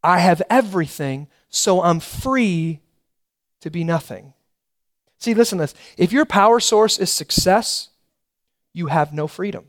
I 0.04 0.20
have 0.20 0.40
everything, 0.48 1.26
so 1.48 1.82
I'm 1.82 1.98
free 1.98 2.80
to 3.60 3.70
be 3.70 3.82
nothing. 3.82 4.34
See, 5.18 5.34
listen 5.34 5.58
to 5.58 5.64
this. 5.64 5.74
If 5.96 6.12
your 6.12 6.24
power 6.24 6.60
source 6.60 6.96
is 6.96 7.10
success, 7.10 7.88
you 8.76 8.88
have 8.88 9.14
no 9.14 9.26
freedom. 9.26 9.64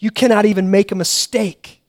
You 0.00 0.10
cannot 0.10 0.46
even 0.46 0.68
make 0.68 0.90
a 0.90 0.96
mistake. 0.96 1.80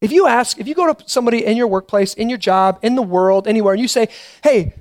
If 0.00 0.12
you 0.12 0.28
ask, 0.28 0.60
if 0.60 0.68
you 0.68 0.76
go 0.76 0.92
to 0.92 1.08
somebody 1.08 1.44
in 1.44 1.56
your 1.56 1.66
workplace, 1.66 2.14
in 2.14 2.28
your 2.28 2.38
job, 2.38 2.78
in 2.82 2.94
the 2.94 3.02
world, 3.02 3.48
anywhere, 3.48 3.74
and 3.74 3.82
you 3.82 3.88
say, 3.88 4.08
hey, 4.44 4.74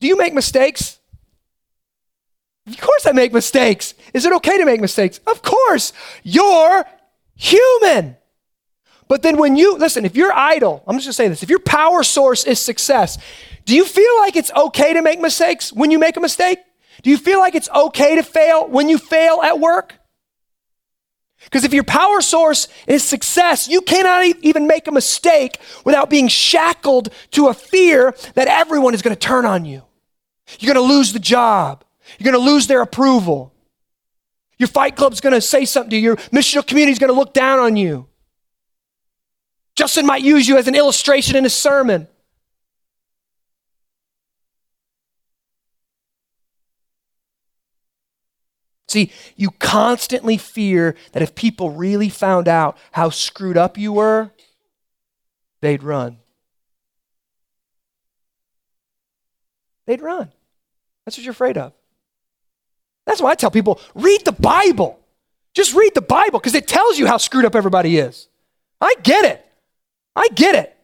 do 0.00 0.06
you 0.06 0.18
make 0.18 0.34
mistakes? 0.34 0.98
Of 2.66 2.78
course 2.78 3.06
I 3.06 3.12
make 3.12 3.32
mistakes. 3.32 3.94
Is 4.12 4.26
it 4.26 4.34
okay 4.34 4.58
to 4.58 4.66
make 4.66 4.82
mistakes? 4.82 5.18
Of 5.26 5.40
course. 5.40 5.94
You're 6.22 6.84
human. 7.36 8.18
But 9.08 9.22
then 9.22 9.38
when 9.38 9.56
you, 9.56 9.78
listen, 9.78 10.04
if 10.04 10.14
you're 10.14 10.32
idle, 10.32 10.84
I'm 10.86 10.96
just 10.98 11.06
gonna 11.06 11.14
say 11.14 11.28
this, 11.28 11.42
if 11.42 11.48
your 11.48 11.58
power 11.58 12.02
source 12.02 12.44
is 12.44 12.60
success, 12.60 13.16
do 13.64 13.74
you 13.74 13.86
feel 13.86 14.18
like 14.18 14.36
it's 14.36 14.52
okay 14.54 14.92
to 14.92 15.00
make 15.00 15.20
mistakes 15.20 15.72
when 15.72 15.90
you 15.90 15.98
make 15.98 16.18
a 16.18 16.20
mistake? 16.20 16.58
Do 17.02 17.10
you 17.10 17.16
feel 17.16 17.38
like 17.38 17.54
it's 17.54 17.68
okay 17.70 18.16
to 18.16 18.22
fail 18.22 18.68
when 18.68 18.88
you 18.88 18.98
fail 18.98 19.40
at 19.42 19.58
work? 19.58 19.94
Because 21.44 21.64
if 21.64 21.72
your 21.72 21.84
power 21.84 22.20
source 22.20 22.68
is 22.86 23.02
success, 23.02 23.66
you 23.66 23.80
cannot 23.80 24.36
even 24.42 24.66
make 24.66 24.86
a 24.86 24.92
mistake 24.92 25.58
without 25.84 26.10
being 26.10 26.28
shackled 26.28 27.08
to 27.30 27.48
a 27.48 27.54
fear 27.54 28.14
that 28.34 28.46
everyone 28.46 28.92
is 28.92 29.00
going 29.00 29.16
to 29.16 29.20
turn 29.20 29.46
on 29.46 29.64
you. 29.64 29.82
You're 30.58 30.74
going 30.74 30.86
to 30.86 30.94
lose 30.94 31.12
the 31.12 31.18
job. 31.18 31.84
You're 32.18 32.32
going 32.32 32.44
to 32.44 32.50
lose 32.50 32.66
their 32.66 32.82
approval. 32.82 33.54
Your 34.58 34.68
fight 34.68 34.96
club's 34.96 35.22
going 35.22 35.32
to 35.32 35.40
say 35.40 35.64
something 35.64 35.90
to 35.90 35.96
you. 35.96 36.02
Your 36.02 36.16
missional 36.16 36.66
community 36.66 36.92
is 36.92 36.98
going 36.98 37.12
to 37.12 37.18
look 37.18 37.32
down 37.32 37.58
on 37.58 37.76
you. 37.76 38.06
Justin 39.74 40.04
might 40.04 40.22
use 40.22 40.46
you 40.46 40.58
as 40.58 40.68
an 40.68 40.74
illustration 40.74 41.36
in 41.36 41.44
his 41.44 41.54
sermon. 41.54 42.06
See, 48.90 49.12
you 49.36 49.52
constantly 49.52 50.36
fear 50.36 50.96
that 51.12 51.22
if 51.22 51.36
people 51.36 51.70
really 51.70 52.08
found 52.08 52.48
out 52.48 52.76
how 52.90 53.08
screwed 53.10 53.56
up 53.56 53.78
you 53.78 53.92
were, 53.92 54.32
they'd 55.60 55.84
run. 55.84 56.18
They'd 59.86 60.02
run. 60.02 60.32
That's 61.04 61.16
what 61.16 61.22
you're 61.22 61.30
afraid 61.30 61.56
of. 61.56 61.72
That's 63.06 63.22
why 63.22 63.30
I 63.30 63.36
tell 63.36 63.52
people 63.52 63.80
read 63.94 64.24
the 64.24 64.32
Bible. 64.32 64.98
Just 65.54 65.72
read 65.72 65.94
the 65.94 66.02
Bible 66.02 66.40
because 66.40 66.56
it 66.56 66.66
tells 66.66 66.98
you 66.98 67.06
how 67.06 67.16
screwed 67.16 67.44
up 67.44 67.54
everybody 67.54 67.96
is. 67.96 68.26
I 68.80 68.96
get 69.04 69.24
it. 69.24 69.46
I 70.16 70.26
get 70.34 70.56
it. 70.56 70.76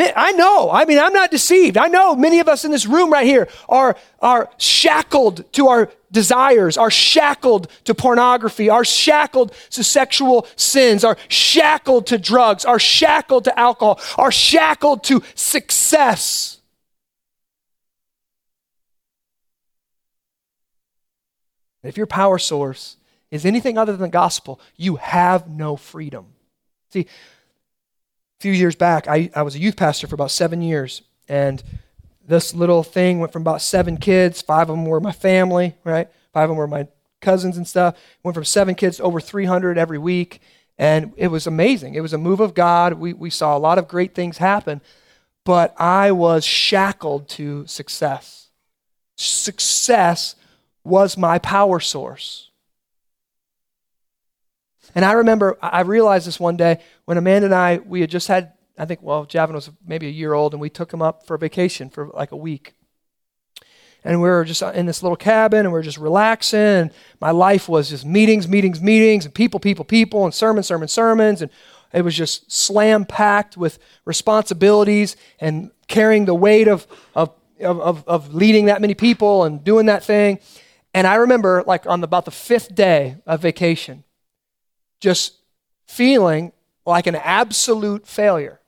I 0.00 0.32
know. 0.32 0.70
I 0.70 0.84
mean, 0.84 0.98
I'm 0.98 1.12
not 1.12 1.30
deceived. 1.30 1.76
I 1.76 1.88
know 1.88 2.14
many 2.14 2.40
of 2.40 2.48
us 2.48 2.64
in 2.64 2.70
this 2.70 2.86
room 2.86 3.12
right 3.12 3.26
here 3.26 3.48
are, 3.68 3.96
are 4.20 4.50
shackled 4.58 5.50
to 5.54 5.68
our 5.68 5.90
desires, 6.10 6.76
are 6.76 6.90
shackled 6.90 7.68
to 7.84 7.94
pornography, 7.94 8.68
are 8.68 8.84
shackled 8.84 9.52
to 9.70 9.84
sexual 9.84 10.46
sins, 10.56 11.04
are 11.04 11.16
shackled 11.28 12.06
to 12.08 12.18
drugs, 12.18 12.64
are 12.64 12.78
shackled 12.78 13.44
to 13.44 13.58
alcohol, 13.58 14.00
are 14.16 14.32
shackled 14.32 15.04
to 15.04 15.22
success. 15.34 16.60
If 21.82 21.96
your 21.96 22.06
power 22.06 22.38
source 22.38 22.96
is 23.30 23.44
anything 23.44 23.78
other 23.78 23.92
than 23.92 24.02
the 24.02 24.08
gospel, 24.08 24.60
you 24.76 24.96
have 24.96 25.48
no 25.48 25.76
freedom. 25.76 26.26
See, 26.90 27.06
few 28.38 28.52
years 28.52 28.76
back, 28.76 29.08
I, 29.08 29.30
I 29.34 29.42
was 29.42 29.54
a 29.54 29.58
youth 29.58 29.76
pastor 29.76 30.06
for 30.06 30.14
about 30.14 30.30
seven 30.30 30.62
years. 30.62 31.02
And 31.28 31.62
this 32.26 32.54
little 32.54 32.82
thing 32.82 33.18
went 33.18 33.32
from 33.32 33.42
about 33.42 33.62
seven 33.62 33.96
kids, 33.96 34.42
five 34.42 34.68
of 34.70 34.76
them 34.76 34.84
were 34.84 35.00
my 35.00 35.12
family, 35.12 35.74
right? 35.84 36.08
Five 36.32 36.44
of 36.44 36.50
them 36.50 36.56
were 36.58 36.66
my 36.66 36.86
cousins 37.20 37.56
and 37.56 37.66
stuff. 37.66 37.98
Went 38.22 38.34
from 38.34 38.44
seven 38.44 38.74
kids 38.74 38.98
to 38.98 39.02
over 39.02 39.20
300 39.20 39.78
every 39.78 39.98
week. 39.98 40.40
And 40.78 41.12
it 41.16 41.28
was 41.28 41.46
amazing. 41.46 41.94
It 41.94 42.00
was 42.00 42.12
a 42.12 42.18
move 42.18 42.38
of 42.38 42.54
God. 42.54 42.94
We, 42.94 43.12
we 43.12 43.30
saw 43.30 43.56
a 43.56 43.58
lot 43.58 43.78
of 43.78 43.88
great 43.88 44.14
things 44.14 44.38
happen. 44.38 44.80
But 45.44 45.74
I 45.80 46.12
was 46.12 46.44
shackled 46.44 47.28
to 47.30 47.66
success. 47.66 48.50
Success 49.16 50.36
was 50.84 51.16
my 51.16 51.38
power 51.38 51.80
source. 51.80 52.47
And 54.94 55.04
I 55.04 55.12
remember, 55.12 55.58
I 55.62 55.82
realized 55.82 56.26
this 56.26 56.40
one 56.40 56.56
day 56.56 56.80
when 57.04 57.18
Amanda 57.18 57.46
and 57.46 57.54
I, 57.54 57.78
we 57.78 58.00
had 58.00 58.10
just 58.10 58.28
had, 58.28 58.52
I 58.78 58.84
think, 58.84 59.02
well, 59.02 59.26
Javin 59.26 59.54
was 59.54 59.70
maybe 59.86 60.06
a 60.06 60.10
year 60.10 60.32
old, 60.32 60.54
and 60.54 60.60
we 60.60 60.70
took 60.70 60.92
him 60.92 61.02
up 61.02 61.26
for 61.26 61.34
a 61.34 61.38
vacation 61.38 61.90
for 61.90 62.08
like 62.14 62.32
a 62.32 62.36
week. 62.36 62.74
and 64.04 64.20
we 64.22 64.28
were 64.28 64.44
just 64.44 64.62
in 64.62 64.86
this 64.86 65.02
little 65.02 65.16
cabin 65.16 65.60
and 65.60 65.68
we 65.68 65.78
were 65.78 65.82
just 65.82 65.98
relaxing. 65.98 66.58
And 66.58 66.90
my 67.20 67.30
life 67.30 67.68
was 67.68 67.90
just 67.90 68.04
meetings, 68.06 68.48
meetings, 68.48 68.80
meetings, 68.80 69.24
and 69.24 69.34
people, 69.34 69.60
people, 69.60 69.84
people, 69.84 70.24
and 70.24 70.32
sermons, 70.32 70.66
sermons, 70.66 70.92
sermons. 70.92 71.42
And 71.42 71.50
it 71.92 72.02
was 72.02 72.16
just 72.16 72.50
slam 72.50 73.04
packed 73.04 73.56
with 73.56 73.78
responsibilities 74.04 75.16
and 75.40 75.70
carrying 75.88 76.26
the 76.26 76.34
weight 76.34 76.68
of, 76.68 76.86
of, 77.14 77.32
of, 77.60 78.06
of 78.06 78.34
leading 78.34 78.66
that 78.66 78.80
many 78.80 78.94
people 78.94 79.44
and 79.44 79.64
doing 79.64 79.86
that 79.86 80.04
thing. 80.04 80.38
And 80.94 81.06
I 81.06 81.16
remember, 81.16 81.62
like, 81.66 81.86
on 81.86 82.00
the, 82.00 82.06
about 82.06 82.24
the 82.24 82.30
fifth 82.30 82.74
day 82.74 83.16
of 83.26 83.42
vacation, 83.42 84.04
just 85.00 85.34
feeling 85.86 86.52
like 86.86 87.06
an 87.06 87.16
absolute 87.16 88.06
failure. 88.06 88.60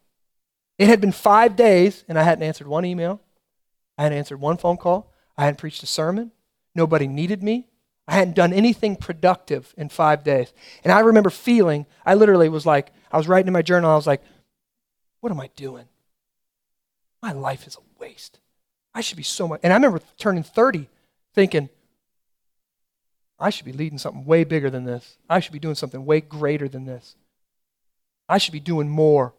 It 0.79 0.89
had 0.89 1.01
been 1.01 1.13
five 1.13 1.57
days, 1.57 2.05
and 2.09 2.19
I 2.19 2.23
hadn't 2.23 2.45
answered 2.45 2.67
one 2.67 2.85
email. 2.85 3.21
I 3.99 4.05
hadn't 4.05 4.19
answered 4.19 4.41
one 4.41 4.57
phone 4.57 4.77
call. 4.77 5.13
I 5.37 5.45
hadn't 5.45 5.59
preached 5.59 5.83
a 5.83 5.87
sermon. 5.87 6.33
Nobody 6.75 7.07
needed 7.07 7.43
me. 7.43 7.67
I 8.09 8.15
hadn't 8.15 8.35
done 8.35 8.53
anything 8.53 8.97
productive 8.97 9.75
in 9.77 9.89
five 9.89 10.25
days. 10.25 10.53
And 10.83 10.93
I 10.93 11.01
remember 11.01 11.31
feeling, 11.31 11.87
I 12.05 12.15
literally 12.15 12.49
was 12.49 12.67
like, 12.67 12.93
I 13.13 13.17
was 13.17 13.29
writing 13.29 13.47
in 13.49 13.53
my 13.53 13.63
journal, 13.63 13.91
I 13.91 13.97
was 13.97 14.07
like, 14.07 14.23
what 15.21 15.31
am 15.31 15.41
I 15.41 15.51
doing? 15.55 15.85
My 17.23 17.33
life 17.33 17.67
is 17.67 17.77
a 17.77 18.01
waste. 18.01 18.41
I 18.95 19.01
should 19.01 19.17
be 19.17 19.23
so 19.23 19.47
much. 19.47 19.61
And 19.63 19.73
I 19.73 19.77
remember 19.77 20.01
turning 20.19 20.43
30 20.43 20.89
thinking, 21.35 21.69
I 23.41 23.51
should 23.51 23.65
be 23.65 23.73
leading 23.73 23.99
something 23.99 24.25
way 24.27 24.45
bigger 24.45 24.69
than 24.69 24.85
this. 24.85 25.17
I 25.29 25.41
should 25.41 25.53
be 25.53 25.59
doing 25.59 25.75
something 25.75 26.05
way 26.05 26.21
greater 26.21 26.69
than 26.69 26.85
this. 26.85 27.17
I 28.29 28.39
should 28.39 28.53
be 28.53 28.61
doing 28.61 28.89
more. 28.89 29.35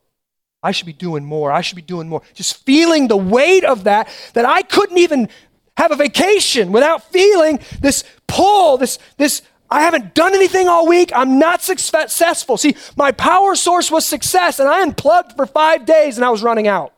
I 0.64 0.72
should 0.72 0.88
be 0.88 0.94
doing 0.94 1.24
more. 1.24 1.52
I 1.52 1.62
should 1.62 1.76
be 1.76 1.82
doing 1.82 2.10
more. 2.10 2.22
Just 2.34 2.66
feeling 2.66 3.08
the 3.08 3.18
weight 3.18 3.64
of 3.64 3.86
that, 3.86 4.10
that 4.34 4.46
I 4.46 4.64
couldn't 4.64 4.98
even 4.98 5.30
have 5.78 5.92
a 5.92 5.96
vacation 5.96 6.72
without 6.72 7.12
feeling 7.12 7.60
this 7.80 8.04
pull, 8.28 8.78
this, 8.78 9.00
this, 9.18 9.44
I 9.70 9.82
haven't 9.82 10.14
done 10.14 10.36
anything 10.36 10.68
all 10.68 10.88
week. 10.88 11.12
I'm 11.16 11.40
not 11.40 11.62
successful. 11.62 12.58
See, 12.58 12.76
my 12.98 13.14
power 13.14 13.56
source 13.56 13.90
was 13.90 14.06
success, 14.06 14.60
and 14.60 14.68
I 14.68 14.82
unplugged 14.82 15.38
for 15.38 15.46
five 15.46 15.86
days 15.86 16.18
and 16.18 16.26
I 16.26 16.30
was 16.30 16.44
running 16.44 16.68
out. 16.68 16.94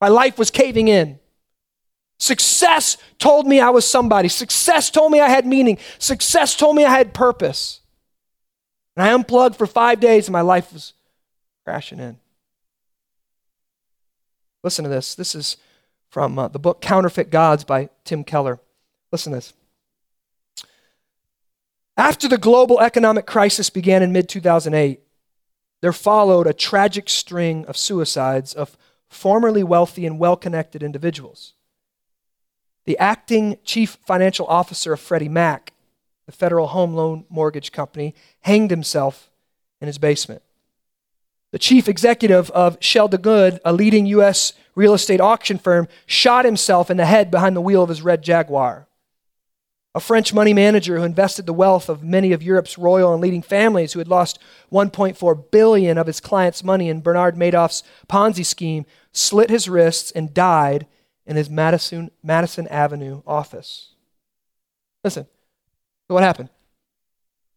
My 0.00 0.08
life 0.08 0.36
was 0.38 0.50
caving 0.50 0.88
in. 0.88 1.19
Success 2.20 2.98
told 3.18 3.46
me 3.46 3.60
I 3.60 3.70
was 3.70 3.88
somebody. 3.88 4.28
Success 4.28 4.90
told 4.90 5.10
me 5.10 5.20
I 5.20 5.30
had 5.30 5.46
meaning. 5.46 5.78
Success 5.98 6.54
told 6.54 6.76
me 6.76 6.84
I 6.84 6.90
had 6.90 7.14
purpose. 7.14 7.80
And 8.94 9.02
I 9.02 9.14
unplugged 9.14 9.56
for 9.56 9.66
five 9.66 10.00
days 10.00 10.28
and 10.28 10.34
my 10.34 10.42
life 10.42 10.70
was 10.70 10.92
crashing 11.64 11.98
in. 11.98 12.18
Listen 14.62 14.82
to 14.82 14.90
this. 14.90 15.14
This 15.14 15.34
is 15.34 15.56
from 16.10 16.38
uh, 16.38 16.48
the 16.48 16.58
book 16.58 16.82
Counterfeit 16.82 17.30
Gods 17.30 17.64
by 17.64 17.88
Tim 18.04 18.22
Keller. 18.22 18.60
Listen 19.10 19.32
to 19.32 19.38
this. 19.38 19.54
After 21.96 22.28
the 22.28 22.36
global 22.36 22.80
economic 22.80 23.24
crisis 23.24 23.70
began 23.70 24.02
in 24.02 24.12
mid 24.12 24.28
2008, 24.28 25.00
there 25.80 25.92
followed 25.92 26.46
a 26.46 26.52
tragic 26.52 27.08
string 27.08 27.64
of 27.64 27.78
suicides 27.78 28.52
of 28.52 28.76
formerly 29.08 29.62
wealthy 29.62 30.04
and 30.04 30.18
well 30.18 30.36
connected 30.36 30.82
individuals. 30.82 31.54
The 32.86 32.98
acting 32.98 33.58
chief 33.64 33.98
financial 34.06 34.46
officer 34.46 34.92
of 34.92 35.00
Freddie 35.00 35.28
Mac, 35.28 35.72
the 36.26 36.32
federal 36.32 36.68
home 36.68 36.94
loan 36.94 37.24
mortgage 37.28 37.72
company, 37.72 38.14
hanged 38.40 38.70
himself 38.70 39.30
in 39.80 39.86
his 39.86 39.98
basement. 39.98 40.42
The 41.52 41.58
chief 41.58 41.88
executive 41.88 42.50
of 42.52 42.78
Sheldon 42.80 43.22
Good, 43.22 43.60
a 43.64 43.72
leading 43.72 44.06
U.S. 44.06 44.52
real 44.76 44.94
estate 44.94 45.20
auction 45.20 45.58
firm, 45.58 45.88
shot 46.06 46.44
himself 46.44 46.90
in 46.90 46.96
the 46.96 47.06
head 47.06 47.30
behind 47.30 47.56
the 47.56 47.60
wheel 47.60 47.82
of 47.82 47.88
his 47.88 48.02
red 48.02 48.22
Jaguar. 48.22 48.86
A 49.92 50.00
French 50.00 50.32
money 50.32 50.54
manager 50.54 50.98
who 50.98 51.04
invested 51.04 51.46
the 51.46 51.52
wealth 51.52 51.88
of 51.88 52.04
many 52.04 52.30
of 52.30 52.44
Europe's 52.44 52.78
royal 52.78 53.12
and 53.12 53.20
leading 53.20 53.42
families, 53.42 53.92
who 53.92 53.98
had 53.98 54.06
lost 54.06 54.38
1.4 54.70 55.50
billion 55.50 55.98
of 55.98 56.06
his 56.06 56.20
clients' 56.20 56.62
money 56.62 56.88
in 56.88 57.00
Bernard 57.00 57.34
Madoff's 57.36 57.82
Ponzi 58.08 58.46
scheme, 58.46 58.86
slit 59.12 59.50
his 59.50 59.68
wrists 59.68 60.12
and 60.12 60.32
died 60.32 60.86
in 61.30 61.36
his 61.36 61.48
Madison, 61.48 62.10
Madison 62.22 62.68
Avenue 62.68 63.22
office. 63.26 63.94
Listen, 65.02 65.26
what 66.08 66.22
happened? 66.22 66.50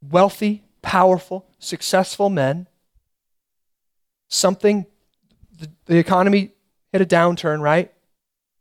Wealthy, 0.01 0.63
powerful, 0.81 1.45
successful 1.59 2.29
men 2.29 2.67
something, 4.33 4.85
the, 5.59 5.69
the 5.85 5.97
economy 5.97 6.51
hit 6.91 7.01
a 7.01 7.05
downturn, 7.05 7.61
right? 7.61 7.93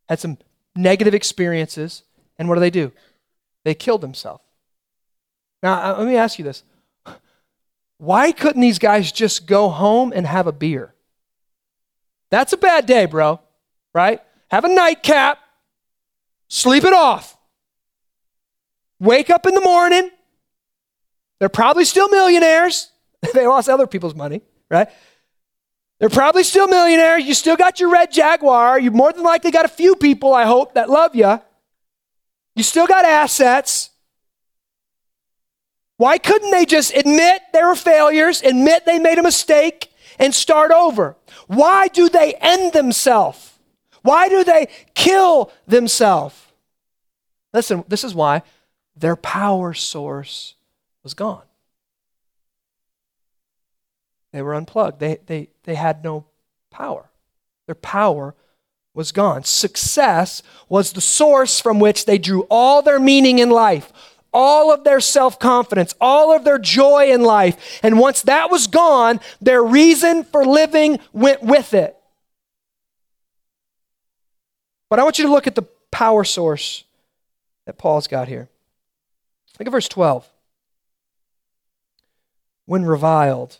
Had 0.09 0.21
some 0.21 0.39
negative 0.77 1.15
experiences. 1.15 2.03
And 2.39 2.49
what 2.49 2.57
do 2.57 2.61
they 2.61 2.71
do? 2.71 2.93
They 3.65 3.75
killed 3.75 4.01
themselves. 4.01 4.43
Now, 5.63 5.95
uh, 5.95 5.99
let 5.99 6.09
me 6.09 6.17
ask 6.17 6.39
you 6.39 6.45
this. 6.45 6.63
Why 7.99 8.33
couldn't 8.33 8.61
these 8.61 8.79
guys 8.79 9.13
just 9.13 9.47
go 9.47 9.69
home 9.69 10.13
and 10.15 10.27
have 10.27 10.47
a 10.47 10.53
beer? 10.53 10.95
That's 12.31 12.53
a 12.53 12.57
bad 12.57 12.87
day, 12.87 13.07
bro, 13.07 13.41
right? 13.95 14.21
Have 14.53 14.67
a 14.67 14.69
nightcap, 14.69 15.39
sleep 16.49 16.85
it 16.85 16.93
off. 16.93 17.39
Wake 19.01 19.31
up 19.31 19.47
in 19.47 19.55
the 19.55 19.63
morning. 19.63 20.11
They're 21.41 21.49
probably 21.49 21.87
still 21.87 22.11
millionaires. 22.11 22.91
they 23.35 23.47
lost 23.47 23.71
other 23.71 23.87
people's 23.87 24.15
money, 24.15 24.43
right? 24.71 24.89
They're 25.99 26.11
probably 26.11 26.45
still 26.45 26.69
millionaires. 26.69 27.25
You 27.25 27.33
still 27.33 27.57
got 27.57 27.81
your 27.81 27.91
red 27.91 28.13
Jaguar. 28.13 28.79
You 28.79 28.91
more 28.91 29.11
than 29.11 29.23
likely 29.23 29.53
got 29.53 29.65
a 29.65 29.69
few 29.69 29.97
people, 29.97 30.35
I 30.35 30.45
hope, 30.45 30.75
that 30.75 30.91
love 30.91 31.17
you. 31.17 31.41
You 32.55 32.63
still 32.63 32.87
got 32.87 33.07
assets. 33.07 33.89
Why 35.97 36.19
couldn't 36.19 36.51
they 36.51 36.67
just 36.67 36.95
admit 36.95 37.41
they 37.55 37.63
were 37.63 37.75
failures, 37.75 38.43
admit 38.43 38.85
they 38.85 38.99
made 38.99 39.19
a 39.19 39.23
mistake, 39.23 39.91
and 40.19 40.35
start 40.35 40.73
over? 40.73 41.17
Why 41.47 41.89
do 41.89 42.11
they 42.11 42.35
end 42.35 42.75
themselves? 42.75 43.52
Why 44.03 44.29
do 44.29 44.45
they 44.45 44.69
kill 44.95 45.51
themselves? 45.67 46.35
Listen, 47.53 47.85
this 47.89 48.05
is 48.05 48.15
why 48.15 48.43
their 48.97 49.17
power 49.17 49.75
source 49.75 50.55
was 51.03 51.15
gone. 51.15 51.43
They 54.33 54.43
were 54.43 54.55
unplugged. 54.55 55.01
They, 55.01 55.19
they, 55.27 55.49
they 55.65 55.75
had 55.75 56.03
no 56.03 56.25
power. 56.71 57.11
Their 57.67 57.75
power 57.75 58.35
was 58.95 59.13
gone. 59.13 59.45
Success 59.45 60.43
was 60.69 60.93
the 60.93 61.01
source 61.01 61.61
from 61.61 61.79
which 61.79 62.07
they 62.07 62.19
drew 62.19 62.47
all 62.51 62.83
their 62.83 62.99
meaning 62.99 63.39
in 63.39 63.51
life, 63.51 63.93
all 64.33 64.73
of 64.73 64.85
their 64.85 65.01
self 65.01 65.39
confidence, 65.39 65.95
all 66.01 66.35
of 66.35 66.45
their 66.45 66.59
joy 66.59 67.11
in 67.11 67.23
life. 67.23 67.81
And 67.83 67.99
once 67.99 68.23
that 68.23 68.51
was 68.51 68.67
gone, 68.67 69.21
their 69.41 69.63
reason 69.63 70.25
for 70.25 70.45
living 70.45 70.99
went 71.13 71.43
with 71.43 71.75
it. 71.75 71.97
But 74.93 74.99
I 74.99 75.05
want 75.05 75.19
you 75.19 75.25
to 75.25 75.33
look 75.33 75.47
at 75.47 75.55
the 75.55 75.63
power 75.91 76.23
source 76.23 76.85
that 77.65 77.79
Paul's 77.79 78.07
got 78.07 78.29
here. 78.29 78.51
Look 79.59 79.67
at 79.67 79.71
verse 79.71 79.89
12. 79.89 80.29
When 82.67 82.85
reviled, 82.85 83.57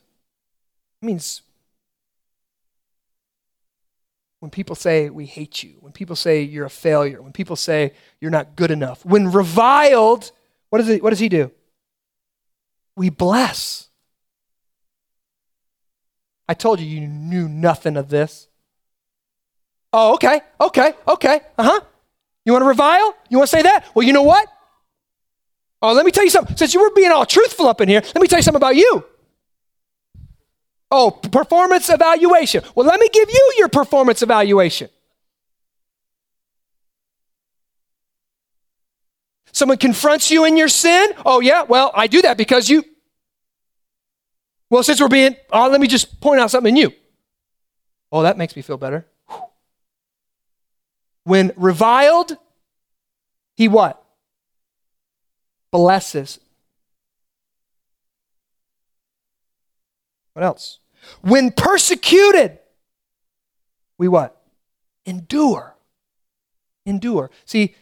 means 1.01 1.41
when 4.41 4.51
people 4.51 4.77
say 4.77 5.09
we 5.09 5.25
hate 5.25 5.63
you, 5.63 5.77
when 5.81 5.95
people 5.95 6.17
say 6.17 6.43
you're 6.43 6.67
a 6.67 6.69
failure, 6.69 7.23
when 7.23 7.33
people 7.33 7.57
say 7.57 7.95
you're 8.21 8.31
not 8.31 8.55
good 8.55 8.71
enough, 8.71 9.03
when 9.03 9.33
reviled, 9.33 10.33
what 10.69 10.81
does, 10.81 10.91
it, 10.91 11.03
what 11.03 11.09
does 11.09 11.19
he 11.19 11.31
do? 11.31 11.51
We 12.95 13.09
bless. 13.09 13.89
I 16.47 16.53
told 16.53 16.79
you 16.79 16.87
you 16.87 17.09
knew 17.09 17.49
nothing 17.49 17.97
of 17.97 18.11
this. 18.11 18.49
Oh, 19.93 20.15
okay, 20.15 20.41
okay, 20.61 20.95
okay, 21.07 21.41
uh 21.59 21.63
huh. 21.63 21.81
You 22.45 22.53
want 22.53 22.63
to 22.63 22.69
revile? 22.69 23.15
You 23.29 23.39
want 23.39 23.51
to 23.51 23.57
say 23.57 23.63
that? 23.63 23.87
Well, 23.95 24.07
you 24.07 24.13
know 24.13 24.23
what? 24.23 24.49
Oh, 25.81 25.93
let 25.93 26.05
me 26.05 26.13
tell 26.13 26.25
you 26.25 26.31
something. 26.31 26.57
Since 26.57 26.75
you 26.75 26.81
were 26.81 26.91
being 26.91 27.11
all 27.11 27.27
truthful 27.27 27.67
up 27.67 27.81
in 27.81 27.89
here, 27.89 28.01
let 28.01 28.21
me 28.21 28.29
tell 28.29 28.39
you 28.39 28.43
something 28.43 28.57
about 28.57 28.77
you. 28.77 29.05
Oh, 30.91 31.11
performance 31.11 31.89
evaluation. 31.89 32.63
Well, 32.75 32.87
let 32.87 33.01
me 33.01 33.09
give 33.13 33.29
you 33.29 33.55
your 33.59 33.69
performance 33.69 34.23
evaluation. 34.23 34.91
Someone 39.53 39.79
confronts 39.79 40.31
you 40.31 40.45
in 40.45 40.57
your 40.57 40.69
sin. 40.69 41.13
Oh, 41.27 41.41
yeah, 41.41 41.63
well, 41.63 41.91
I 41.95 42.07
do 42.07 42.23
that 42.23 42.37
because 42.37 42.69
you. 42.71 42.85
Well, 44.71 44.83
since 44.83 45.01
we're 45.01 45.09
being, 45.09 45.37
oh, 45.53 45.69
let 45.69 45.81
me 45.81 45.87
just 45.87 46.21
point 46.21 46.41
out 46.41 46.51
something 46.51 46.75
in 46.75 46.77
you. 46.77 46.93
Oh, 48.11 48.23
that 48.23 48.39
makes 48.39 48.57
me 48.57 48.63
feel 48.63 48.79
better. 48.79 49.07
When 51.25 51.53
reviled, 51.57 52.37
he 53.57 53.69
what? 53.69 54.03
Blesses. 55.71 56.41
What 60.33 60.45
else? 60.45 60.79
When 61.21 61.51
persecuted, 61.51 62.59
we 63.99 64.09
what? 64.09 64.41
Endure. 65.05 65.75
Endure. 66.87 67.31
See, 67.45 67.75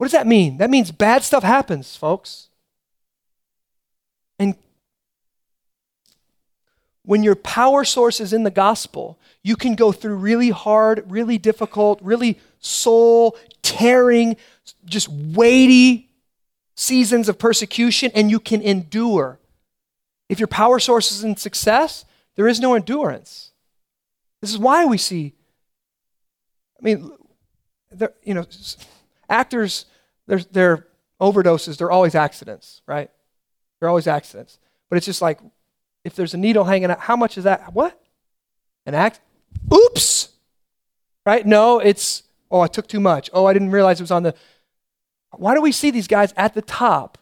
What 0.00 0.06
does 0.06 0.12
that 0.12 0.26
mean? 0.26 0.56
That 0.56 0.70
means 0.70 0.90
bad 0.90 1.24
stuff 1.24 1.42
happens, 1.42 1.94
folks. 1.94 2.48
And 4.38 4.54
when 7.04 7.22
your 7.22 7.34
power 7.34 7.84
source 7.84 8.18
is 8.18 8.32
in 8.32 8.42
the 8.42 8.50
gospel, 8.50 9.18
you 9.42 9.56
can 9.56 9.74
go 9.74 9.92
through 9.92 10.14
really 10.14 10.48
hard, 10.48 11.04
really 11.06 11.36
difficult, 11.36 12.00
really 12.00 12.38
soul 12.60 13.36
tearing, 13.62 14.36
just 14.84 15.08
weighty 15.08 16.08
seasons 16.74 17.28
of 17.28 17.38
persecution, 17.38 18.10
and 18.14 18.30
you 18.30 18.38
can 18.40 18.62
endure. 18.62 19.38
If 20.28 20.38
your 20.38 20.46
power 20.46 20.78
source 20.78 21.10
is 21.10 21.24
in 21.24 21.36
success, 21.36 22.04
there 22.36 22.46
is 22.46 22.60
no 22.60 22.74
endurance. 22.74 23.50
This 24.40 24.50
is 24.50 24.58
why 24.58 24.84
we 24.84 24.96
see, 24.96 25.34
I 26.78 26.82
mean, 26.82 27.10
there, 27.90 28.12
you 28.22 28.34
know, 28.34 28.46
actors, 29.28 29.86
their, 30.26 30.38
their 30.38 30.86
overdoses, 31.20 31.76
they're 31.76 31.90
always 31.90 32.14
accidents, 32.14 32.80
right? 32.86 33.10
They're 33.78 33.88
always 33.88 34.06
accidents. 34.06 34.58
But 34.88 34.96
it's 34.96 35.06
just 35.06 35.20
like, 35.20 35.40
if 36.04 36.14
there's 36.14 36.32
a 36.32 36.38
needle 36.38 36.64
hanging 36.64 36.90
out, 36.90 37.00
how 37.00 37.16
much 37.16 37.36
is 37.36 37.44
that? 37.44 37.74
What? 37.74 38.00
An 38.86 38.94
act? 38.94 39.20
Oops! 39.72 40.30
Right? 41.26 41.46
No, 41.46 41.78
it's, 41.78 42.22
oh, 42.50 42.60
I 42.60 42.66
took 42.66 42.86
too 42.86 43.00
much. 43.00 43.30
Oh, 43.32 43.46
I 43.46 43.52
didn't 43.52 43.70
realize 43.70 44.00
it 44.00 44.04
was 44.04 44.10
on 44.10 44.22
the. 44.22 44.34
Why 45.32 45.54
do 45.54 45.60
we 45.60 45.72
see 45.72 45.90
these 45.90 46.08
guys 46.08 46.34
at 46.36 46.54
the 46.54 46.62
top? 46.62 47.18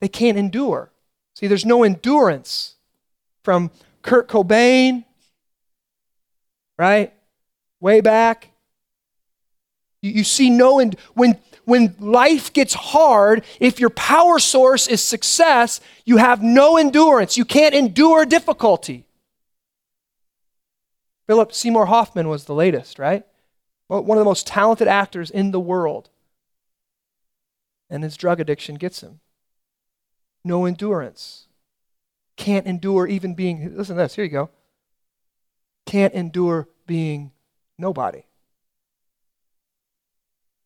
They 0.00 0.08
can't 0.08 0.38
endure. 0.38 0.90
See, 1.34 1.46
there's 1.46 1.66
no 1.66 1.82
endurance 1.82 2.76
from 3.42 3.70
Kurt 4.02 4.28
Cobain, 4.28 5.04
right? 6.78 7.12
Way 7.80 8.00
back. 8.00 8.50
You, 10.00 10.12
you 10.12 10.24
see 10.24 10.48
no 10.48 10.78
end. 10.78 10.96
When, 11.14 11.38
when 11.64 11.94
life 11.98 12.52
gets 12.52 12.72
hard, 12.74 13.44
if 13.60 13.80
your 13.80 13.90
power 13.90 14.38
source 14.38 14.86
is 14.86 15.02
success, 15.02 15.80
you 16.04 16.16
have 16.16 16.42
no 16.42 16.76
endurance. 16.76 17.36
You 17.36 17.44
can't 17.44 17.74
endure 17.74 18.24
difficulty. 18.24 19.04
Philip 21.26 21.52
Seymour 21.52 21.86
Hoffman 21.86 22.28
was 22.28 22.44
the 22.44 22.54
latest, 22.54 22.98
right? 22.98 23.24
One 23.88 24.18
of 24.18 24.20
the 24.20 24.24
most 24.24 24.46
talented 24.46 24.88
actors 24.88 25.30
in 25.30 25.50
the 25.50 25.60
world. 25.60 26.10
And 27.88 28.02
his 28.02 28.16
drug 28.16 28.40
addiction 28.40 28.76
gets 28.76 29.02
him. 29.02 29.20
No 30.44 30.64
endurance. 30.64 31.46
Can't 32.36 32.66
endure 32.66 33.06
even 33.06 33.34
being, 33.34 33.76
listen 33.76 33.96
to 33.96 34.02
this, 34.02 34.14
here 34.14 34.24
you 34.24 34.30
go. 34.30 34.50
Can't 35.86 36.14
endure 36.14 36.68
being 36.86 37.32
nobody. 37.78 38.24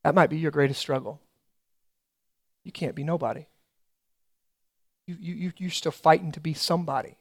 That 0.03 0.15
might 0.15 0.31
be 0.31 0.39
your 0.39 0.51
greatest 0.51 0.81
struggle. 0.81 1.21
You 2.65 2.73
can't 2.73 2.95
be 2.95 3.05
nobody. 3.05 3.47
You, 5.07 5.17
you, 5.19 5.53
you're 5.57 5.71
still 5.71 5.93
fighting 5.93 6.33
to 6.33 6.41
be 6.41 6.55
somebody, 6.55 7.17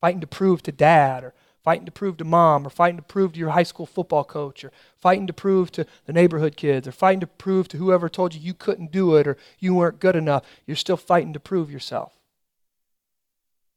fighting 0.00 0.20
to 0.20 0.26
prove 0.26 0.62
to 0.64 0.72
dad 0.72 1.24
or 1.24 1.34
fighting 1.62 1.86
to 1.86 1.92
prove 1.92 2.16
to 2.16 2.24
mom, 2.24 2.66
or 2.66 2.70
fighting 2.70 2.96
to 2.96 3.02
prove 3.02 3.32
to 3.32 3.38
your 3.38 3.50
high 3.50 3.62
school 3.62 3.86
football 3.86 4.24
coach, 4.24 4.64
or 4.64 4.72
fighting 4.96 5.26
to 5.26 5.32
prove 5.32 5.70
to 5.72 5.86
the 6.06 6.12
neighborhood 6.12 6.56
kids, 6.56 6.88
or 6.88 6.92
fighting 6.92 7.20
to 7.20 7.26
prove 7.26 7.68
to 7.68 7.76
whoever 7.76 8.08
told 8.08 8.34
you 8.34 8.40
you 8.40 8.54
couldn't 8.54 8.92
do 8.92 9.16
it 9.16 9.26
or 9.26 9.36
you 9.58 9.74
weren't 9.74 10.00
good 10.00 10.16
enough. 10.16 10.44
You're 10.66 10.76
still 10.76 10.96
fighting 10.96 11.32
to 11.32 11.40
prove 11.40 11.70
yourself. 11.70 12.18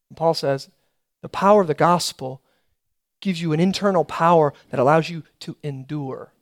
And 0.09 0.17
Paul 0.17 0.33
says 0.33 0.69
the 1.21 1.29
power 1.29 1.61
of 1.61 1.67
the 1.67 1.73
gospel 1.73 2.41
gives 3.21 3.41
you 3.41 3.53
an 3.53 3.59
internal 3.59 4.05
power 4.05 4.53
that 4.69 4.79
allows 4.79 5.09
you 5.09 5.23
to 5.39 5.57
endure. 5.63 6.33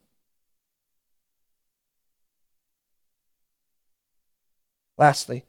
Lastly, 4.97 5.45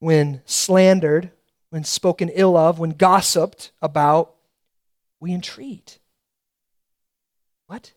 when 0.00 0.42
slandered, 0.44 1.30
when 1.70 1.84
spoken 1.84 2.28
ill 2.30 2.56
of, 2.56 2.78
when 2.78 2.90
gossiped 2.90 3.72
about, 3.82 4.34
we 5.20 5.32
entreat. 5.32 5.98
What? 7.66 7.92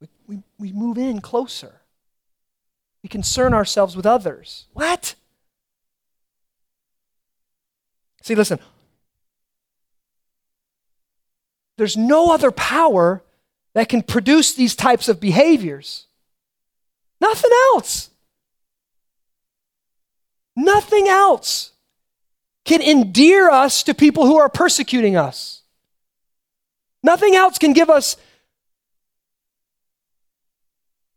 We, 0.00 0.08
we, 0.26 0.42
we 0.58 0.72
move 0.72 0.96
in 0.96 1.20
closer. 1.20 1.80
We 3.02 3.08
concern 3.08 3.52
ourselves 3.52 3.96
with 3.96 4.06
others. 4.06 4.66
What? 4.72 5.14
See, 8.22 8.34
listen. 8.34 8.60
There's 11.76 11.96
no 11.96 12.32
other 12.32 12.52
power 12.52 13.22
that 13.74 13.88
can 13.88 14.02
produce 14.02 14.54
these 14.54 14.76
types 14.76 15.08
of 15.08 15.20
behaviors. 15.20 16.06
Nothing 17.20 17.50
else. 17.72 18.10
Nothing 20.54 21.08
else 21.08 21.71
can 22.64 22.80
endear 22.80 23.50
us 23.50 23.82
to 23.84 23.94
people 23.94 24.26
who 24.26 24.38
are 24.38 24.48
persecuting 24.48 25.16
us. 25.16 25.62
Nothing 27.02 27.34
else 27.34 27.58
can 27.58 27.72
give 27.72 27.90
us 27.90 28.16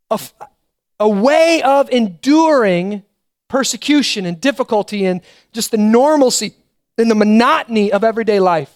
a, 0.10 0.20
a 1.00 1.08
way 1.08 1.62
of 1.62 1.89
enduring 1.89 3.04
persecution 3.48 4.26
and 4.26 4.41
difficulty 4.41 5.06
and 5.06 5.22
just 5.54 5.72
the 5.72 5.78
normalcy 5.78 6.56
and 6.98 7.12
the 7.12 7.16
monotony 7.16 7.91
of 7.91 8.04
everyday 8.04 8.39
life. 8.39 8.72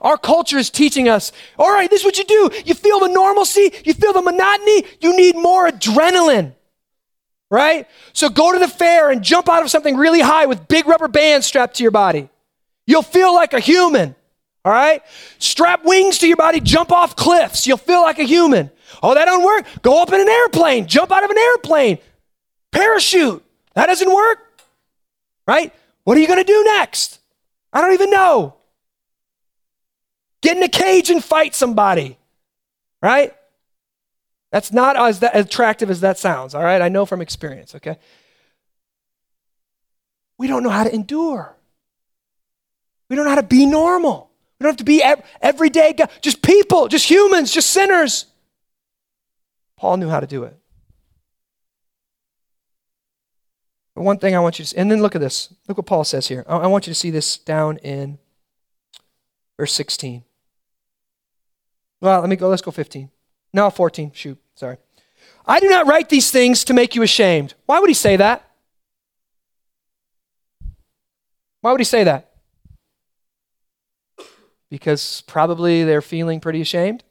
Our 0.00 0.18
culture 0.18 0.58
is 0.58 0.70
teaching 0.70 1.08
us, 1.08 1.32
all 1.58 1.72
right, 1.72 1.88
this 1.88 2.00
is 2.00 2.04
what 2.04 2.18
you 2.18 2.24
do. 2.24 2.50
You 2.64 2.74
feel 2.74 3.00
the 3.00 3.08
normalcy, 3.08 3.72
you 3.84 3.94
feel 3.94 4.12
the 4.12 4.22
monotony, 4.22 4.84
you 5.00 5.16
need 5.16 5.36
more 5.36 5.68
adrenaline 5.68 6.54
right? 7.50 7.86
So 8.12 8.28
go 8.28 8.52
to 8.52 8.58
the 8.58 8.68
fair 8.68 9.10
and 9.10 9.22
jump 9.22 9.48
out 9.48 9.62
of 9.62 9.70
something 9.70 9.96
really 9.96 10.20
high 10.20 10.46
with 10.46 10.68
big 10.68 10.86
rubber 10.86 11.08
bands 11.08 11.46
strapped 11.46 11.76
to 11.76 11.82
your 11.82 11.92
body. 11.92 12.28
You'll 12.86 13.02
feel 13.02 13.34
like 13.34 13.52
a 13.52 13.60
human, 13.60 14.14
all 14.64 14.72
right? 14.72 15.02
Strap 15.38 15.84
wings 15.84 16.18
to 16.18 16.26
your 16.26 16.36
body, 16.36 16.60
jump 16.60 16.92
off 16.92 17.16
cliffs. 17.16 17.66
You'll 17.66 17.76
feel 17.76 18.02
like 18.02 18.18
a 18.18 18.24
human. 18.24 18.70
Oh, 19.02 19.14
that 19.14 19.26
don't 19.26 19.44
work? 19.44 19.66
Go 19.82 20.02
up 20.02 20.12
in 20.12 20.20
an 20.20 20.28
airplane, 20.28 20.86
jump 20.86 21.12
out 21.12 21.24
of 21.24 21.30
an 21.30 21.38
airplane, 21.38 21.98
parachute. 22.72 23.44
That 23.74 23.86
doesn't 23.86 24.12
work, 24.12 24.38
right? 25.46 25.72
What 26.04 26.16
are 26.16 26.20
you 26.20 26.26
going 26.26 26.44
to 26.44 26.44
do 26.44 26.64
next? 26.64 27.20
I 27.72 27.80
don't 27.80 27.92
even 27.92 28.10
know. 28.10 28.54
Get 30.40 30.56
in 30.56 30.62
a 30.62 30.68
cage 30.68 31.10
and 31.10 31.22
fight 31.22 31.54
somebody, 31.54 32.16
right? 33.02 33.34
That's 34.50 34.72
not 34.72 34.96
as 34.96 35.22
attractive 35.22 35.90
as 35.90 36.00
that 36.00 36.18
sounds, 36.18 36.54
all 36.54 36.62
right? 36.62 36.80
I 36.80 36.88
know 36.88 37.04
from 37.04 37.20
experience, 37.20 37.74
okay? 37.74 37.98
We 40.38 40.46
don't 40.46 40.62
know 40.62 40.70
how 40.70 40.84
to 40.84 40.94
endure. 40.94 41.54
We 43.08 43.16
don't 43.16 43.24
know 43.24 43.30
how 43.30 43.40
to 43.40 43.42
be 43.42 43.66
normal. 43.66 44.30
We 44.58 44.64
don't 44.64 44.70
have 44.70 44.78
to 44.78 44.84
be 44.84 45.02
everyday, 45.40 45.94
just 46.20 46.42
people, 46.42 46.88
just 46.88 47.08
humans, 47.08 47.52
just 47.52 47.70
sinners. 47.70 48.26
Paul 49.76 49.98
knew 49.98 50.08
how 50.08 50.20
to 50.20 50.26
do 50.26 50.44
it. 50.44 50.58
But 53.94 54.02
one 54.02 54.18
thing 54.18 54.34
I 54.34 54.40
want 54.40 54.58
you 54.58 54.64
to 54.64 54.68
see, 54.70 54.76
and 54.76 54.90
then 54.90 55.02
look 55.02 55.14
at 55.14 55.20
this. 55.20 55.52
Look 55.66 55.76
what 55.76 55.86
Paul 55.86 56.04
says 56.04 56.28
here. 56.28 56.44
I 56.48 56.66
want 56.68 56.86
you 56.86 56.92
to 56.92 56.98
see 56.98 57.10
this 57.10 57.36
down 57.36 57.76
in 57.78 58.18
verse 59.56 59.72
16. 59.72 60.24
Well, 62.00 62.20
let 62.20 62.30
me 62.30 62.36
go, 62.36 62.48
let's 62.48 62.62
go 62.62 62.70
15. 62.70 63.10
No, 63.52 63.70
14. 63.70 64.12
Shoot, 64.12 64.38
sorry. 64.54 64.78
I 65.46 65.60
do 65.60 65.68
not 65.68 65.86
write 65.86 66.08
these 66.08 66.30
things 66.30 66.64
to 66.64 66.74
make 66.74 66.94
you 66.94 67.02
ashamed. 67.02 67.54
Why 67.66 67.80
would 67.80 67.88
he 67.88 67.94
say 67.94 68.16
that? 68.16 68.44
Why 71.60 71.72
would 71.72 71.80
he 71.80 71.84
say 71.84 72.04
that? 72.04 72.30
Because 74.70 75.22
probably 75.22 75.84
they're 75.84 76.02
feeling 76.02 76.40
pretty 76.40 76.60
ashamed. 76.60 77.02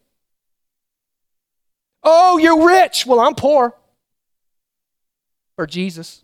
Oh, 2.03 2.38
you're 2.38 2.65
rich. 2.65 3.05
Well, 3.05 3.19
I'm 3.19 3.35
poor. 3.35 3.75
For 5.55 5.65
Jesus. 5.65 6.23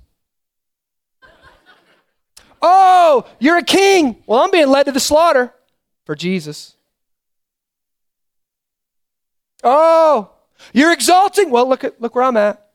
Oh, 2.61 3.25
you're 3.39 3.57
a 3.57 3.63
king. 3.63 4.23
Well, 4.25 4.39
I'm 4.39 4.51
being 4.51 4.69
led 4.69 4.85
to 4.85 4.91
the 4.91 4.99
slaughter 4.99 5.53
for 6.05 6.15
Jesus. 6.15 6.77
Oh, 9.63 10.31
you're 10.73 10.91
exalting. 10.91 11.49
Well, 11.49 11.67
look 11.67 11.83
at 11.83 12.01
look 12.01 12.15
where 12.15 12.23
I'm 12.23 12.37
at. 12.37 12.69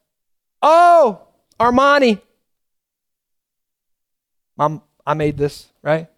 Oh, 0.63 1.23
Armani. 1.61 2.21
I'm, 4.59 4.83
I 5.07 5.15
made 5.15 5.37
this, 5.37 5.69
right? 5.83 6.09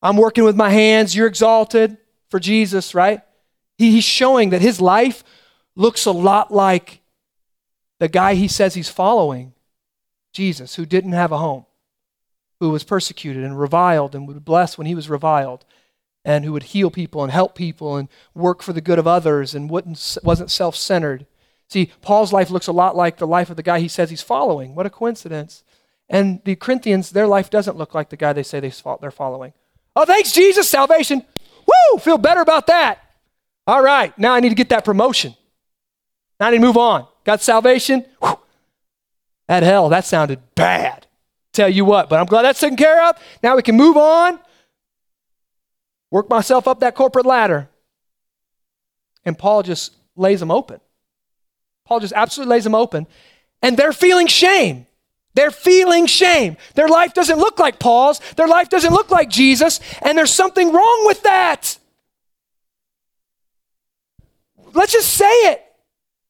I'm 0.00 0.16
working 0.16 0.44
with 0.44 0.54
my 0.54 0.70
hands. 0.70 1.16
You're 1.16 1.26
exalted 1.26 1.96
for 2.28 2.38
Jesus, 2.38 2.94
right? 2.94 3.22
He, 3.78 3.90
he's 3.90 4.04
showing 4.04 4.50
that 4.50 4.60
his 4.60 4.80
life 4.80 5.24
looks 5.74 6.06
a 6.06 6.12
lot 6.12 6.52
like 6.52 7.00
the 7.98 8.08
guy 8.08 8.34
he 8.34 8.46
says 8.46 8.74
he's 8.74 8.88
following, 8.88 9.54
Jesus, 10.32 10.74
who 10.76 10.86
didn't 10.86 11.12
have 11.12 11.32
a 11.32 11.38
home, 11.38 11.64
who 12.60 12.70
was 12.70 12.84
persecuted 12.84 13.42
and 13.42 13.58
reviled 13.58 14.14
and 14.14 14.28
would 14.28 14.44
bless 14.44 14.76
when 14.76 14.86
he 14.86 14.94
was 14.94 15.08
reviled 15.08 15.64
and 16.24 16.44
who 16.44 16.52
would 16.52 16.64
heal 16.64 16.90
people 16.90 17.22
and 17.22 17.32
help 17.32 17.54
people 17.54 17.96
and 17.96 18.08
work 18.34 18.62
for 18.62 18.72
the 18.72 18.80
good 18.80 18.98
of 18.98 19.06
others 19.06 19.54
and 19.54 19.68
wouldn't, 19.70 20.18
wasn't 20.22 20.50
self 20.50 20.74
centered. 20.76 21.26
See, 21.68 21.90
Paul's 22.02 22.32
life 22.32 22.50
looks 22.50 22.66
a 22.66 22.72
lot 22.72 22.96
like 22.96 23.16
the 23.16 23.26
life 23.26 23.50
of 23.50 23.56
the 23.56 23.62
guy 23.62 23.80
he 23.80 23.88
says 23.88 24.10
he's 24.10 24.22
following. 24.22 24.74
What 24.74 24.86
a 24.86 24.90
coincidence. 24.90 25.64
And 26.08 26.42
the 26.44 26.56
Corinthians, 26.56 27.10
their 27.10 27.26
life 27.26 27.50
doesn't 27.50 27.76
look 27.76 27.94
like 27.94 28.10
the 28.10 28.16
guy 28.16 28.32
they 28.32 28.42
say 28.42 28.60
they're 28.60 29.10
following. 29.10 29.52
Oh, 29.96 30.04
thanks, 30.04 30.32
Jesus, 30.32 30.68
salvation. 30.68 31.24
Woo, 31.66 31.98
feel 31.98 32.18
better 32.18 32.40
about 32.40 32.66
that. 32.66 32.98
All 33.66 33.82
right, 33.82 34.16
now 34.18 34.34
I 34.34 34.40
need 34.40 34.50
to 34.50 34.54
get 34.54 34.68
that 34.68 34.84
promotion. 34.84 35.34
Now 36.38 36.48
I 36.48 36.50
need 36.50 36.58
to 36.58 36.66
move 36.66 36.76
on. 36.76 37.06
Got 37.24 37.40
salvation? 37.40 38.04
Whew. 38.22 38.38
At 39.48 39.62
hell, 39.62 39.88
that 39.88 40.04
sounded 40.04 40.40
bad. 40.54 41.06
Tell 41.52 41.68
you 41.68 41.84
what, 41.84 42.08
but 42.08 42.18
I'm 42.18 42.26
glad 42.26 42.42
that's 42.42 42.60
taken 42.60 42.76
care 42.76 43.08
of. 43.08 43.16
Now 43.42 43.56
we 43.56 43.62
can 43.62 43.76
move 43.76 43.96
on, 43.96 44.38
work 46.14 46.30
myself 46.30 46.68
up 46.68 46.78
that 46.78 46.94
corporate 46.94 47.26
ladder. 47.26 47.68
And 49.24 49.36
Paul 49.36 49.64
just 49.64 49.96
lays 50.14 50.38
them 50.38 50.52
open. 50.52 50.78
Paul 51.84 51.98
just 51.98 52.12
absolutely 52.12 52.54
lays 52.54 52.62
them 52.62 52.74
open. 52.76 53.08
And 53.60 53.76
they're 53.76 53.92
feeling 53.92 54.28
shame. 54.28 54.86
They're 55.34 55.50
feeling 55.50 56.06
shame. 56.06 56.56
Their 56.76 56.86
life 56.86 57.14
doesn't 57.14 57.40
look 57.40 57.58
like 57.58 57.80
Paul's. 57.80 58.20
Their 58.36 58.46
life 58.46 58.68
doesn't 58.68 58.92
look 58.92 59.10
like 59.10 59.28
Jesus. 59.28 59.80
And 60.02 60.16
there's 60.16 60.32
something 60.32 60.72
wrong 60.72 61.02
with 61.04 61.24
that. 61.24 61.80
Let's 64.72 64.92
just 64.92 65.10
say 65.10 65.34
it. 65.50 65.64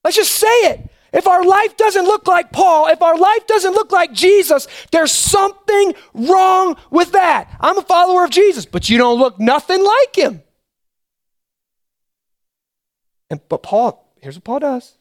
Let's 0.03 0.17
just 0.17 0.33
say 0.33 0.47
it. 0.47 0.81
If 1.15 1.29
our 1.29 1.45
life 1.45 1.77
doesn't 1.77 2.05
look 2.05 2.27
like 2.27 2.51
Paul, 2.51 2.89
if 2.89 3.01
our 3.01 3.17
life 3.17 3.47
doesn't 3.47 3.73
look 3.73 3.93
like 3.93 4.13
Jesus, 4.13 4.67
there's 4.91 5.13
something 5.13 5.95
wrong 6.13 6.77
with 6.91 7.13
that. 7.13 7.57
I'm 7.61 7.79
a 7.79 7.83
follower 7.83 8.25
of 8.25 8.31
Jesus, 8.31 8.67
but 8.67 8.91
you 8.91 8.99
don't 8.99 9.21
look 9.21 9.39
nothing 9.39 9.83
like 9.83 10.17
him. 10.17 10.43
And 13.31 13.41
but 13.49 13.63
Paul, 13.63 14.13
here's 14.21 14.35
what 14.35 14.45
Paul 14.45 14.59
does. 14.59 14.93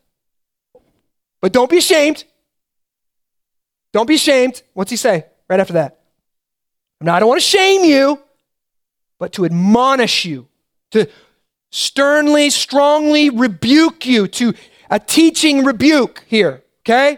But 1.42 1.52
don't 1.52 1.70
be 1.70 1.80
ashamed. 1.80 2.26
Don't 3.92 4.08
be 4.08 4.16
ashamed. 4.16 4.62
What's 4.74 4.92
he 4.92 4.98
say 4.98 5.26
right 5.50 5.60
after 5.60 5.74
that? 5.74 6.00
Now, 7.02 7.16
I 7.16 7.20
don't 7.20 7.30
want 7.30 7.42
to 7.42 7.48
shame 7.48 7.84
you, 7.84 8.22
but 9.18 9.34
to 9.34 9.46
admonish 9.46 10.26
you, 10.26 10.48
to 10.92 11.10
sternly, 11.72 12.52
strongly 12.52 13.32
rebuke 13.32 14.06
you, 14.06 14.28
to 14.28 14.54
a 14.94 15.00
teaching 15.00 15.66
rebuke 15.66 16.24
here, 16.28 16.62
okay? 16.82 17.18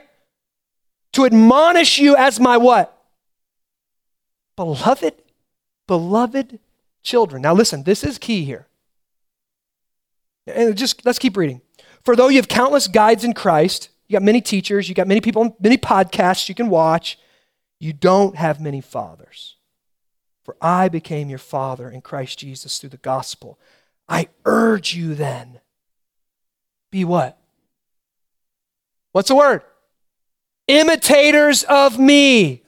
To 1.12 1.26
admonish 1.26 2.00
you 2.00 2.16
as 2.16 2.40
my 2.40 2.56
what? 2.56 2.98
Beloved, 4.56 5.14
beloved 5.86 6.60
children. 7.04 7.42
Now 7.42 7.54
listen, 7.54 7.84
this 7.84 8.06
is 8.06 8.18
key 8.18 8.46
here. 8.46 8.68
And 10.48 10.78
just 10.78 11.06
let's 11.06 11.20
keep 11.20 11.36
reading. 11.36 11.60
For 12.06 12.16
though 12.16 12.30
you 12.30 12.38
have 12.38 12.48
countless 12.48 12.88
guides 12.88 13.26
in 13.26 13.34
Christ, 13.34 13.90
you 14.08 14.14
got 14.14 14.24
many 14.24 14.40
teachers, 14.40 14.88
you 14.88 14.96
got 14.96 15.10
many 15.10 15.20
people, 15.20 15.58
many 15.60 15.78
podcasts 15.78 16.48
you 16.48 16.56
can 16.56 16.70
watch, 16.70 17.20
you 17.82 17.92
don't 17.92 18.38
have 18.38 18.62
many 18.62 18.80
fathers. 18.80 19.58
For 20.46 20.56
I 20.62 20.88
became 20.88 21.28
your 21.28 21.40
father 21.40 21.90
in 21.90 22.00
Christ 22.00 22.40
Jesus 22.40 22.80
through 22.80 22.92
the 22.92 22.98
gospel. 22.98 23.60
I 24.08 24.30
urge 24.46 24.96
you 24.96 25.14
then, 25.14 25.60
be 26.90 27.04
what? 27.04 27.42
What's 29.16 29.30
the 29.30 29.36
word? 29.36 29.62
Imitators 30.68 31.64
of 31.64 31.98
me. 31.98 32.64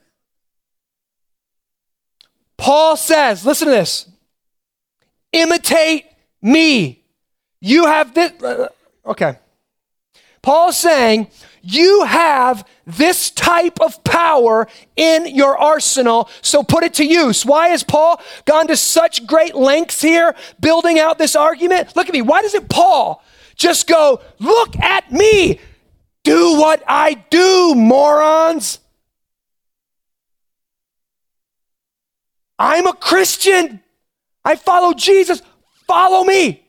Paul 2.55 2.95
says, 2.95 3.45
listen 3.45 3.67
to 3.67 3.73
this 3.73 4.07
imitate 5.33 6.05
me. 6.41 7.03
You 7.59 7.87
have 7.87 8.13
this. 8.13 8.31
Okay. 9.05 9.37
Paul's 10.41 10.77
saying, 10.77 11.27
you 11.61 12.05
have 12.05 12.65
this 12.85 13.29
type 13.29 13.81
of 13.81 14.01
power 14.05 14.69
in 14.95 15.27
your 15.27 15.57
arsenal, 15.57 16.29
so 16.41 16.63
put 16.63 16.85
it 16.85 16.93
to 16.93 17.05
use. 17.05 17.45
Why 17.45 17.67
has 17.67 17.83
Paul 17.83 18.21
gone 18.45 18.67
to 18.67 18.77
such 18.77 19.27
great 19.27 19.53
lengths 19.53 20.01
here 20.01 20.33
building 20.61 20.97
out 20.97 21.17
this 21.17 21.35
argument? 21.35 21.93
Look 21.97 22.07
at 22.07 22.13
me. 22.13 22.21
Why 22.21 22.41
doesn't 22.41 22.69
Paul 22.69 23.21
just 23.57 23.85
go, 23.85 24.21
look 24.39 24.79
at 24.79 25.11
me? 25.11 25.59
Do 26.27 26.59
what 26.59 26.83
I 26.85 27.13
do, 27.13 27.73
morons. 27.73 28.79
I'm 32.59 32.85
a 32.85 32.91
Christian. 32.91 33.81
I 34.43 34.57
follow 34.57 34.91
Jesus. 34.91 35.41
Follow 35.87 36.25
me. 36.25 36.67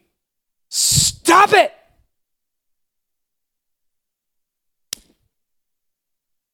Stop 0.68 1.54
it. 1.54 1.72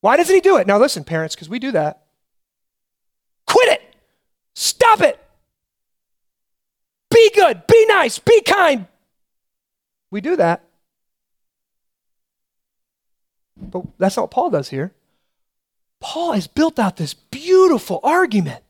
Why 0.01 0.17
doesn't 0.17 0.35
he 0.35 0.41
do 0.41 0.57
it? 0.57 0.67
Now, 0.67 0.79
listen, 0.79 1.05
parents, 1.05 1.35
because 1.35 1.51
we 1.51 1.59
do 1.59 1.73
that. 1.73 2.07
Quit 3.47 3.69
it. 3.69 3.83
Stop 4.55 5.03
it. 5.03 5.23
Be 7.11 7.31
good. 7.35 7.67
Be 7.67 7.85
nice. 7.85 8.19
Be 8.19 8.41
kind. 8.41 8.87
We 10.11 10.23
do 10.23 10.37
that. 10.37 10.65
But 13.75 13.85
that's 13.99 14.17
not 14.17 14.23
what 14.23 14.31
Paul 14.31 14.51
does 14.51 14.69
here. 14.69 14.93
Paul 16.01 16.33
has 16.33 16.47
built 16.47 16.79
out 16.79 16.97
this 16.97 17.13
beautiful 17.13 17.99
argument. 18.05 18.63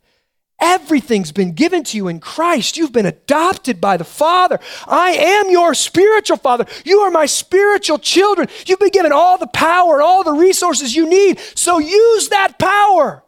Everything's 0.61 1.31
been 1.31 1.53
given 1.53 1.85
to 1.85 1.97
you 1.97 2.09
in 2.09 2.21
Christ. 2.21 2.79
You've 2.79 2.93
been 2.93 3.05
adopted 3.05 3.83
by 3.83 3.99
the 3.99 4.05
Father. 4.05 4.59
I 4.87 5.11
am 5.11 5.51
your 5.51 5.75
spiritual 5.75 6.39
father. 6.39 6.65
You 6.87 7.01
are 7.01 7.11
my 7.11 7.27
spiritual 7.27 7.99
children. 7.99 8.49
You've 8.67 8.79
been 8.79 8.89
given 8.89 9.13
all 9.13 9.37
the 9.37 9.49
power 9.49 9.95
and 9.95 10.03
all 10.03 10.25
the 10.25 10.33
resources 10.33 10.97
you 10.97 11.07
need. 11.07 11.39
So 11.55 11.79
use 11.79 12.31
that 12.31 12.59
power. 12.59 13.25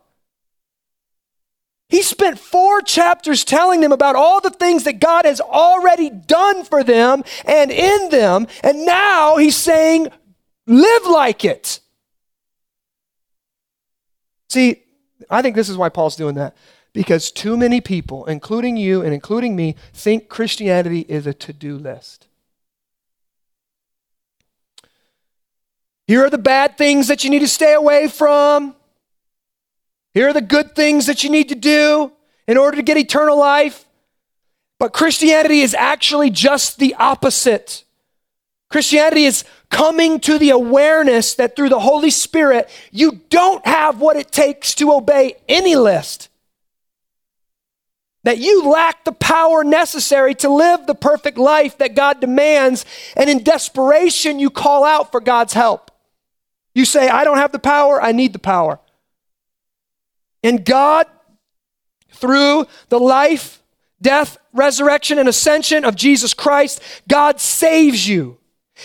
He 1.89 2.01
spent 2.01 2.39
four 2.39 2.81
chapters 2.81 3.45
telling 3.45 3.81
them 3.81 3.93
about 3.93 4.17
all 4.17 4.41
the 4.41 4.51
things 4.51 4.85
that 4.85 4.99
God 4.99 5.27
has 5.27 5.41
already 5.41 6.09
done 6.09 6.65
for 6.65 6.83
them 6.83 7.23
and 7.45 7.71
in 7.71 8.09
them. 8.09 8.47
And 8.63 8.87
now 8.87 9.37
he's 9.37 9.57
saying, 9.57 10.09
Live 10.67 11.07
like 11.07 11.45
it. 11.45 11.81
See, 14.49 14.83
I 15.31 15.43
think 15.43 15.57
this 15.57 15.69
is 15.69 15.77
why 15.77 15.89
Paul's 15.89 16.17
doing 16.17 16.35
that. 16.37 16.57
Because 16.93 17.31
too 17.31 17.57
many 17.57 17.81
people, 17.81 18.25
including 18.25 18.77
you 18.77 19.03
and 19.03 19.13
including 19.13 19.55
me, 19.55 19.77
think 19.93 20.29
Christianity 20.29 21.05
is 21.09 21.27
a 21.27 21.35
to 21.35 21.53
do 21.53 21.77
list. 21.77 22.27
Here 26.07 26.25
are 26.25 26.31
the 26.31 26.39
bad 26.39 26.79
things 26.79 27.09
that 27.09 27.25
you 27.25 27.31
need 27.31 27.41
to 27.41 27.49
stay 27.49 27.75
away 27.75 28.09
from. 28.09 28.75
Here 30.15 30.29
are 30.29 30.33
the 30.33 30.41
good 30.41 30.75
things 30.75 31.07
that 31.07 31.23
you 31.25 31.31
need 31.31 31.49
to 31.51 31.55
do 31.55 32.13
in 32.47 32.57
order 32.57 32.77
to 32.77 32.83
get 32.83 32.97
eternal 32.97 33.39
life. 33.39 33.85
But 34.79 34.93
Christianity 34.93 35.61
is 35.61 35.75
actually 35.75 36.31
just 36.31 36.79
the 36.79 36.95
opposite. 36.95 37.85
Christianity 38.71 39.25
is 39.25 39.45
coming 39.71 40.21
to 40.21 40.39
the 40.39 40.51
awareness 40.51 41.35
that 41.35 41.57
through 41.57 41.69
the 41.69 41.81
Holy 41.81 42.11
Spirit, 42.11 42.69
you 42.91 43.21
don't 43.29 43.67
have 43.67 44.01
what 44.01 44.17
it 44.17 44.31
takes 44.31 44.75
to 44.77 44.93
obey 44.93 45.37
any 45.49 45.77
list. 45.77 46.29
That 48.23 48.39
you 48.39 48.69
lack 48.69 49.05
the 49.05 49.13
power 49.13 49.63
necessary 49.63 50.35
to 50.37 50.49
live 50.49 50.87
the 50.87 50.95
perfect 50.95 51.39
life 51.39 51.79
that 51.79 51.95
God 51.95 52.21
demands, 52.21 52.85
and 53.17 53.31
in 53.31 53.43
desperation, 53.43 54.41
you 54.41 54.51
call 54.51 54.85
out 54.85 55.13
for 55.13 55.21
God's 55.21 55.53
help. 55.53 55.91
You 56.75 56.85
say, 56.85 57.09
I 57.09 57.25
don't 57.25 57.39
have 57.39 57.53
the 57.53 57.59
power, 57.59 58.03
I 58.03 58.13
need 58.13 58.33
the 58.33 58.39
power. 58.39 58.81
And 60.43 60.65
God, 60.65 61.07
through 62.11 62.67
the 62.89 62.99
life, 63.01 63.63
death, 64.01 64.39
resurrection, 64.53 65.19
and 65.19 65.29
ascension 65.29 65.85
of 65.85 65.97
Jesus 65.97 66.35
Christ, 66.35 66.83
God 67.09 67.41
saves 67.41 68.09
you. 68.09 68.39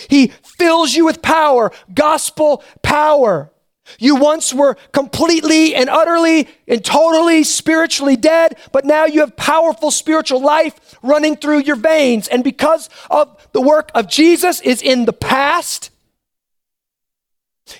He 0.10 0.28
fills 0.58 0.94
you 0.94 1.06
with 1.06 1.22
power, 1.22 1.72
gospel 1.94 2.64
power. 2.82 3.52
You 4.00 4.16
once 4.16 4.54
were 4.54 4.76
completely 4.94 5.76
and 5.76 5.89
utterly 5.89 6.48
and 6.68 6.84
totally 6.84 7.44
spiritually 7.44 8.16
dead, 8.16 8.58
but 8.72 8.86
now 8.86 9.06
you 9.06 9.20
have 9.20 9.36
powerful 9.36 9.92
spiritual 9.92 10.39
life 10.39 10.98
running 11.02 11.36
through 11.36 11.60
your 11.60 11.76
veins. 11.76 12.28
And 12.28 12.44
because 12.44 12.89
of 13.10 13.36
the 13.52 13.62
work 13.62 13.92
of 13.94 14.08
Jesus 14.08 14.62
is 14.62 14.82
in 14.82 15.06
the 15.06 15.14
past, 15.14 15.89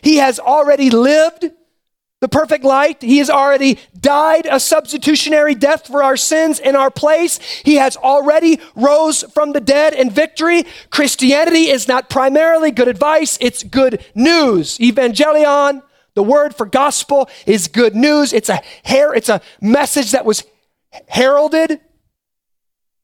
he 0.02 0.18
has 0.18 0.40
already 0.40 0.90
lived 0.90 1.52
the 2.22 2.30
perfect 2.30 2.64
light. 2.64 3.02
He 3.02 3.18
has 3.18 3.30
already 3.30 3.80
died 4.00 4.48
a 4.50 4.60
substitutionary 4.60 5.56
death 5.56 5.88
for 5.88 6.02
our 6.02 6.16
sins 6.16 6.60
in 6.60 6.76
our 6.76 6.90
place. 6.90 7.40
He 7.66 7.76
has 7.76 7.98
already 7.98 8.60
rose 8.76 9.24
from 9.34 9.52
the 9.52 9.60
dead 9.60 9.94
in 9.94 10.10
victory. 10.10 10.64
Christianity 10.90 11.70
is 11.70 11.88
not 11.88 12.10
primarily 12.10 12.72
good 12.72 12.88
advice, 12.88 13.38
it's 13.42 13.64
good 13.64 14.06
news. 14.16 14.78
Evangelion, 14.78 15.84
the 16.14 16.24
word 16.24 16.56
for 16.56 16.66
gospel 16.66 17.30
is 17.46 17.68
good 17.68 17.96
news. 17.96 18.32
It's 18.32 18.50
a 18.50 18.62
hair, 18.84 19.14
it's 19.14 19.30
a 19.30 19.42
message 19.60 20.12
that 20.12 20.26
was 20.26 20.46
heralded 21.08 21.82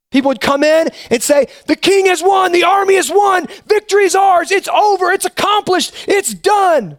People 0.10 0.30
would 0.30 0.42
come 0.42 0.64
in 0.64 0.90
and 1.12 1.22
say, 1.22 1.48
The 1.66 1.76
king 1.76 2.06
has 2.06 2.24
won, 2.24 2.54
the 2.54 2.64
army 2.64 2.96
has 2.96 3.10
won, 3.10 3.46
victory 3.66 4.06
is 4.06 4.16
ours, 4.16 4.52
it's 4.52 4.70
over, 4.70 5.12
it's 5.12 5.26
accomplished, 5.26 5.94
it's 6.08 6.34
done. 6.34 6.98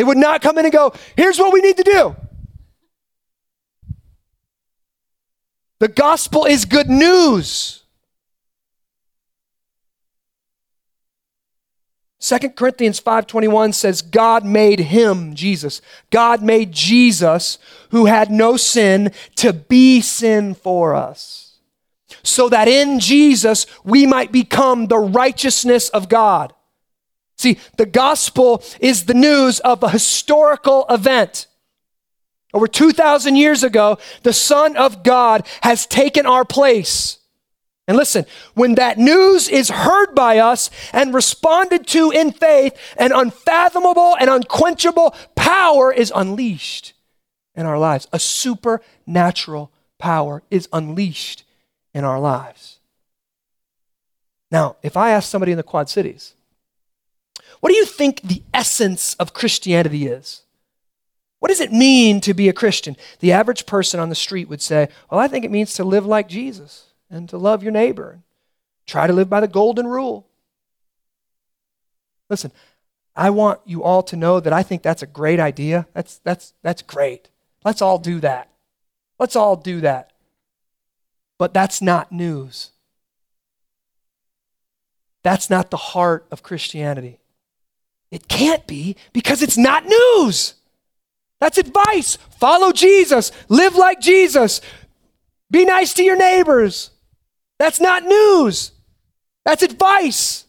They 0.00 0.04
would 0.04 0.16
not 0.16 0.40
come 0.40 0.56
in 0.56 0.64
and 0.64 0.72
go, 0.72 0.94
Here's 1.14 1.38
what 1.38 1.52
we 1.52 1.60
need 1.60 1.76
to 1.76 1.82
do. 1.82 2.16
The 5.78 5.88
gospel 5.88 6.46
is 6.46 6.64
good 6.64 6.88
news. 6.88 7.82
2 12.18 12.38
Corinthians 12.56 12.98
5:21 12.98 13.74
says 13.74 14.00
God 14.00 14.42
made 14.42 14.80
him 14.80 15.34
Jesus. 15.34 15.82
God 16.08 16.40
made 16.40 16.72
Jesus 16.72 17.58
who 17.90 18.06
had 18.06 18.30
no 18.30 18.56
sin 18.56 19.12
to 19.36 19.52
be 19.52 20.00
sin 20.00 20.54
for 20.54 20.94
us. 20.94 21.58
So 22.22 22.48
that 22.48 22.68
in 22.68 23.00
Jesus 23.00 23.66
we 23.84 24.06
might 24.06 24.32
become 24.32 24.86
the 24.86 24.98
righteousness 24.98 25.90
of 25.90 26.08
God. 26.08 26.54
See, 27.40 27.56
the 27.78 27.86
gospel 27.86 28.62
is 28.80 29.06
the 29.06 29.14
news 29.14 29.60
of 29.60 29.82
a 29.82 29.88
historical 29.88 30.84
event. 30.90 31.46
Over 32.52 32.68
2,000 32.68 33.34
years 33.34 33.62
ago, 33.62 33.96
the 34.24 34.34
Son 34.34 34.76
of 34.76 35.02
God 35.02 35.46
has 35.62 35.86
taken 35.86 36.26
our 36.26 36.44
place. 36.44 37.18
And 37.88 37.96
listen, 37.96 38.26
when 38.52 38.74
that 38.74 38.98
news 38.98 39.48
is 39.48 39.70
heard 39.70 40.14
by 40.14 40.36
us 40.36 40.68
and 40.92 41.14
responded 41.14 41.86
to 41.88 42.10
in 42.10 42.32
faith, 42.32 42.76
an 42.98 43.10
unfathomable 43.10 44.18
and 44.20 44.28
unquenchable 44.28 45.14
power 45.34 45.90
is 45.90 46.12
unleashed 46.14 46.92
in 47.54 47.64
our 47.64 47.78
lives. 47.78 48.06
A 48.12 48.18
supernatural 48.18 49.72
power 49.98 50.42
is 50.50 50.68
unleashed 50.74 51.44
in 51.94 52.04
our 52.04 52.20
lives. 52.20 52.80
Now, 54.50 54.76
if 54.82 54.94
I 54.98 55.12
ask 55.12 55.26
somebody 55.26 55.52
in 55.52 55.56
the 55.56 55.62
Quad 55.62 55.88
Cities, 55.88 56.34
what 57.60 57.70
do 57.70 57.76
you 57.76 57.84
think 57.84 58.22
the 58.22 58.42
essence 58.52 59.14
of 59.14 59.34
Christianity 59.34 60.06
is? 60.06 60.42
What 61.38 61.48
does 61.48 61.60
it 61.60 61.72
mean 61.72 62.20
to 62.22 62.34
be 62.34 62.48
a 62.48 62.54
Christian? 62.54 62.96
The 63.20 63.32
average 63.32 63.64
person 63.66 63.98
on 63.98 64.08
the 64.08 64.14
street 64.14 64.48
would 64.48 64.60
say, 64.60 64.88
Well, 65.10 65.20
I 65.20 65.28
think 65.28 65.44
it 65.44 65.50
means 65.50 65.74
to 65.74 65.84
live 65.84 66.04
like 66.04 66.28
Jesus 66.28 66.86
and 67.10 67.28
to 67.30 67.38
love 67.38 67.62
your 67.62 67.72
neighbor. 67.72 68.10
and 68.10 68.22
Try 68.86 69.06
to 69.06 69.12
live 69.12 69.30
by 69.30 69.40
the 69.40 69.48
golden 69.48 69.86
rule. 69.86 70.26
Listen, 72.28 72.52
I 73.16 73.30
want 73.30 73.60
you 73.64 73.82
all 73.82 74.02
to 74.04 74.16
know 74.16 74.38
that 74.38 74.52
I 74.52 74.62
think 74.62 74.82
that's 74.82 75.02
a 75.02 75.06
great 75.06 75.40
idea. 75.40 75.86
That's, 75.94 76.18
that's, 76.18 76.52
that's 76.62 76.82
great. 76.82 77.28
Let's 77.64 77.82
all 77.82 77.98
do 77.98 78.20
that. 78.20 78.50
Let's 79.18 79.36
all 79.36 79.56
do 79.56 79.80
that. 79.80 80.12
But 81.38 81.52
that's 81.52 81.82
not 81.82 82.12
news. 82.12 82.70
That's 85.22 85.50
not 85.50 85.70
the 85.70 85.76
heart 85.76 86.26
of 86.30 86.42
Christianity. 86.42 87.20
It 88.10 88.28
can't 88.28 88.66
be 88.66 88.96
because 89.12 89.42
it's 89.42 89.58
not 89.58 89.84
news. 89.86 90.54
That's 91.40 91.58
advice. 91.58 92.16
Follow 92.38 92.72
Jesus. 92.72 93.32
Live 93.48 93.76
like 93.76 94.00
Jesus. 94.00 94.60
Be 95.50 95.64
nice 95.64 95.94
to 95.94 96.02
your 96.02 96.16
neighbors. 96.16 96.90
That's 97.58 97.80
not 97.80 98.04
news. 98.04 98.72
That's 99.44 99.62
advice. 99.62 100.44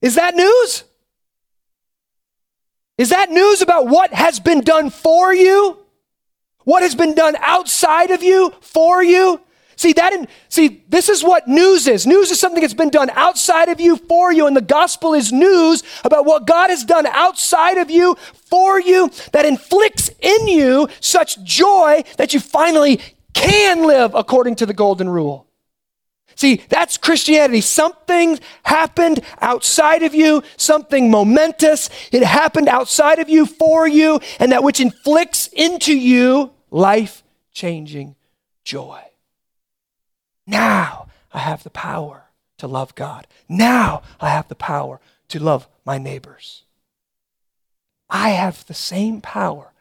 Is 0.00 0.16
that 0.16 0.34
news? 0.34 0.84
Is 2.98 3.10
that 3.10 3.30
news 3.30 3.62
about 3.62 3.86
what 3.86 4.12
has 4.12 4.40
been 4.40 4.60
done 4.60 4.90
for 4.90 5.32
you? 5.32 5.78
What 6.64 6.82
has 6.82 6.94
been 6.94 7.14
done 7.14 7.36
outside 7.40 8.10
of 8.10 8.22
you 8.22 8.52
for 8.60 9.02
you? 9.02 9.40
See 9.76 9.92
that 9.94 10.12
in, 10.12 10.28
see 10.48 10.82
this 10.88 11.08
is 11.08 11.24
what 11.24 11.48
news 11.48 11.86
is. 11.86 12.06
News 12.06 12.30
is 12.30 12.38
something 12.38 12.60
that's 12.60 12.74
been 12.74 12.90
done 12.90 13.10
outside 13.10 13.68
of 13.68 13.80
you 13.80 13.96
for 13.96 14.32
you 14.32 14.46
and 14.46 14.56
the 14.56 14.60
gospel 14.60 15.14
is 15.14 15.32
news 15.32 15.82
about 16.04 16.26
what 16.26 16.46
God 16.46 16.70
has 16.70 16.84
done 16.84 17.06
outside 17.06 17.78
of 17.78 17.90
you 17.90 18.16
for 18.34 18.80
you 18.80 19.10
that 19.32 19.44
inflicts 19.44 20.10
in 20.20 20.48
you 20.48 20.88
such 21.00 21.42
joy 21.42 22.04
that 22.16 22.34
you 22.34 22.40
finally 22.40 23.00
can 23.32 23.86
live 23.86 24.14
according 24.14 24.56
to 24.56 24.66
the 24.66 24.74
golden 24.74 25.08
rule. 25.08 25.46
See, 26.34 26.62
that's 26.68 26.96
Christianity. 26.96 27.60
Something 27.60 28.38
happened 28.64 29.20
outside 29.40 30.02
of 30.02 30.14
you, 30.14 30.42
something 30.56 31.10
momentous. 31.10 31.90
It 32.10 32.22
happened 32.22 32.68
outside 32.68 33.18
of 33.18 33.28
you 33.28 33.46
for 33.46 33.86
you, 33.86 34.20
and 34.38 34.52
that 34.52 34.62
which 34.62 34.80
inflicts 34.80 35.48
into 35.48 35.96
you 35.96 36.52
life 36.70 37.22
changing 37.52 38.16
joy. 38.64 39.11
Now 40.46 41.06
I 41.32 41.38
have 41.38 41.62
the 41.62 41.70
power 41.70 42.24
to 42.58 42.66
love 42.66 42.94
God. 42.94 43.26
Now 43.48 44.02
I 44.20 44.30
have 44.30 44.48
the 44.48 44.54
power 44.54 45.00
to 45.28 45.38
love 45.38 45.68
my 45.84 45.98
neighbors. 45.98 46.64
I 48.08 48.30
have 48.30 48.66
the 48.66 48.74
same 48.74 49.20
power 49.20 49.72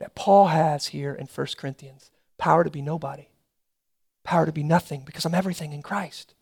that 0.00 0.14
Paul 0.14 0.48
has 0.48 0.88
here 0.88 1.14
in 1.14 1.26
1 1.26 1.46
Corinthians 1.56 2.10
power 2.38 2.64
to 2.64 2.70
be 2.70 2.80
nobody, 2.80 3.28
power 4.24 4.46
to 4.46 4.52
be 4.52 4.62
nothing 4.62 5.02
because 5.04 5.24
I'm 5.24 5.34
everything 5.34 5.72
in 5.72 5.82
Christ. 5.82 6.34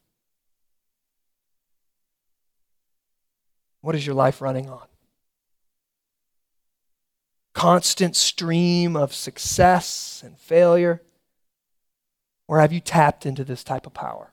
What 3.81 3.95
is 3.95 4.07
your 4.07 4.15
life 4.15 4.41
running 4.41 4.69
on? 4.69 4.87
Constant 7.55 8.15
stream 8.15 8.97
of 8.97 9.15
success 9.15 10.23
and 10.25 10.39
failure? 10.39 11.03
Or 12.49 12.61
have 12.61 12.73
you 12.73 12.81
tapped 12.81 13.27
into 13.27 13.45
this 13.45 13.65
type 13.65 13.87
of 13.87 13.95
power? 13.95 14.33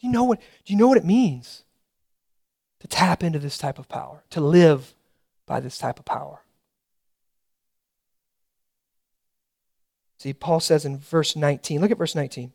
Do 0.00 0.06
you 0.06 0.12
know 0.12 0.24
what, 0.24 0.40
do 0.64 0.72
you 0.72 0.78
know 0.78 0.88
what 0.88 0.98
it 0.98 1.04
means 1.04 1.64
to 2.80 2.86
tap 2.86 3.22
into 3.22 3.38
this 3.38 3.58
type 3.58 3.78
of 3.78 3.88
power, 3.88 4.22
to 4.30 4.40
live 4.40 4.94
by 5.46 5.60
this 5.60 5.78
type 5.78 5.98
of 5.98 6.04
power? 6.04 6.40
See, 10.18 10.32
Paul 10.32 10.60
says 10.60 10.84
in 10.84 10.98
verse 10.98 11.36
19, 11.36 11.80
look 11.80 11.90
at 11.90 11.98
verse 11.98 12.14
19. 12.14 12.52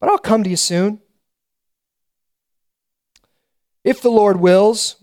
But 0.00 0.10
I'll 0.10 0.18
come 0.18 0.44
to 0.44 0.50
you 0.50 0.56
soon. 0.56 1.00
If 3.82 4.02
the 4.02 4.10
Lord 4.10 4.38
wills, 4.38 4.96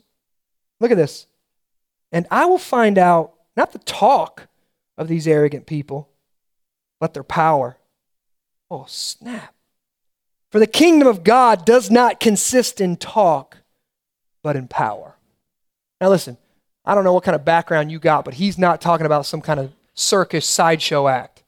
look 0.80 0.92
at 0.92 0.98
this. 0.98 1.26
And 2.12 2.28
I 2.30 2.46
will 2.46 2.60
find 2.60 2.98
out 2.98 3.34
not 3.58 3.72
the 3.72 3.80
talk 3.80 4.48
of 4.98 5.08
these 5.08 5.28
arrogant 5.28 5.66
people, 5.66 6.10
but 7.04 7.14
their 7.14 7.22
power. 7.22 7.76
Oh, 8.72 8.86
snap. 8.88 9.54
For 10.52 10.60
the 10.60 10.66
kingdom 10.66 11.06
of 11.06 11.26
God 11.26 11.66
does 11.66 11.92
not 11.92 12.22
consist 12.22 12.80
in 12.80 12.96
talk, 12.96 13.58
but 14.42 14.56
in 14.56 14.70
power. 14.70 15.18
Now, 16.00 16.08
listen, 16.08 16.38
I 16.86 16.96
don't 16.96 17.04
know 17.04 17.12
what 17.12 17.26
kind 17.26 17.36
of 17.36 17.44
background 17.44 17.92
you 17.92 18.00
got, 18.00 18.24
but 18.24 18.36
he's 18.36 18.58
not 18.58 18.80
talking 18.80 19.06
about 19.06 19.26
some 19.26 19.42
kind 19.42 19.60
of 19.60 19.74
circus 19.94 20.48
sideshow 20.48 21.10
act. 21.10 21.44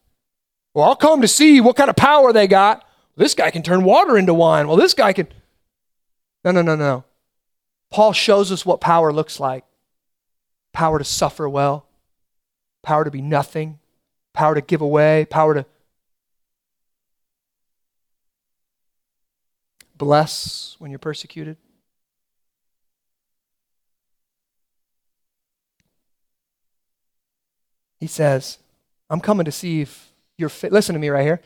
Well, 0.73 0.83
I'll 0.83 0.95
come 0.97 1.21
to 1.21 1.27
see 1.29 1.61
what 1.61 1.77
kind 1.77 1.89
of 1.89 1.95
power 1.95 2.33
they 2.33 2.47
got. 2.47 2.85
This 3.15 3.33
guy 3.33 3.49
can 3.49 3.63
turn 3.63 3.85
water 3.85 4.17
into 4.17 4.33
wine. 4.33 4.67
Well, 4.67 4.75
this 4.75 4.93
guy 4.93 5.13
can. 5.13 5.29
No, 6.43 6.51
no, 6.51 6.63
no, 6.63 6.75
no. 6.75 7.05
Paul 7.91 8.11
shows 8.11 8.51
us 8.51 8.65
what 8.65 8.81
power 8.81 9.13
looks 9.13 9.39
like 9.39 9.63
power 10.73 10.99
to 10.99 11.05
suffer 11.05 11.47
well, 11.47 11.87
power 12.83 13.05
to 13.05 13.11
be 13.11 13.21
nothing, 13.21 13.79
power 14.35 14.55
to 14.55 14.61
give 14.61 14.81
away, 14.81 15.25
power 15.29 15.53
to 15.53 15.65
bless 19.97 20.75
when 20.79 20.91
you're 20.91 20.99
persecuted. 20.99 21.57
He 27.99 28.07
says, 28.07 28.59
I'm 29.09 29.21
coming 29.21 29.45
to 29.45 29.51
see 29.51 29.81
if 29.81 30.11
you're 30.37 30.49
fit. 30.49 30.71
Listen 30.71 30.93
to 30.93 30.99
me 30.99 31.09
right 31.09 31.23
here. 31.23 31.41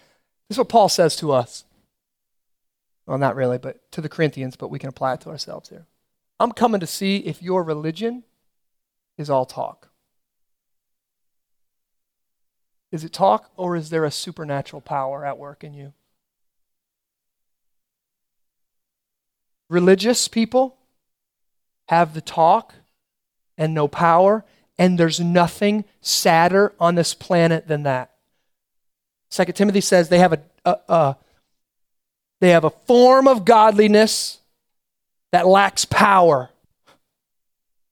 This 0.48 0.56
is 0.56 0.58
what 0.58 0.70
Paul 0.70 0.90
says 0.90 1.16
to 1.18 1.32
us. 1.32 1.64
Well, 3.06 3.18
not 3.18 3.36
really, 3.36 3.58
but 3.58 3.92
to 3.92 4.02
the 4.02 4.10
Corinthians, 4.10 4.56
but 4.56 4.70
we 4.70 4.80
can 4.80 4.90
apply 4.90 5.14
it 5.14 5.22
to 5.22 5.30
ourselves 5.30 5.70
here. 5.70 5.86
I'm 6.40 6.52
coming 6.52 6.80
to 6.80 6.88
see 6.88 7.18
if 7.18 7.42
your 7.42 7.64
religion 7.64 8.24
is 9.18 9.30
all 9.30 9.46
talk. 9.46 9.89
Is 12.92 13.04
it 13.04 13.14
talk 13.14 13.52
or 13.56 13.76
is 13.76 13.90
there 13.90 14.06
a 14.06 14.12
supernatural 14.12 14.82
power 14.82 15.26
at 15.26 15.38
work 15.38 15.64
in 15.64 15.74
you? 15.74 15.94
Religious 19.70 20.28
people 20.28 20.78
have 21.88 22.14
the 22.14 22.22
talk 22.22 22.74
and 23.58 23.74
no 23.74 23.88
power, 23.88 24.44
and 24.78 24.98
there's 24.98 25.20
nothing 25.20 25.86
sadder 26.02 26.74
on 26.80 26.96
this 26.96 27.14
planet 27.14 27.68
than 27.68 27.84
that. 27.84 28.12
Second 29.30 29.54
Timothy 29.54 29.82
says 29.82 30.10
they 30.10 30.20
have 30.20 30.34
a, 30.34 30.40
a, 30.66 30.78
a 30.88 31.18
they 32.40 32.50
have 32.50 32.64
a 32.64 32.70
form 32.70 33.28
of 33.28 33.46
godliness 33.46 34.40
that 35.32 35.46
lacks 35.46 35.86
power. 35.86 36.50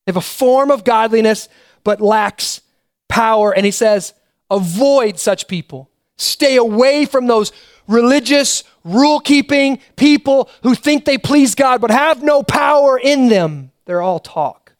They 0.05 0.11
have 0.11 0.17
a 0.17 0.21
form 0.21 0.71
of 0.71 0.83
godliness 0.83 1.49
but 1.83 2.01
lacks 2.01 2.61
power. 3.09 3.53
And 3.53 3.65
he 3.65 3.71
says, 3.71 4.13
Avoid 4.49 5.19
such 5.19 5.47
people. 5.47 5.89
Stay 6.17 6.55
away 6.55 7.05
from 7.05 7.27
those 7.27 7.51
religious, 7.87 8.63
rule 8.83 9.19
keeping 9.19 9.79
people 9.95 10.49
who 10.63 10.75
think 10.75 11.05
they 11.05 11.17
please 11.17 11.55
God 11.55 11.81
but 11.81 11.91
have 11.91 12.23
no 12.23 12.43
power 12.43 12.97
in 12.97 13.29
them. 13.29 13.71
They're 13.85 14.01
all 14.01 14.19
talk. 14.19 14.73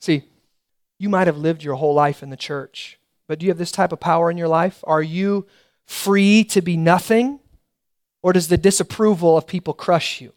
See, 0.00 0.24
you 0.98 1.08
might 1.08 1.26
have 1.26 1.36
lived 1.36 1.62
your 1.62 1.74
whole 1.74 1.94
life 1.94 2.22
in 2.22 2.30
the 2.30 2.36
church, 2.36 2.98
but 3.26 3.38
do 3.38 3.46
you 3.46 3.50
have 3.50 3.58
this 3.58 3.72
type 3.72 3.92
of 3.92 4.00
power 4.00 4.30
in 4.30 4.36
your 4.36 4.48
life? 4.48 4.82
Are 4.86 5.02
you 5.02 5.46
free 5.86 6.44
to 6.44 6.62
be 6.62 6.76
nothing? 6.76 7.40
Or 8.22 8.32
does 8.32 8.48
the 8.48 8.58
disapproval 8.58 9.36
of 9.36 9.46
people 9.46 9.74
crush 9.74 10.20
you? 10.20 10.32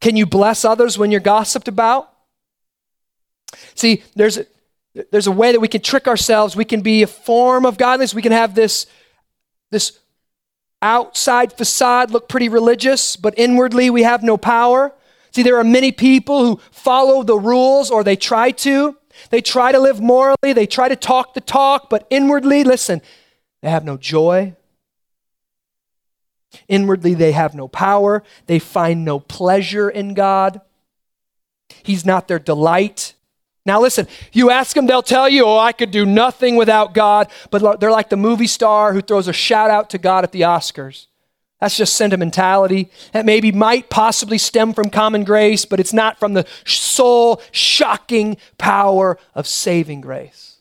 Can 0.00 0.16
you 0.16 0.26
bless 0.26 0.64
others 0.64 0.98
when 0.98 1.10
you're 1.10 1.20
gossiped 1.20 1.68
about? 1.68 2.12
See, 3.74 4.02
there's 4.14 4.38
a, 4.38 4.46
there's 5.10 5.26
a 5.26 5.32
way 5.32 5.52
that 5.52 5.60
we 5.60 5.68
can 5.68 5.82
trick 5.82 6.08
ourselves. 6.08 6.56
We 6.56 6.64
can 6.64 6.80
be 6.80 7.02
a 7.02 7.06
form 7.06 7.66
of 7.66 7.78
godliness. 7.78 8.14
We 8.14 8.22
can 8.22 8.32
have 8.32 8.54
this, 8.54 8.86
this 9.70 9.98
outside 10.82 11.52
facade 11.52 12.10
look 12.10 12.28
pretty 12.28 12.48
religious, 12.48 13.16
but 13.16 13.34
inwardly 13.36 13.90
we 13.90 14.02
have 14.02 14.22
no 14.22 14.36
power. 14.36 14.92
See, 15.32 15.42
there 15.42 15.58
are 15.58 15.64
many 15.64 15.92
people 15.92 16.44
who 16.44 16.60
follow 16.70 17.22
the 17.22 17.38
rules 17.38 17.90
or 17.90 18.02
they 18.02 18.16
try 18.16 18.50
to. 18.52 18.96
They 19.30 19.40
try 19.40 19.72
to 19.72 19.78
live 19.78 20.00
morally, 20.00 20.52
they 20.52 20.66
try 20.66 20.88
to 20.88 20.96
talk 20.96 21.34
the 21.34 21.40
talk, 21.40 21.88
but 21.88 22.06
inwardly, 22.10 22.64
listen, 22.64 23.00
they 23.62 23.70
have 23.70 23.84
no 23.84 23.96
joy. 23.96 24.54
Inwardly, 26.68 27.14
they 27.14 27.32
have 27.32 27.54
no 27.54 27.68
power. 27.68 28.22
They 28.46 28.58
find 28.58 29.04
no 29.04 29.18
pleasure 29.18 29.90
in 29.90 30.14
God. 30.14 30.60
He's 31.82 32.04
not 32.04 32.28
their 32.28 32.38
delight. 32.38 33.14
Now, 33.66 33.80
listen, 33.80 34.06
you 34.32 34.50
ask 34.50 34.76
them, 34.76 34.86
they'll 34.86 35.02
tell 35.02 35.28
you, 35.28 35.44
oh, 35.44 35.58
I 35.58 35.72
could 35.72 35.90
do 35.90 36.06
nothing 36.06 36.54
without 36.54 36.94
God. 36.94 37.28
But 37.50 37.80
they're 37.80 37.90
like 37.90 38.08
the 38.08 38.16
movie 38.16 38.46
star 38.46 38.92
who 38.92 39.02
throws 39.02 39.26
a 39.26 39.32
shout 39.32 39.70
out 39.70 39.90
to 39.90 39.98
God 39.98 40.22
at 40.22 40.30
the 40.30 40.42
Oscars. 40.42 41.08
That's 41.60 41.76
just 41.76 41.96
sentimentality. 41.96 42.90
That 43.12 43.26
maybe 43.26 43.50
might 43.50 43.90
possibly 43.90 44.38
stem 44.38 44.72
from 44.72 44.88
common 44.88 45.24
grace, 45.24 45.64
but 45.64 45.80
it's 45.80 45.92
not 45.92 46.20
from 46.20 46.34
the 46.34 46.46
soul 46.64 47.42
shocking 47.50 48.36
power 48.56 49.18
of 49.34 49.48
saving 49.48 50.00
grace. 50.00 50.58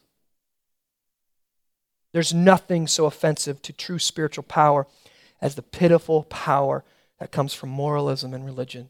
There's 2.12 2.34
nothing 2.34 2.88
so 2.88 3.06
offensive 3.06 3.62
to 3.64 3.74
true 3.74 4.00
spiritual 4.00 4.46
power 4.46 4.88
as 5.42 5.56
the 5.56 5.62
pitiful 5.62 6.24
power 6.24 6.84
that 7.20 7.32
comes 7.32 7.54
from 7.54 7.70
moralism 7.70 8.34
and 8.34 8.46
religion. 8.46 8.90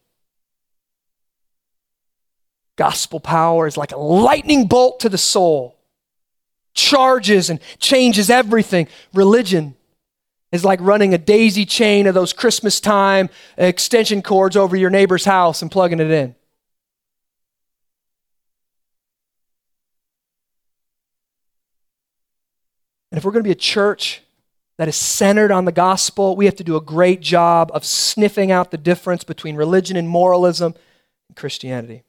Gospel 2.75 3.19
power 3.19 3.67
is 3.67 3.77
like 3.77 3.91
a 3.91 3.97
lightning 3.97 4.67
bolt 4.67 4.99
to 5.01 5.09
the 5.09 5.17
soul, 5.17 5.77
charges 6.73 7.49
and 7.49 7.59
changes 7.79 8.29
everything. 8.29 8.87
Religion 9.13 9.75
is 10.51 10.65
like 10.65 10.79
running 10.81 11.13
a 11.13 11.17
daisy 11.17 11.65
chain 11.65 12.07
of 12.07 12.13
those 12.13 12.33
Christmas 12.33 12.79
time 12.79 13.29
extension 13.57 14.21
cords 14.21 14.57
over 14.57 14.75
your 14.75 14.89
neighbor's 14.89 15.25
house 15.25 15.61
and 15.61 15.71
plugging 15.71 15.99
it 15.99 16.11
in. 16.11 16.35
And 23.11 23.17
if 23.17 23.23
we're 23.23 23.31
going 23.31 23.43
to 23.43 23.47
be 23.47 23.51
a 23.51 23.55
church 23.55 24.21
that 24.77 24.89
is 24.89 24.97
centered 24.97 25.49
on 25.49 25.63
the 25.63 25.71
gospel, 25.71 26.35
we 26.35 26.43
have 26.43 26.55
to 26.57 26.63
do 26.65 26.75
a 26.75 26.81
great 26.81 27.21
job 27.21 27.71
of 27.73 27.85
sniffing 27.85 28.51
out 28.51 28.71
the 28.71 28.77
difference 28.77 29.23
between 29.23 29.55
religion 29.55 29.95
and 29.95 30.09
moralism 30.09 30.75
and 31.29 31.37
Christianity. 31.37 32.03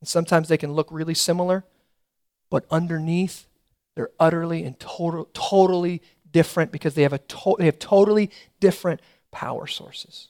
And 0.00 0.08
sometimes 0.08 0.48
they 0.48 0.56
can 0.56 0.72
look 0.72 0.88
really 0.90 1.14
similar, 1.14 1.64
but 2.50 2.64
underneath, 2.70 3.46
they're 3.96 4.10
utterly 4.20 4.64
and 4.64 4.78
total, 4.78 5.28
totally 5.32 6.02
different 6.30 6.70
because 6.70 6.94
they 6.94 7.02
have, 7.02 7.12
a 7.12 7.18
to- 7.18 7.56
they 7.58 7.66
have 7.66 7.78
totally 7.78 8.30
different 8.60 9.00
power 9.32 9.66
sources. 9.66 10.28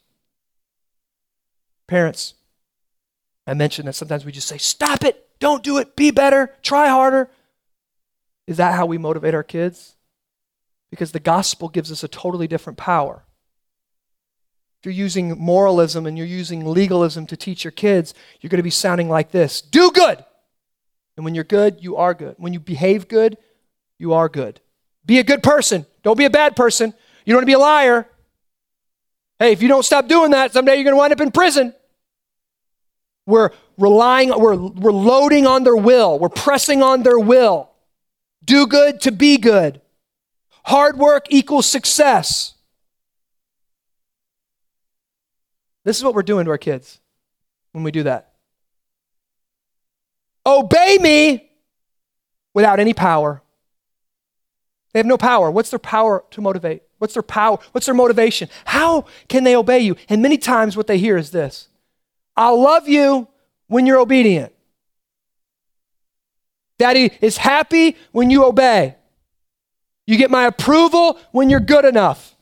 Parents, 1.87 2.35
I 3.47 3.55
mentioned 3.55 3.89
that 3.89 3.95
sometimes 3.95 4.25
we 4.25 4.33
just 4.33 4.49
say, 4.49 4.59
stop 4.59 5.05
it, 5.05 5.29
don't 5.39 5.62
do 5.62 5.79
it, 5.79 5.97
be 5.97 6.11
better, 6.11 6.55
try 6.62 6.89
harder. 6.89 7.31
Is 8.47 8.57
that 8.57 8.75
how 8.75 8.87
we 8.87 8.99
motivate 8.99 9.35
our 9.35 9.43
kids? 9.43 9.97
Because 10.91 11.12
the 11.12 11.21
gospel 11.21 11.69
gives 11.69 11.93
us 11.93 12.03
a 12.03 12.09
totally 12.09 12.47
different 12.47 12.79
power. 12.79 13.25
If 14.81 14.87
you're 14.87 14.93
using 14.93 15.39
moralism 15.39 16.07
and 16.07 16.16
you're 16.16 16.26
using 16.26 16.64
legalism 16.64 17.26
to 17.26 17.37
teach 17.37 17.64
your 17.64 17.72
kids, 17.72 18.14
you're 18.41 18.51
going 18.51 18.59
to 18.59 18.62
be 18.62 18.70
sounding 18.70 19.09
like 19.09 19.31
this 19.31 19.61
Do 19.61 19.91
good. 19.91 20.24
And 21.16 21.24
when 21.24 21.35
you're 21.35 21.45
good, 21.45 21.79
you 21.81 21.97
are 21.97 22.14
good. 22.14 22.37
When 22.39 22.53
you 22.53 22.61
behave 22.61 23.09
good, 23.09 23.39
you 23.99 24.12
are 24.12 24.29
good. 24.29 24.61
Be 25.05 25.18
a 25.18 25.24
good 25.24 25.43
person. 25.43 25.85
Don't 26.05 26.16
be 26.16 26.26
a 26.26 26.31
bad 26.31 26.55
person. 26.55 26.95
You 27.24 27.33
don't 27.33 27.39
want 27.39 27.43
to 27.43 27.47
be 27.47 27.55
a 27.55 27.59
liar. 27.59 28.09
Hey, 29.39 29.53
if 29.53 29.62
you 29.62 29.68
don't 29.68 29.85
stop 29.85 30.07
doing 30.07 30.31
that, 30.31 30.53
someday 30.53 30.76
you're 30.76 30.85
going 30.85 30.95
to 30.95 30.99
wind 30.99 31.12
up 31.12 31.20
in 31.20 31.33
prison. 31.33 31.74
We're 33.26 33.51
relying, 33.76 34.31
we're, 34.31 34.57
we're 34.57 34.93
loading 34.93 35.47
on 35.47 35.64
their 35.64 35.76
will, 35.76 36.18
we're 36.18 36.29
pressing 36.29 36.83
on 36.83 37.03
their 37.03 37.18
will. 37.18 37.70
Do 38.45 38.66
good 38.66 39.01
to 39.03 39.12
be 39.12 39.37
good. 39.39 39.81
Hard 40.64 40.99
work 40.99 41.26
equals 41.31 41.66
success. 41.66 42.55
This 45.89 45.97
is 45.97 46.05
what 46.05 46.14
we're 46.14 46.22
doing 46.22 46.45
to 46.45 46.51
our 46.51 46.59
kids 46.59 47.01
when 47.72 47.82
we 47.82 47.91
do 47.91 48.03
that. 48.03 48.34
Obey 50.45 50.99
me 51.01 51.51
without 52.53 52.78
any 52.78 52.93
power. 52.93 53.41
They 54.93 54.99
have 54.99 55.07
no 55.07 55.16
power. 55.16 55.51
What's 55.51 55.70
their 55.70 55.78
power 55.78 56.26
to 56.32 56.43
motivate? 56.43 56.82
What's 56.99 57.14
their 57.14 57.22
power? 57.22 57.57
What's 57.72 57.86
their 57.86 57.95
motivation? 57.95 58.51
How 58.66 59.07
can 59.28 59.45
they 59.45 59.57
obey 59.57 59.78
you? 59.78 59.97
And 60.11 60.20
many 60.20 60.36
times 60.36 60.76
what 60.76 60.89
they 60.89 60.99
hear 60.99 61.16
is 61.16 61.30
this 61.30 61.70
I'll 62.36 62.61
love 62.61 62.86
you 62.86 63.26
when 63.68 63.86
you're 63.86 63.99
obedient. 63.99 64.53
Daddy 66.78 67.12
is 67.22 67.39
happy 67.39 67.97
when 68.12 68.28
you 68.28 68.45
obey. 68.45 68.95
You 70.07 70.18
get 70.18 70.30
my 70.30 70.45
approval 70.45 71.18
when 71.32 71.49
you're 71.49 71.61
good 71.61 71.86
enough. 71.86 72.36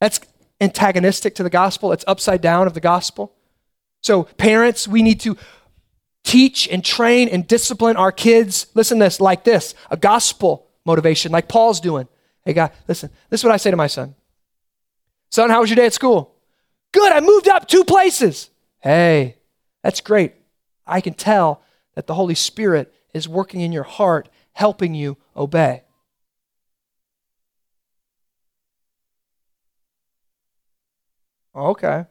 That's 0.00 0.20
antagonistic 0.62 1.34
to 1.34 1.42
the 1.42 1.50
gospel, 1.50 1.92
it's 1.92 2.04
upside 2.06 2.40
down 2.40 2.66
of 2.66 2.74
the 2.74 2.80
gospel. 2.80 3.34
So, 4.00 4.24
parents, 4.24 4.88
we 4.88 5.02
need 5.02 5.20
to 5.20 5.36
teach 6.24 6.68
and 6.68 6.84
train 6.84 7.28
and 7.28 7.46
discipline 7.46 7.96
our 7.96 8.12
kids. 8.12 8.66
Listen 8.74 8.98
this 8.98 9.20
like 9.20 9.44
this 9.44 9.74
a 9.90 9.96
gospel 9.96 10.68
motivation, 10.84 11.32
like 11.32 11.48
Paul's 11.48 11.80
doing. 11.80 12.08
Hey, 12.44 12.52
God, 12.52 12.72
listen, 12.88 13.10
this 13.30 13.40
is 13.40 13.44
what 13.44 13.52
I 13.52 13.56
say 13.56 13.70
to 13.70 13.76
my 13.76 13.86
son 13.86 14.14
Son, 15.30 15.50
how 15.50 15.60
was 15.60 15.70
your 15.70 15.76
day 15.76 15.86
at 15.86 15.94
school? 15.94 16.34
Good, 16.92 17.12
I 17.12 17.20
moved 17.20 17.48
up 17.48 17.66
two 17.66 17.84
places. 17.84 18.50
Hey, 18.80 19.36
that's 19.82 20.00
great. 20.00 20.34
I 20.86 21.00
can 21.00 21.14
tell 21.14 21.62
that 21.94 22.06
the 22.06 22.14
Holy 22.14 22.34
Spirit 22.34 22.92
is 23.14 23.28
working 23.28 23.60
in 23.60 23.72
your 23.72 23.84
heart, 23.84 24.28
helping 24.52 24.94
you 24.94 25.16
obey. 25.36 25.81
Oh, 31.54 31.70
okay. 31.70 32.06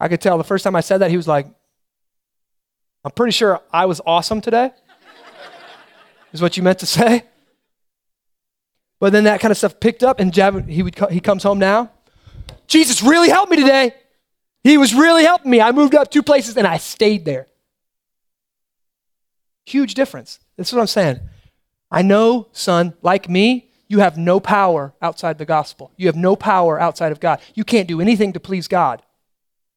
I 0.00 0.08
could 0.08 0.20
tell 0.20 0.38
the 0.38 0.44
first 0.44 0.64
time 0.64 0.74
I 0.74 0.80
said 0.80 0.98
that, 0.98 1.10
he 1.10 1.16
was 1.16 1.28
like, 1.28 1.46
I'm 3.04 3.10
pretty 3.12 3.32
sure 3.32 3.60
I 3.72 3.86
was 3.86 4.00
awesome 4.06 4.40
today, 4.40 4.70
is 6.32 6.40
what 6.40 6.56
you 6.56 6.62
meant 6.62 6.78
to 6.80 6.86
say. 6.86 7.24
But 9.00 9.12
then 9.12 9.24
that 9.24 9.40
kind 9.40 9.50
of 9.50 9.58
stuff 9.58 9.80
picked 9.80 10.02
up, 10.02 10.20
and 10.20 10.32
Jab, 10.32 10.68
he, 10.68 10.82
would, 10.82 10.96
he 11.10 11.20
comes 11.20 11.42
home 11.42 11.58
now. 11.58 11.90
Jesus 12.68 13.02
really 13.02 13.28
helped 13.28 13.50
me 13.50 13.56
today. 13.56 13.94
He 14.62 14.78
was 14.78 14.94
really 14.94 15.24
helping 15.24 15.50
me. 15.50 15.60
I 15.60 15.72
moved 15.72 15.94
up 15.94 16.10
two 16.10 16.22
places 16.22 16.56
and 16.56 16.66
I 16.66 16.78
stayed 16.78 17.24
there. 17.24 17.48
Huge 19.66 19.94
difference. 19.94 20.38
This 20.56 20.68
is 20.68 20.72
what 20.72 20.80
I'm 20.80 20.86
saying. 20.86 21.20
I 21.90 22.02
know, 22.02 22.48
son, 22.52 22.94
like 23.02 23.28
me, 23.28 23.71
you 23.92 23.98
have 23.98 24.16
no 24.16 24.40
power 24.40 24.94
outside 25.02 25.36
the 25.36 25.44
gospel. 25.44 25.92
You 25.98 26.06
have 26.06 26.16
no 26.16 26.34
power 26.34 26.80
outside 26.80 27.12
of 27.12 27.20
God. 27.20 27.42
You 27.54 27.62
can't 27.62 27.86
do 27.86 28.00
anything 28.00 28.32
to 28.32 28.40
please 28.40 28.66
God. 28.66 29.02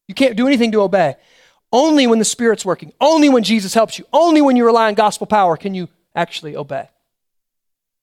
You 0.08 0.14
can't 0.14 0.38
do 0.38 0.46
anything 0.46 0.72
to 0.72 0.80
obey. 0.80 1.16
Only 1.70 2.06
when 2.06 2.18
the 2.18 2.24
Spirit's 2.24 2.64
working, 2.64 2.94
only 2.98 3.28
when 3.28 3.42
Jesus 3.42 3.74
helps 3.74 3.98
you, 3.98 4.06
only 4.14 4.40
when 4.40 4.56
you 4.56 4.64
rely 4.64 4.88
on 4.88 4.94
gospel 4.94 5.26
power 5.26 5.58
can 5.58 5.74
you 5.74 5.90
actually 6.14 6.56
obey. 6.56 6.88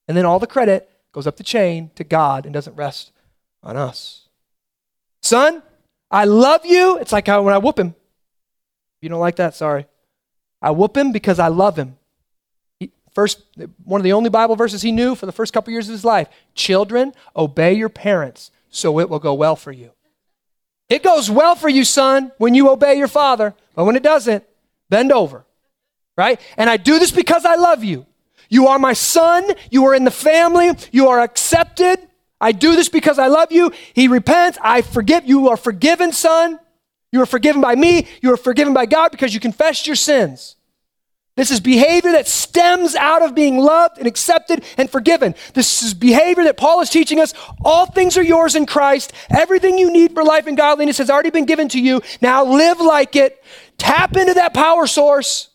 And 0.07 0.15
then 0.15 0.23
all 0.23 0.37
the 0.37 0.45
credit 0.45 0.87
goes 1.13 1.25
up 1.25 1.37
the 1.37 1.43
chain 1.43 1.89
to 1.95 2.03
God 2.03 2.45
and 2.45 2.53
doesn't 2.53 2.75
rest 2.75 3.11
on 3.63 3.75
us. 3.75 4.27
Son, 5.23 5.63
I 6.11 6.25
love 6.25 6.63
you. 6.63 6.99
It's 6.99 7.11
like 7.11 7.25
when 7.25 7.47
I 7.47 7.57
whoop 7.57 7.79
him. 7.79 7.87
If 7.87 9.01
you 9.01 9.09
don't 9.09 9.19
like 9.19 9.37
that, 9.37 9.55
sorry. 9.55 9.87
I 10.61 10.69
whoop 10.69 10.95
him 10.95 11.11
because 11.11 11.39
I 11.39 11.47
love 11.47 11.75
him. 11.75 11.97
First, 13.13 13.43
one 13.83 14.01
of 14.01 14.03
the 14.03 14.13
only 14.13 14.29
Bible 14.29 14.55
verses 14.55 14.81
he 14.81 14.91
knew 14.91 15.15
for 15.15 15.25
the 15.25 15.31
first 15.31 15.53
couple 15.53 15.71
years 15.71 15.87
of 15.87 15.93
his 15.93 16.05
life 16.05 16.27
Children, 16.55 17.13
obey 17.35 17.73
your 17.73 17.89
parents 17.89 18.51
so 18.69 18.99
it 18.99 19.09
will 19.09 19.19
go 19.19 19.33
well 19.33 19.55
for 19.55 19.71
you. 19.71 19.91
It 20.89 21.03
goes 21.03 21.29
well 21.29 21.55
for 21.55 21.69
you, 21.69 21.83
son, 21.83 22.31
when 22.37 22.55
you 22.55 22.69
obey 22.69 22.95
your 22.95 23.07
father, 23.07 23.53
but 23.75 23.85
when 23.85 23.95
it 23.95 24.03
doesn't, 24.03 24.43
Bend 24.93 25.11
over, 25.11 25.43
right? 26.15 26.39
And 26.55 26.69
I 26.69 26.77
do 26.77 26.99
this 26.99 27.09
because 27.09 27.45
I 27.45 27.55
love 27.55 27.83
you. 27.83 28.05
You 28.47 28.67
are 28.67 28.77
my 28.77 28.93
son. 28.93 29.49
You 29.71 29.85
are 29.85 29.95
in 29.95 30.03
the 30.03 30.11
family. 30.11 30.69
You 30.91 31.07
are 31.07 31.19
accepted. 31.19 31.97
I 32.39 32.51
do 32.51 32.75
this 32.75 32.89
because 32.89 33.17
I 33.17 33.25
love 33.25 33.51
you. 33.51 33.71
He 33.95 34.07
repents. 34.07 34.59
I 34.61 34.83
forgive. 34.83 35.25
You 35.25 35.49
are 35.49 35.57
forgiven, 35.57 36.11
son. 36.11 36.59
You 37.11 37.23
are 37.23 37.25
forgiven 37.25 37.59
by 37.59 37.73
me. 37.73 38.07
You 38.21 38.33
are 38.33 38.37
forgiven 38.37 38.71
by 38.71 38.85
God 38.85 39.09
because 39.09 39.33
you 39.33 39.39
confessed 39.39 39.87
your 39.87 39.95
sins. 39.95 40.57
This 41.35 41.49
is 41.49 41.59
behavior 41.59 42.11
that 42.11 42.27
stems 42.27 42.93
out 42.95 43.23
of 43.23 43.33
being 43.33 43.57
loved 43.57 43.97
and 43.97 44.05
accepted 44.05 44.63
and 44.77 44.87
forgiven. 44.87 45.33
This 45.55 45.81
is 45.81 45.95
behavior 45.95 46.43
that 46.43 46.57
Paul 46.57 46.81
is 46.81 46.91
teaching 46.91 47.19
us. 47.19 47.33
All 47.65 47.87
things 47.87 48.17
are 48.17 48.23
yours 48.23 48.55
in 48.55 48.67
Christ. 48.67 49.13
Everything 49.31 49.79
you 49.79 49.91
need 49.91 50.13
for 50.13 50.23
life 50.23 50.45
and 50.45 50.55
godliness 50.55 50.99
has 50.99 51.09
already 51.09 51.31
been 51.31 51.45
given 51.45 51.69
to 51.69 51.81
you. 51.81 52.01
Now 52.21 52.45
live 52.45 52.79
like 52.79 53.15
it. 53.15 53.43
Tap 53.79 54.15
into 54.15 54.35
that 54.35 54.53
power 54.53 54.85
source. 54.85 55.49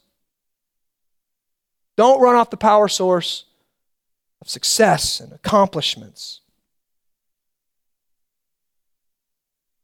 Don't 1.96 2.20
run 2.20 2.34
off 2.34 2.50
the 2.50 2.56
power 2.56 2.88
source 2.88 3.44
of 4.42 4.48
success 4.48 5.20
and 5.20 5.32
accomplishments. 5.32 6.40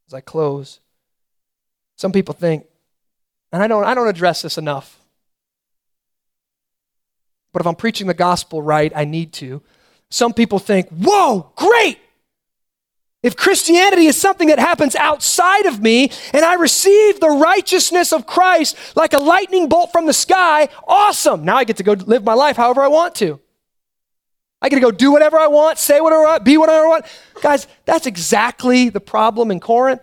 As 0.08 0.14
I 0.14 0.20
close, 0.20 0.80
some 1.96 2.10
people 2.10 2.34
think, 2.34 2.66
and 3.52 3.62
I 3.62 3.68
don't, 3.68 3.84
I 3.84 3.94
don't 3.94 4.08
address 4.08 4.42
this 4.42 4.58
enough 4.58 4.98
but 7.54 7.60
if 7.62 7.66
I'm 7.68 7.76
preaching 7.76 8.08
the 8.08 8.14
gospel 8.14 8.60
right, 8.60 8.92
I 8.94 9.04
need 9.04 9.32
to. 9.34 9.62
Some 10.10 10.34
people 10.34 10.58
think, 10.58 10.88
whoa, 10.90 11.52
great! 11.54 11.98
If 13.22 13.36
Christianity 13.36 14.06
is 14.06 14.20
something 14.20 14.48
that 14.48 14.58
happens 14.58 14.94
outside 14.96 15.64
of 15.64 15.80
me 15.80 16.10
and 16.34 16.44
I 16.44 16.54
receive 16.54 17.20
the 17.20 17.30
righteousness 17.30 18.12
of 18.12 18.26
Christ 18.26 18.76
like 18.96 19.14
a 19.14 19.18
lightning 19.18 19.68
bolt 19.68 19.92
from 19.92 20.04
the 20.06 20.12
sky, 20.12 20.68
awesome. 20.86 21.44
Now 21.44 21.56
I 21.56 21.64
get 21.64 21.78
to 21.78 21.82
go 21.82 21.92
live 21.92 22.22
my 22.24 22.34
life 22.34 22.56
however 22.56 22.82
I 22.82 22.88
want 22.88 23.14
to. 23.16 23.40
I 24.60 24.68
get 24.68 24.76
to 24.76 24.82
go 24.82 24.90
do 24.90 25.12
whatever 25.12 25.38
I 25.38 25.46
want, 25.46 25.78
say 25.78 26.00
whatever 26.00 26.24
I 26.24 26.32
want, 26.32 26.44
be 26.44 26.58
whatever 26.58 26.84
I 26.84 26.88
want. 26.88 27.06
Guys, 27.40 27.66
that's 27.84 28.06
exactly 28.06 28.88
the 28.88 29.00
problem 29.00 29.50
in 29.50 29.60
Corinth. 29.60 30.02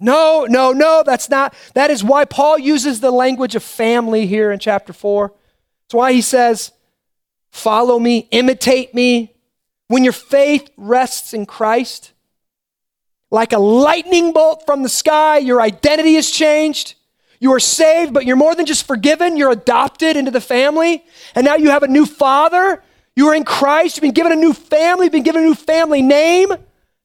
No, 0.00 0.46
no, 0.48 0.72
no, 0.72 1.02
that's 1.04 1.28
not. 1.28 1.54
That 1.74 1.90
is 1.90 2.02
why 2.02 2.24
Paul 2.24 2.58
uses 2.58 3.00
the 3.00 3.10
language 3.10 3.54
of 3.54 3.62
family 3.62 4.26
here 4.26 4.50
in 4.50 4.58
chapter 4.58 4.94
4. 4.94 5.28
That's 5.28 5.94
why 5.94 6.12
he 6.12 6.22
says, 6.22 6.72
Follow 7.50 7.98
me, 7.98 8.28
imitate 8.30 8.94
me. 8.94 9.34
When 9.88 10.04
your 10.04 10.12
faith 10.12 10.70
rests 10.76 11.34
in 11.34 11.46
Christ, 11.46 12.12
like 13.30 13.52
a 13.52 13.58
lightning 13.58 14.32
bolt 14.32 14.64
from 14.64 14.82
the 14.82 14.88
sky, 14.88 15.38
your 15.38 15.60
identity 15.60 16.14
is 16.14 16.30
changed. 16.30 16.94
You 17.40 17.52
are 17.54 17.60
saved, 17.60 18.12
but 18.12 18.24
you're 18.24 18.36
more 18.36 18.54
than 18.54 18.66
just 18.66 18.86
forgiven. 18.86 19.36
You're 19.36 19.50
adopted 19.50 20.16
into 20.16 20.30
the 20.30 20.40
family. 20.40 21.04
And 21.34 21.44
now 21.44 21.56
you 21.56 21.70
have 21.70 21.82
a 21.82 21.88
new 21.88 22.06
father. 22.06 22.82
You 23.16 23.28
are 23.28 23.34
in 23.34 23.44
Christ. 23.44 23.96
You've 23.96 24.02
been 24.02 24.12
given 24.12 24.32
a 24.32 24.36
new 24.36 24.52
family, 24.52 25.06
you've 25.06 25.12
been 25.12 25.22
given 25.22 25.42
a 25.42 25.46
new 25.46 25.54
family 25.54 26.02
name. 26.02 26.50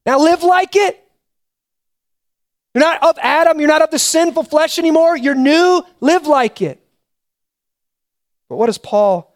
Now 0.06 0.20
live 0.20 0.44
like 0.44 0.76
it. 0.76 1.05
You're 2.76 2.84
not 2.84 3.02
of 3.02 3.18
Adam. 3.22 3.60
You're 3.60 3.70
not 3.70 3.82
of 3.82 3.90
the 3.90 3.98
sinful 3.98 4.44
flesh 4.44 4.78
anymore. 4.78 5.16
You're 5.16 5.34
new. 5.34 5.82
Live 6.02 6.28
like 6.28 6.62
it. 6.62 6.86
But 8.50 8.58
what 8.58 8.66
does 8.66 8.78
Paul? 8.78 9.34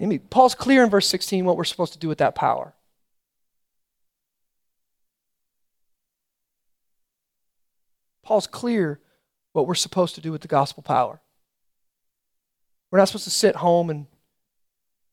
I 0.00 0.04
mean, 0.04 0.18
Paul's 0.18 0.54
clear 0.54 0.84
in 0.84 0.90
verse 0.90 1.08
16 1.08 1.46
what 1.46 1.56
we're 1.56 1.64
supposed 1.64 1.94
to 1.94 1.98
do 1.98 2.08
with 2.08 2.18
that 2.18 2.34
power. 2.34 2.74
Paul's 8.22 8.46
clear 8.46 9.00
what 9.52 9.66
we're 9.66 9.74
supposed 9.74 10.14
to 10.16 10.20
do 10.20 10.30
with 10.30 10.42
the 10.42 10.48
gospel 10.48 10.82
power. 10.82 11.22
We're 12.90 12.98
not 12.98 13.08
supposed 13.08 13.24
to 13.24 13.30
sit 13.30 13.56
home 13.56 13.88
and 13.88 14.06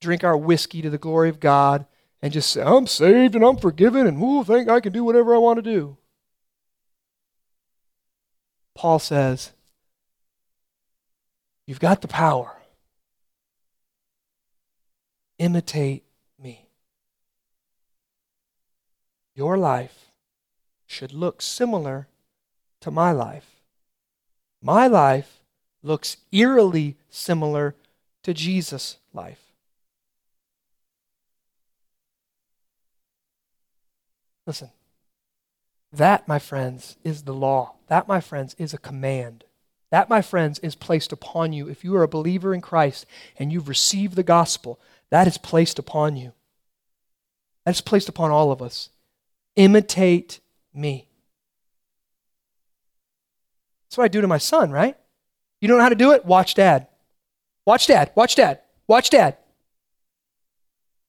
drink 0.02 0.26
our 0.26 0.36
whiskey 0.36 0.82
to 0.82 0.90
the 0.90 0.98
glory 0.98 1.30
of 1.30 1.40
God 1.40 1.86
and 2.22 2.34
just 2.34 2.50
say, 2.50 2.62
I'm 2.62 2.86
saved 2.86 3.36
and 3.36 3.46
I'm 3.46 3.56
forgiven 3.56 4.08
and 4.08 4.22
ooh, 4.22 4.44
think 4.44 4.68
I 4.68 4.82
can 4.82 4.92
do 4.92 5.06
whatever 5.06 5.34
I 5.34 5.38
want 5.38 5.58
to 5.58 5.62
do. 5.62 5.98
Paul 8.76 9.00
says, 9.00 9.52
You've 11.66 11.80
got 11.80 12.02
the 12.02 12.08
power. 12.08 12.58
Imitate 15.38 16.04
me. 16.42 16.68
Your 19.36 19.58
life 19.58 20.10
should 20.86 21.14
look 21.14 21.42
similar 21.42 22.08
to 22.82 22.92
my 22.92 23.12
life. 23.12 23.62
My 24.62 24.88
life 24.88 25.40
looks 25.82 26.18
eerily 26.32 26.96
similar 27.10 27.76
to 28.24 28.34
Jesus' 28.34 28.98
life. 29.14 29.40
Listen, 34.46 34.70
that, 35.94 36.28
my 36.28 36.40
friends, 36.40 36.98
is 37.04 37.24
the 37.24 37.34
law. 37.34 37.76
That, 37.88 38.08
my 38.08 38.20
friends, 38.20 38.56
is 38.58 38.74
a 38.74 38.80
command. 38.80 39.44
That, 39.92 40.10
my 40.10 40.24
friends, 40.24 40.58
is 40.60 40.74
placed 40.74 41.12
upon 41.12 41.54
you. 41.54 41.70
If 41.70 41.84
you 41.84 41.96
are 41.96 42.04
a 42.04 42.08
believer 42.08 42.54
in 42.54 42.62
Christ 42.62 43.06
and 43.38 43.54
you've 43.54 43.70
received 43.70 44.16
the 44.16 44.24
gospel, 44.24 44.80
that 45.12 45.28
is 45.28 45.38
placed 45.38 45.78
upon 45.78 46.16
you. 46.16 46.34
That's 47.66 47.82
placed 47.82 48.10
upon 48.10 48.32
all 48.32 48.52
of 48.52 48.62
us. 48.62 48.90
Imitate 49.56 50.40
me. 50.74 51.08
That's 53.86 54.00
what 54.00 54.06
I 54.06 54.08
do 54.08 54.22
to 54.22 54.28
my 54.28 54.40
son, 54.40 54.72
right? 54.72 54.98
You 55.62 55.68
don't 55.68 55.78
know 55.78 55.84
how 55.84 55.90
to 55.90 55.96
do 55.96 56.12
it? 56.12 56.26
Watch 56.26 56.56
dad. 56.56 56.88
Watch 57.66 57.86
dad. 57.86 58.12
Watch 58.16 58.36
dad. 58.36 58.62
Watch 58.88 59.12
dad. 59.12 59.38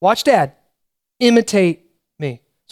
Watch 0.00 0.24
dad. 0.24 0.52
Imitate 1.18 1.83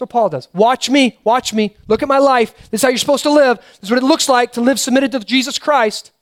what 0.03 0.11
Paul 0.11 0.29
does. 0.29 0.49
Watch 0.53 0.91
me, 0.91 1.19
watch 1.25 1.55
me, 1.55 1.75
look 1.89 2.03
at 2.03 2.09
my 2.09 2.19
life. 2.19 2.55
This 2.71 2.81
is 2.81 2.83
how 2.83 2.89
you're 2.89 2.99
supposed 2.99 3.23
to 3.23 3.31
live. 3.31 3.57
This 3.59 3.85
is 3.85 3.91
what 3.91 3.99
it 3.99 4.05
looks 4.05 4.29
like 4.29 4.53
to 4.53 4.61
live 4.61 4.79
submitted 4.79 5.13
to 5.13 5.21
Jesus 5.21 5.59
Christ. 5.59 6.13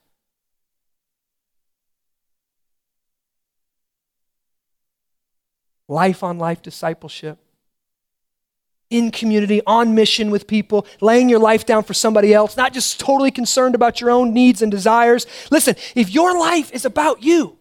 Life 5.88 6.22
on 6.22 6.38
life 6.38 6.62
discipleship. 6.62 7.38
In 8.90 9.10
community, 9.10 9.60
on 9.66 9.94
mission 9.94 10.30
with 10.30 10.46
people, 10.46 10.86
laying 11.00 11.28
your 11.28 11.38
life 11.38 11.64
down 11.64 11.82
for 11.82 11.94
somebody 11.94 12.34
else, 12.34 12.56
not 12.56 12.72
just 12.72 13.00
totally 13.00 13.30
concerned 13.30 13.74
about 13.74 14.00
your 14.00 14.10
own 14.10 14.32
needs 14.32 14.62
and 14.62 14.70
desires. 14.70 15.26
Listen, 15.50 15.74
if 15.94 16.10
your 16.10 16.38
life 16.38 16.72
is 16.72 16.84
about 16.84 17.22
you, 17.22 17.56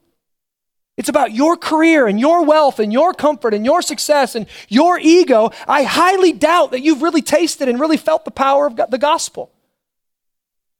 it's 0.99 1.07
about 1.07 1.31
your 1.31 1.55
career 1.55 2.07
and 2.07 2.19
your 2.19 2.43
wealth 2.43 2.77
and 2.77 2.91
your 2.91 3.13
comfort 3.13 3.53
and 3.53 3.63
your 3.63 3.81
success 3.81 4.35
and 4.35 4.47
your 4.67 4.99
ego. 4.99 5.49
I 5.65 5.83
highly 5.83 6.33
doubt 6.33 6.71
that 6.71 6.81
you've 6.81 7.01
really 7.01 7.21
tasted 7.21 7.69
and 7.69 7.79
really 7.79 7.95
felt 7.95 8.25
the 8.25 8.31
power 8.31 8.67
of 8.67 8.75
the 8.75 8.97
gospel. 8.97 9.49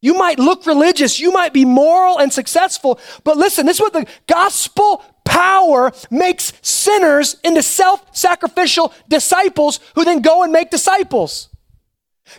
You 0.02 0.16
might 0.16 0.38
look 0.38 0.66
religious, 0.66 1.22
you 1.22 1.32
might 1.32 1.54
be 1.54 1.64
moral 1.64 2.20
and 2.20 2.34
successful, 2.34 3.00
but 3.24 3.38
listen, 3.38 3.66
this 3.66 3.78
is 3.78 3.82
what 3.82 3.94
the 3.94 4.08
gospel 4.28 5.06
power 5.24 5.94
makes 6.12 6.52
sinners 6.62 7.38
into 7.42 7.64
self 7.64 8.06
sacrificial 8.14 8.94
disciples 9.08 9.80
who 9.96 10.04
then 10.04 10.20
go 10.22 10.44
and 10.44 10.52
make 10.52 10.70
disciples. 10.70 11.48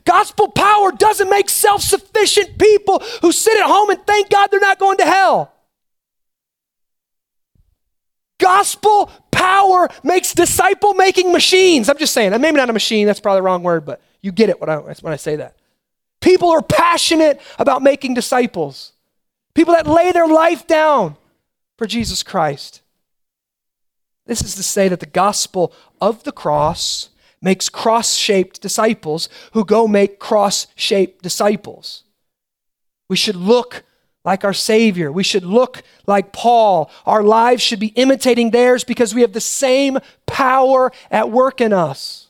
Gospel 0.04 0.48
power 0.48 0.92
doesn't 0.92 1.30
make 1.30 1.48
self 1.48 1.80
sufficient 1.80 2.58
people 2.58 3.02
who 3.22 3.32
sit 3.32 3.56
at 3.56 3.64
home 3.64 3.88
and 3.88 4.06
thank 4.06 4.28
God 4.28 4.48
they're 4.50 4.60
not 4.60 4.78
going 4.78 4.98
to 4.98 5.06
hell. 5.06 5.54
Gospel 8.40 9.10
power 9.30 9.88
makes 10.02 10.34
disciple 10.34 10.94
making 10.94 11.32
machines. 11.32 11.88
I'm 11.88 11.98
just 11.98 12.12
saying, 12.12 12.32
maybe 12.40 12.56
not 12.56 12.68
a 12.68 12.72
machine, 12.72 13.06
that's 13.06 13.20
probably 13.20 13.38
the 13.38 13.44
wrong 13.44 13.62
word, 13.62 13.84
but 13.84 14.02
you 14.20 14.32
get 14.32 14.48
it 14.48 14.60
when 14.60 14.68
I, 14.68 14.76
when 14.78 15.12
I 15.12 15.16
say 15.16 15.36
that. 15.36 15.56
People 16.20 16.50
are 16.50 16.62
passionate 16.62 17.40
about 17.58 17.82
making 17.82 18.14
disciples, 18.14 18.92
people 19.54 19.74
that 19.74 19.86
lay 19.86 20.10
their 20.12 20.26
life 20.26 20.66
down 20.66 21.16
for 21.78 21.86
Jesus 21.86 22.22
Christ. 22.22 22.82
This 24.26 24.42
is 24.42 24.54
to 24.56 24.62
say 24.62 24.88
that 24.88 25.00
the 25.00 25.06
gospel 25.06 25.72
of 26.00 26.24
the 26.24 26.32
cross 26.32 27.08
makes 27.40 27.68
cross 27.68 28.16
shaped 28.16 28.60
disciples 28.60 29.28
who 29.52 29.64
go 29.64 29.88
make 29.88 30.18
cross 30.18 30.66
shaped 30.76 31.22
disciples. 31.22 32.04
We 33.08 33.16
should 33.16 33.36
look 33.36 33.82
like 34.24 34.44
our 34.44 34.52
Savior. 34.52 35.10
We 35.10 35.22
should 35.22 35.44
look 35.44 35.82
like 36.06 36.32
Paul. 36.32 36.90
Our 37.06 37.22
lives 37.22 37.62
should 37.62 37.80
be 37.80 37.88
imitating 37.88 38.50
theirs 38.50 38.84
because 38.84 39.14
we 39.14 39.22
have 39.22 39.32
the 39.32 39.40
same 39.40 39.98
power 40.26 40.92
at 41.10 41.30
work 41.30 41.60
in 41.60 41.72
us. 41.72 42.28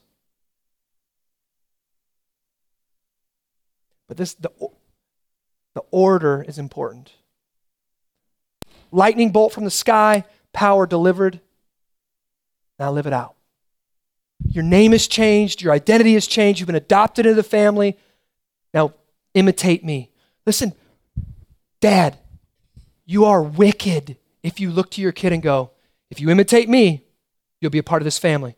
But 4.08 4.16
this 4.16 4.34
the, 4.34 4.50
the 5.74 5.82
order 5.90 6.44
is 6.46 6.58
important. 6.58 7.12
Lightning 8.92 9.30
bolt 9.30 9.52
from 9.52 9.64
the 9.64 9.70
sky, 9.70 10.24
power 10.52 10.86
delivered. 10.86 11.40
Now 12.78 12.90
live 12.90 13.06
it 13.06 13.12
out. 13.12 13.34
Your 14.48 14.64
name 14.64 14.92
has 14.92 15.06
changed, 15.06 15.62
your 15.62 15.72
identity 15.72 16.14
has 16.14 16.26
changed, 16.26 16.60
you've 16.60 16.66
been 16.66 16.74
adopted 16.74 17.26
into 17.26 17.36
the 17.36 17.42
family. 17.42 17.96
Now, 18.72 18.94
imitate 19.34 19.84
me. 19.84 20.10
Listen, 20.46 20.72
Dad, 21.80 22.18
you 23.06 23.24
are 23.24 23.42
wicked 23.42 24.16
if 24.42 24.60
you 24.60 24.70
look 24.70 24.90
to 24.92 25.00
your 25.00 25.12
kid 25.12 25.32
and 25.32 25.42
go, 25.42 25.70
if 26.10 26.20
you 26.20 26.30
imitate 26.30 26.68
me, 26.68 27.04
you'll 27.60 27.70
be 27.70 27.78
a 27.78 27.82
part 27.82 28.02
of 28.02 28.04
this 28.04 28.18
family. 28.18 28.56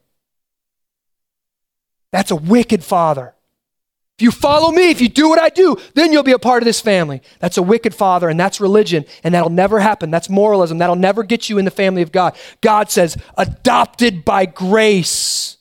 That's 2.11 2.31
a 2.31 2.37
wicked 2.37 2.85
father. 2.85 3.35
If 4.19 4.23
you 4.23 4.31
follow 4.31 4.71
me, 4.71 4.91
if 4.91 5.01
you 5.01 5.09
do 5.09 5.29
what 5.29 5.41
I 5.41 5.49
do, 5.49 5.77
then 5.95 6.13
you'll 6.13 6.23
be 6.23 6.33
a 6.33 6.39
part 6.39 6.63
of 6.63 6.67
this 6.67 6.81
family. 6.81 7.23
That's 7.41 7.57
a 7.57 7.63
wicked 7.63 7.95
father, 7.95 8.29
and 8.29 8.39
that's 8.39 8.61
religion, 8.61 9.07
and 9.25 9.35
that'll 9.35 9.51
never 9.51 9.81
happen. 9.81 10.11
That's 10.11 10.29
moralism. 10.29 10.79
That'll 10.79 10.97
never 10.97 11.23
get 11.23 11.49
you 11.49 11.59
in 11.59 11.65
the 11.65 11.71
family 11.71 12.03
of 12.03 12.13
God. 12.13 12.37
God 12.61 12.91
says, 12.91 13.17
adopted 13.37 14.25
by 14.25 14.47
grace. 14.47 15.57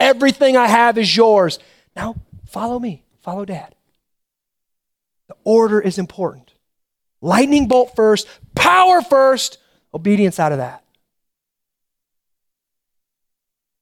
Everything 0.00 0.56
I 0.56 0.66
have 0.66 0.98
is 0.98 1.16
yours. 1.16 1.60
Now, 1.94 2.16
follow 2.46 2.78
me, 2.78 3.04
follow 3.20 3.44
dad. 3.44 3.74
The 5.28 5.36
order 5.44 5.80
is 5.80 5.98
important. 5.98 6.51
Lightning 7.22 7.68
bolt 7.68 7.94
first, 7.96 8.26
power 8.54 9.00
first, 9.00 9.58
obedience 9.94 10.38
out 10.38 10.52
of 10.52 10.58
that. 10.58 10.84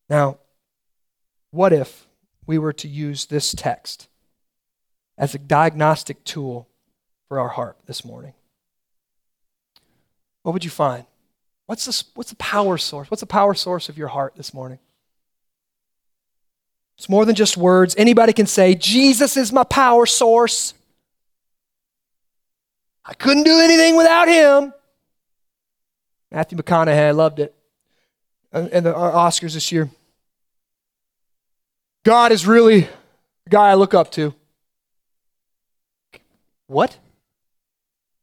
Now, 0.08 0.38
what 1.50 1.72
if 1.72 2.06
we 2.46 2.58
were 2.58 2.74
to 2.74 2.88
use 2.88 3.26
this 3.26 3.52
text 3.52 4.08
as 5.16 5.34
a 5.34 5.38
diagnostic 5.38 6.22
tool 6.24 6.68
for 7.28 7.40
our 7.40 7.48
heart 7.48 7.78
this 7.86 8.04
morning? 8.04 8.34
What 10.42 10.52
would 10.52 10.64
you 10.64 10.70
find? 10.70 11.06
What's 11.66 11.86
the, 11.86 12.04
what's 12.14 12.30
the 12.30 12.36
power 12.36 12.76
source? 12.76 13.10
What's 13.10 13.20
the 13.20 13.26
power 13.26 13.54
source 13.54 13.88
of 13.88 13.96
your 13.96 14.08
heart 14.08 14.34
this 14.36 14.52
morning? 14.52 14.80
It's 16.98 17.08
more 17.08 17.24
than 17.24 17.34
just 17.34 17.56
words. 17.56 17.94
Anybody 17.96 18.32
can 18.32 18.46
say, 18.46 18.74
Jesus 18.74 19.36
is 19.36 19.52
my 19.52 19.64
power 19.64 20.04
source. 20.04 20.74
I 23.04 23.14
couldn't 23.14 23.44
do 23.44 23.58
anything 23.60 23.96
without 23.96 24.28
him. 24.28 24.72
Matthew 26.30 26.58
McConaughey, 26.58 27.14
loved 27.14 27.40
it. 27.40 27.54
And 28.52 28.84
the 28.84 28.92
Oscars 28.92 29.54
this 29.54 29.72
year. 29.72 29.90
God 32.04 32.32
is 32.32 32.46
really 32.46 32.82
the 33.44 33.50
guy 33.50 33.68
I 33.68 33.74
look 33.74 33.94
up 33.94 34.10
to. 34.12 34.34
What? 36.66 36.96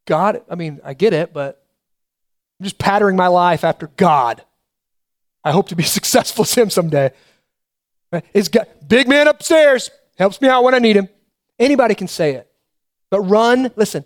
God? 0.06 0.42
I 0.48 0.54
mean, 0.54 0.80
I 0.84 0.94
get 0.94 1.12
it, 1.12 1.32
but 1.32 1.62
I'm 2.58 2.64
just 2.64 2.78
patterning 2.78 3.16
my 3.16 3.28
life 3.28 3.62
after 3.62 3.88
God. 3.96 4.42
I 5.44 5.52
hope 5.52 5.68
to 5.68 5.76
be 5.76 5.82
successful 5.98 6.42
as 6.42 6.54
him 6.54 6.70
someday. 6.70 7.12
Is 8.32 8.48
God, 8.48 8.66
big 8.86 9.06
man 9.06 9.28
upstairs 9.28 9.90
helps 10.16 10.40
me 10.40 10.48
out 10.48 10.64
when 10.64 10.74
I 10.74 10.78
need 10.78 10.96
him. 10.96 11.08
Anybody 11.58 11.94
can 11.94 12.08
say 12.08 12.34
it. 12.34 12.50
But 13.10 13.20
run, 13.20 13.70
listen, 13.76 14.04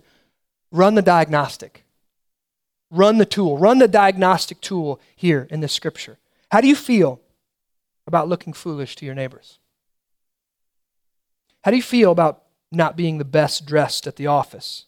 run 0.73 0.95
the 0.95 1.01
diagnostic. 1.01 1.85
Run 2.91 3.17
the 3.17 3.25
tool. 3.25 3.57
Run 3.57 3.79
the 3.79 3.87
diagnostic 3.87 4.59
tool 4.59 4.99
here 5.15 5.47
in 5.49 5.61
this 5.61 5.71
scripture. 5.71 6.19
How 6.51 6.59
do 6.59 6.67
you 6.67 6.75
feel 6.75 7.21
about 8.05 8.27
looking 8.27 8.51
foolish 8.51 8.97
to 8.97 9.05
your 9.05 9.15
neighbors? 9.15 9.59
How 11.63 11.71
do 11.71 11.77
you 11.77 11.83
feel 11.83 12.11
about 12.11 12.43
not 12.73 12.97
being 12.97 13.17
the 13.17 13.25
best 13.25 13.65
dressed 13.65 14.07
at 14.07 14.15
the 14.15 14.27
office. 14.27 14.85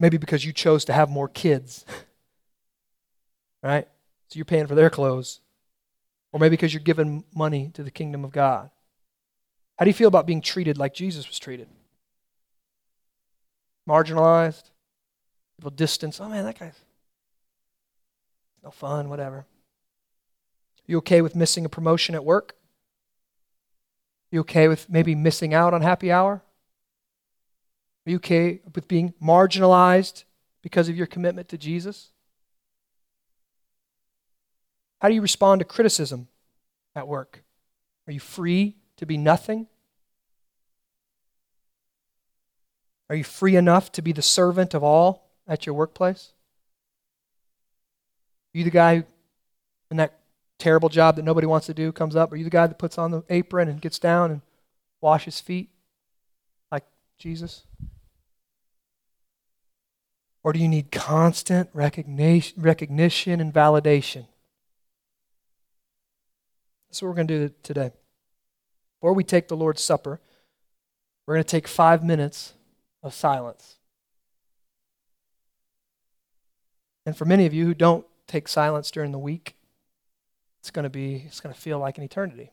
Maybe 0.00 0.16
because 0.16 0.44
you 0.44 0.52
chose 0.52 0.84
to 0.86 0.92
have 0.92 1.10
more 1.10 1.28
kids, 1.28 1.84
right? 3.62 3.86
So 4.28 4.36
you're 4.36 4.44
paying 4.44 4.66
for 4.66 4.74
their 4.74 4.90
clothes. 4.90 5.40
Or 6.32 6.40
maybe 6.40 6.54
because 6.54 6.72
you're 6.74 6.82
giving 6.82 7.24
money 7.34 7.70
to 7.74 7.82
the 7.82 7.90
kingdom 7.90 8.24
of 8.24 8.32
God. 8.32 8.70
How 9.78 9.84
do 9.84 9.90
you 9.90 9.94
feel 9.94 10.08
about 10.08 10.26
being 10.26 10.42
treated 10.42 10.76
like 10.76 10.92
Jesus 10.94 11.28
was 11.28 11.38
treated? 11.38 11.68
Marginalized? 13.88 14.70
People 15.56 15.70
distance. 15.70 16.20
Oh 16.20 16.28
man, 16.28 16.44
that 16.44 16.58
guy's 16.58 16.78
no 18.62 18.70
fun, 18.70 19.08
whatever. 19.08 19.46
You 20.86 20.98
okay 20.98 21.22
with 21.22 21.34
missing 21.34 21.64
a 21.64 21.68
promotion 21.68 22.14
at 22.14 22.24
work? 22.24 22.54
You 24.30 24.40
okay 24.40 24.68
with 24.68 24.90
maybe 24.90 25.14
missing 25.14 25.54
out 25.54 25.72
on 25.72 25.82
happy 25.82 26.12
hour? 26.12 26.42
Are 28.06 28.10
you 28.10 28.16
okay 28.16 28.60
with 28.74 28.88
being 28.88 29.14
marginalized 29.22 30.24
because 30.62 30.88
of 30.88 30.96
your 30.96 31.06
commitment 31.06 31.48
to 31.48 31.58
Jesus? 31.58 32.10
How 35.00 35.08
do 35.08 35.14
you 35.14 35.22
respond 35.22 35.60
to 35.60 35.64
criticism 35.64 36.28
at 36.94 37.08
work? 37.08 37.44
Are 38.06 38.12
you 38.12 38.20
free 38.20 38.76
to 38.96 39.06
be 39.06 39.16
nothing? 39.16 39.66
Are 43.10 43.16
you 43.16 43.24
free 43.24 43.56
enough 43.56 43.90
to 43.92 44.02
be 44.02 44.12
the 44.12 44.22
servant 44.22 44.74
of 44.74 44.82
all 44.82 45.30
at 45.46 45.66
your 45.66 45.74
workplace? 45.74 46.32
Are 48.54 48.58
you 48.58 48.64
the 48.64 48.70
guy 48.70 49.04
in 49.90 49.96
that 49.96 50.18
terrible 50.58 50.88
job 50.88 51.16
that 51.16 51.24
nobody 51.24 51.46
wants 51.46 51.66
to 51.66 51.74
do 51.74 51.92
comes 51.92 52.16
up? 52.16 52.32
Are 52.32 52.36
you 52.36 52.44
the 52.44 52.50
guy 52.50 52.66
that 52.66 52.78
puts 52.78 52.98
on 52.98 53.10
the 53.10 53.22
apron 53.30 53.68
and 53.68 53.80
gets 53.80 53.98
down 53.98 54.30
and 54.30 54.40
washes 55.00 55.40
feet 55.40 55.70
like 56.70 56.84
Jesus? 57.18 57.64
Or 60.42 60.52
do 60.52 60.58
you 60.58 60.68
need 60.68 60.90
constant 60.90 61.70
recognition, 61.72 62.60
recognition 62.60 63.40
and 63.40 63.52
validation? 63.52 64.26
That's 66.88 67.02
what 67.02 67.08
we're 67.08 67.14
going 67.14 67.28
to 67.28 67.48
do 67.48 67.54
today. 67.62 67.92
Before 69.00 69.12
we 69.12 69.24
take 69.24 69.48
the 69.48 69.56
Lord's 69.56 69.82
Supper, 69.82 70.20
we're 71.26 71.34
going 71.34 71.44
to 71.44 71.48
take 71.48 71.68
five 71.68 72.02
minutes 72.02 72.54
of 73.08 73.14
silence. 73.14 73.76
And 77.04 77.16
for 77.16 77.24
many 77.24 77.46
of 77.46 77.54
you 77.54 77.64
who 77.66 77.74
don't 77.74 78.06
take 78.26 78.46
silence 78.46 78.90
during 78.90 79.12
the 79.12 79.18
week, 79.18 79.56
it's 80.60 80.70
going 80.70 80.84
to 80.84 80.90
be 80.90 81.24
it's 81.26 81.40
going 81.40 81.54
to 81.54 81.60
feel 81.60 81.78
like 81.78 81.98
an 81.98 82.04
eternity. 82.04 82.52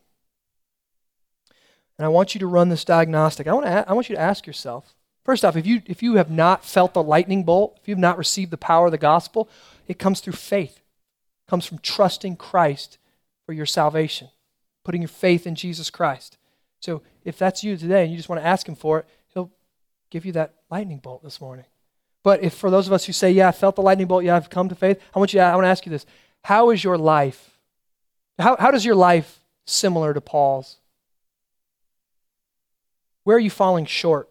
And 1.97 2.05
I 2.05 2.09
want 2.09 2.33
you 2.33 2.39
to 2.39 2.47
run 2.47 2.69
this 2.69 2.83
diagnostic. 2.83 3.47
I 3.47 3.53
want, 3.53 3.65
to, 3.65 3.89
I 3.89 3.93
want 3.93 4.09
you 4.09 4.15
to 4.15 4.21
ask 4.21 4.47
yourself 4.47 4.95
first 5.25 5.43
off, 5.43 5.57
if 5.57 5.65
you, 5.65 5.81
if 5.87 6.01
you 6.01 6.15
have 6.15 6.31
not 6.31 6.63
felt 6.63 6.93
the 6.93 7.03
lightning 7.03 7.43
bolt, 7.43 7.77
if 7.81 7.87
you 7.87 7.93
have 7.93 7.99
not 7.99 8.17
received 8.17 8.51
the 8.51 8.57
power 8.57 8.85
of 8.85 8.91
the 8.91 8.97
gospel, 8.97 9.49
it 9.87 9.99
comes 9.99 10.21
through 10.21 10.33
faith. 10.33 10.77
It 10.77 11.49
comes 11.49 11.65
from 11.65 11.79
trusting 11.79 12.37
Christ 12.37 12.97
for 13.45 13.51
your 13.51 13.65
salvation, 13.65 14.29
putting 14.85 15.01
your 15.01 15.09
faith 15.09 15.45
in 15.45 15.55
Jesus 15.55 15.89
Christ. 15.89 16.37
So 16.79 17.01
if 17.25 17.37
that's 17.37 17.63
you 17.63 17.75
today 17.75 18.03
and 18.03 18.11
you 18.11 18.17
just 18.17 18.29
want 18.29 18.41
to 18.41 18.47
ask 18.47 18.67
Him 18.67 18.75
for 18.75 18.99
it, 18.99 19.05
give 20.09 20.25
you 20.25 20.31
that 20.33 20.55
lightning 20.69 20.99
bolt 20.99 21.23
this 21.23 21.41
morning. 21.41 21.65
But 22.23 22.43
if 22.43 22.53
for 22.53 22.69
those 22.69 22.87
of 22.87 22.93
us 22.93 23.05
who 23.05 23.13
say, 23.13 23.31
Yeah, 23.31 23.49
I 23.49 23.51
felt 23.51 23.75
the 23.75 23.81
lightning 23.81 24.07
bolt, 24.07 24.23
yeah, 24.23 24.35
I've 24.35 24.49
come 24.49 24.69
to 24.69 24.75
faith, 24.75 24.99
I 25.15 25.19
want, 25.19 25.33
you, 25.33 25.39
I 25.39 25.53
want 25.55 25.65
to 25.65 25.69
ask 25.69 25.85
you 25.85 25.89
this 25.89 26.05
How 26.43 26.69
is 26.69 26.83
your 26.83 26.97
life 26.97 27.55
how, 28.39 28.57
how 28.57 28.71
does 28.71 28.85
your 28.85 28.95
life 28.95 29.39
similar 29.65 30.13
to 30.13 30.21
Paul's? 30.21 30.77
Where 33.23 33.37
are 33.37 33.39
you 33.39 33.49
falling 33.49 33.85
short? 33.85 34.29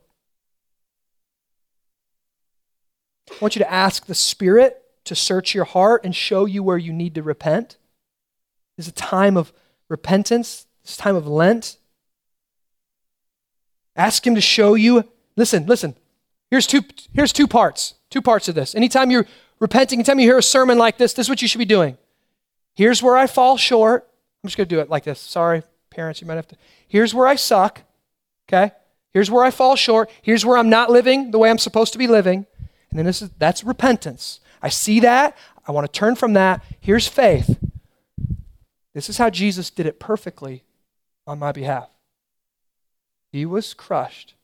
I 3.31 3.37
want 3.41 3.57
you 3.57 3.61
to 3.61 3.73
ask 3.73 4.07
the 4.07 4.15
Spirit 4.15 4.83
to 5.05 5.15
search 5.15 5.55
your 5.55 5.65
heart 5.65 6.05
and 6.05 6.15
show 6.15 6.45
you 6.45 6.63
where 6.63 6.79
you 6.79 6.93
need 6.93 7.15
to 7.15 7.23
repent. 7.23 7.79
It's 8.77 8.89
a 8.89 8.93
time 8.93 9.37
of 9.37 9.53
repentance, 9.89 10.67
this 10.85 10.97
time 10.97 11.17
of 11.17 11.27
Lent. 11.27 11.79
Ask 13.97 14.27
Him 14.27 14.35
to 14.35 14.41
show 14.41 14.75
you. 14.75 15.09
Listen, 15.36 15.66
listen. 15.66 15.97
Here's 16.51 16.66
two, 16.66 16.82
here's 17.12 17.32
two 17.32 17.47
parts. 17.47 17.94
Two 18.11 18.23
parts 18.23 18.48
of 18.48 18.55
this. 18.55 18.74
Anytime 18.74 19.11
you're 19.11 19.27
repenting, 19.59 19.98
anytime 19.98 20.19
you 20.19 20.27
hear 20.27 20.39
a 20.39 20.43
sermon 20.43 20.78
like 20.78 20.98
this, 20.98 21.12
this 21.15 21.27
is 21.27 21.31
what 21.31 21.43
you 21.43 21.48
should 21.48 21.59
be 21.59 21.65
doing. 21.65 21.98
Here's 22.74 23.02
where 23.02 23.16
I 23.16 23.27
fall 23.27 23.56
short. 23.56 24.09
I'm 24.43 24.48
just 24.48 24.56
going 24.56 24.69
to 24.69 24.74
do 24.74 24.81
it 24.81 24.90
like 24.90 25.05
this. 25.05 25.20
Sorry, 25.20 25.62
parents, 25.90 26.20
you 26.20 26.27
might 26.27 26.35
have 26.35 26.48
to. 26.48 26.56
Here's 26.86 27.15
where 27.15 27.27
I 27.27 27.36
suck. 27.36 27.82
Okay? 28.48 28.73
Here's 29.12 29.31
where 29.31 29.44
I 29.44 29.51
fall 29.51 29.77
short. 29.77 30.11
Here's 30.23 30.44
where 30.44 30.59
I'm 30.59 30.69
not 30.69 30.90
living 30.90 31.31
the 31.31 31.39
way 31.39 31.51
I'm 31.51 31.59
supposed 31.59 31.93
to 31.93 31.98
be 31.98 32.06
living. 32.06 32.47
And 32.90 32.98
then 32.98 33.06
this 33.06 33.23
is 33.23 33.31
that's 33.39 33.65
repentance. 33.65 34.40
I 34.62 34.69
see 34.69 35.01
that. 35.01 35.36
I 35.66 35.73
want 35.73 35.90
to 35.90 35.98
turn 35.98 36.15
from 36.15 36.35
that. 36.35 36.62
Here's 36.81 37.09
faith. 37.09 37.59
This 38.93 39.09
is 39.09 39.19
how 39.19 39.31
Jesus 39.31 39.70
did 39.70 39.86
it 39.86 39.98
perfectly 39.98 40.62
on 41.27 41.39
my 41.39 41.52
behalf. 41.52 41.89
He 43.32 43.47
was 43.47 43.74
crushed 43.74 44.35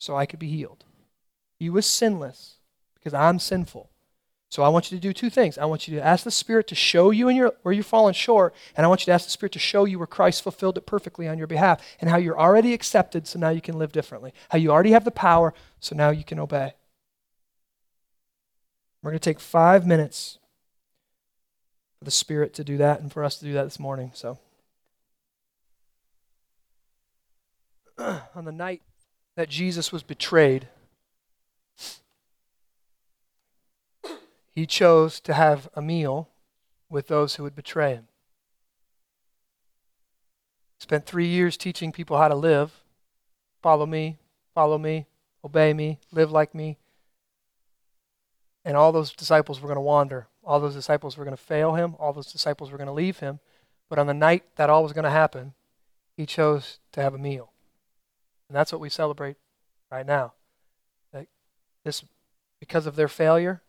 so 0.00 0.16
I 0.16 0.26
could 0.26 0.40
be 0.40 0.48
healed. 0.48 0.84
He 1.60 1.70
was 1.70 1.86
sinless 1.86 2.56
because 2.94 3.14
I'm 3.14 3.38
sinful. 3.38 3.90
So 4.48 4.64
I 4.64 4.68
want 4.68 4.90
you 4.90 4.98
to 4.98 5.00
do 5.00 5.12
two 5.12 5.30
things. 5.30 5.58
I 5.58 5.66
want 5.66 5.86
you 5.86 5.94
to 5.96 6.04
ask 6.04 6.24
the 6.24 6.30
Spirit 6.32 6.66
to 6.68 6.74
show 6.74 7.12
you 7.12 7.28
in 7.28 7.36
your, 7.36 7.52
where 7.62 7.72
you're 7.72 7.84
falling 7.84 8.14
short, 8.14 8.52
and 8.76 8.84
I 8.84 8.88
want 8.88 9.02
you 9.02 9.04
to 9.06 9.12
ask 9.12 9.26
the 9.26 9.30
Spirit 9.30 9.52
to 9.52 9.60
show 9.60 9.84
you 9.84 9.98
where 9.98 10.08
Christ 10.08 10.42
fulfilled 10.42 10.76
it 10.76 10.86
perfectly 10.86 11.28
on 11.28 11.38
your 11.38 11.46
behalf, 11.46 11.80
and 12.00 12.10
how 12.10 12.16
you're 12.16 12.40
already 12.40 12.74
accepted, 12.74 13.28
so 13.28 13.38
now 13.38 13.50
you 13.50 13.60
can 13.60 13.78
live 13.78 13.92
differently. 13.92 14.32
How 14.48 14.58
you 14.58 14.72
already 14.72 14.90
have 14.90 15.04
the 15.04 15.12
power, 15.12 15.54
so 15.78 15.94
now 15.94 16.10
you 16.10 16.24
can 16.24 16.40
obey. 16.40 16.72
We're 19.02 19.12
going 19.12 19.20
to 19.20 19.30
take 19.30 19.38
five 19.38 19.86
minutes 19.86 20.38
for 21.98 22.04
the 22.06 22.10
Spirit 22.10 22.52
to 22.54 22.64
do 22.64 22.76
that, 22.78 23.00
and 23.00 23.12
for 23.12 23.22
us 23.22 23.36
to 23.36 23.44
do 23.44 23.52
that 23.52 23.64
this 23.64 23.78
morning. 23.78 24.10
So, 24.14 24.38
on 27.98 28.44
the 28.44 28.52
night 28.52 28.82
that 29.40 29.48
Jesus 29.48 29.90
was 29.90 30.02
betrayed, 30.02 30.68
he 34.54 34.66
chose 34.66 35.18
to 35.18 35.32
have 35.32 35.66
a 35.72 35.80
meal 35.80 36.28
with 36.90 37.06
those 37.06 37.36
who 37.36 37.44
would 37.44 37.56
betray 37.56 37.94
him. 37.94 38.08
Spent 40.78 41.06
three 41.06 41.26
years 41.26 41.56
teaching 41.56 41.90
people 41.90 42.18
how 42.18 42.28
to 42.28 42.34
live 42.34 42.82
follow 43.62 43.86
me, 43.86 44.18
follow 44.54 44.76
me, 44.76 45.06
obey 45.42 45.72
me, 45.72 46.00
live 46.12 46.30
like 46.30 46.54
me. 46.54 46.76
And 48.62 48.76
all 48.76 48.92
those 48.92 49.10
disciples 49.10 49.58
were 49.58 49.68
going 49.68 49.76
to 49.76 49.80
wander. 49.80 50.26
All 50.44 50.60
those 50.60 50.74
disciples 50.74 51.16
were 51.16 51.24
going 51.24 51.34
to 51.34 51.42
fail 51.42 51.76
him. 51.76 51.96
All 51.98 52.12
those 52.12 52.30
disciples 52.30 52.70
were 52.70 52.76
going 52.76 52.88
to 52.88 52.92
leave 52.92 53.20
him. 53.20 53.40
But 53.88 53.98
on 53.98 54.06
the 54.06 54.12
night 54.12 54.44
that 54.56 54.68
all 54.68 54.82
was 54.82 54.92
going 54.92 55.04
to 55.04 55.10
happen, 55.10 55.54
he 56.14 56.26
chose 56.26 56.78
to 56.92 57.00
have 57.00 57.14
a 57.14 57.18
meal. 57.18 57.49
And 58.50 58.56
that's 58.56 58.72
what 58.72 58.80
we 58.80 58.90
celebrate 58.90 59.36
right 59.92 60.04
now. 60.04 60.32
That 61.12 61.28
this 61.84 62.02
because 62.58 62.84
of 62.84 62.96
their 62.96 63.06
failure, 63.06 63.62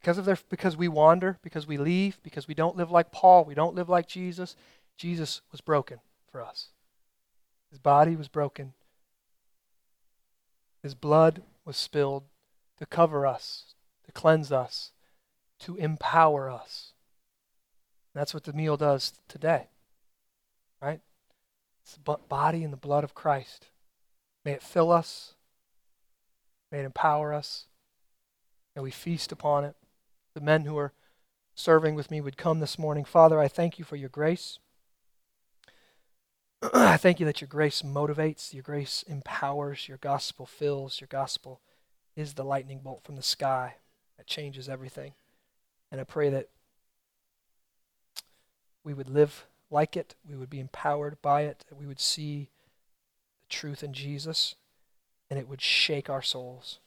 because 0.00 0.16
of 0.16 0.24
their 0.24 0.38
because 0.48 0.78
we 0.78 0.88
wander, 0.88 1.38
because 1.42 1.66
we 1.66 1.76
leave, 1.76 2.18
because 2.22 2.48
we 2.48 2.54
don't 2.54 2.74
live 2.74 2.90
like 2.90 3.12
Paul, 3.12 3.44
we 3.44 3.52
don't 3.52 3.74
live 3.74 3.90
like 3.90 4.08
Jesus, 4.08 4.56
Jesus 4.96 5.42
was 5.52 5.60
broken 5.60 6.00
for 6.32 6.42
us. 6.42 6.68
His 7.68 7.78
body 7.78 8.16
was 8.16 8.28
broken. 8.28 8.72
His 10.82 10.94
blood 10.94 11.42
was 11.66 11.76
spilled 11.76 12.22
to 12.78 12.86
cover 12.86 13.26
us, 13.26 13.74
to 14.06 14.12
cleanse 14.12 14.50
us, 14.50 14.92
to 15.58 15.76
empower 15.76 16.48
us. 16.48 16.94
That's 18.14 18.32
what 18.32 18.44
the 18.44 18.54
meal 18.54 18.78
does 18.78 19.12
today. 19.28 19.66
Right? 20.80 21.00
It's 21.90 21.96
the 21.96 22.18
body 22.28 22.62
and 22.62 22.72
the 22.72 22.76
blood 22.76 23.02
of 23.02 23.16
Christ. 23.16 23.66
May 24.44 24.52
it 24.52 24.62
fill 24.62 24.92
us. 24.92 25.34
May 26.70 26.78
it 26.78 26.84
empower 26.84 27.34
us. 27.34 27.66
May 28.76 28.82
we 28.82 28.92
feast 28.92 29.32
upon 29.32 29.64
it. 29.64 29.74
The 30.34 30.40
men 30.40 30.66
who 30.66 30.78
are 30.78 30.92
serving 31.56 31.96
with 31.96 32.08
me 32.08 32.20
would 32.20 32.36
come 32.36 32.60
this 32.60 32.78
morning. 32.78 33.04
Father, 33.04 33.40
I 33.40 33.48
thank 33.48 33.76
you 33.76 33.84
for 33.84 33.96
your 33.96 34.08
grace. 34.08 34.60
I 36.72 36.96
thank 36.96 37.18
you 37.18 37.26
that 37.26 37.40
your 37.40 37.48
grace 37.48 37.82
motivates, 37.82 38.54
your 38.54 38.62
grace 38.62 39.02
empowers, 39.08 39.88
your 39.88 39.98
gospel 39.98 40.46
fills, 40.46 41.00
your 41.00 41.08
gospel 41.08 41.60
is 42.14 42.34
the 42.34 42.44
lightning 42.44 42.78
bolt 42.84 43.02
from 43.02 43.16
the 43.16 43.22
sky 43.22 43.74
that 44.16 44.28
changes 44.28 44.68
everything. 44.68 45.14
And 45.90 46.00
I 46.00 46.04
pray 46.04 46.30
that 46.30 46.50
we 48.84 48.94
would 48.94 49.10
live 49.10 49.48
like 49.70 49.96
it, 49.96 50.14
we 50.28 50.36
would 50.36 50.50
be 50.50 50.60
empowered 50.60 51.20
by 51.22 51.42
it, 51.42 51.64
that 51.68 51.78
we 51.78 51.86
would 51.86 52.00
see 52.00 52.50
the 53.42 53.48
truth 53.48 53.82
in 53.82 53.92
Jesus, 53.92 54.56
and 55.28 55.38
it 55.38 55.48
would 55.48 55.60
shake 55.60 56.10
our 56.10 56.22
souls. 56.22 56.80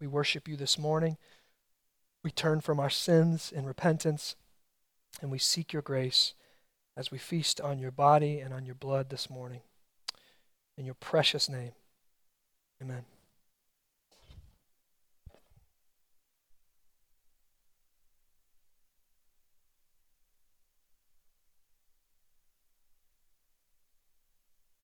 We 0.00 0.06
worship 0.06 0.46
you 0.46 0.56
this 0.56 0.78
morning. 0.78 1.16
We 2.22 2.30
turn 2.30 2.60
from 2.60 2.78
our 2.78 2.90
sins 2.90 3.52
in 3.54 3.64
repentance, 3.64 4.36
and 5.20 5.30
we 5.30 5.38
seek 5.38 5.72
your 5.72 5.82
grace 5.82 6.34
as 6.96 7.10
we 7.10 7.18
feast 7.18 7.60
on 7.60 7.78
your 7.78 7.92
body 7.92 8.40
and 8.40 8.52
on 8.52 8.66
your 8.66 8.74
blood 8.74 9.08
this 9.08 9.30
morning. 9.30 9.60
In 10.76 10.84
your 10.84 10.94
precious 10.94 11.48
name, 11.48 11.72
amen. 12.82 13.17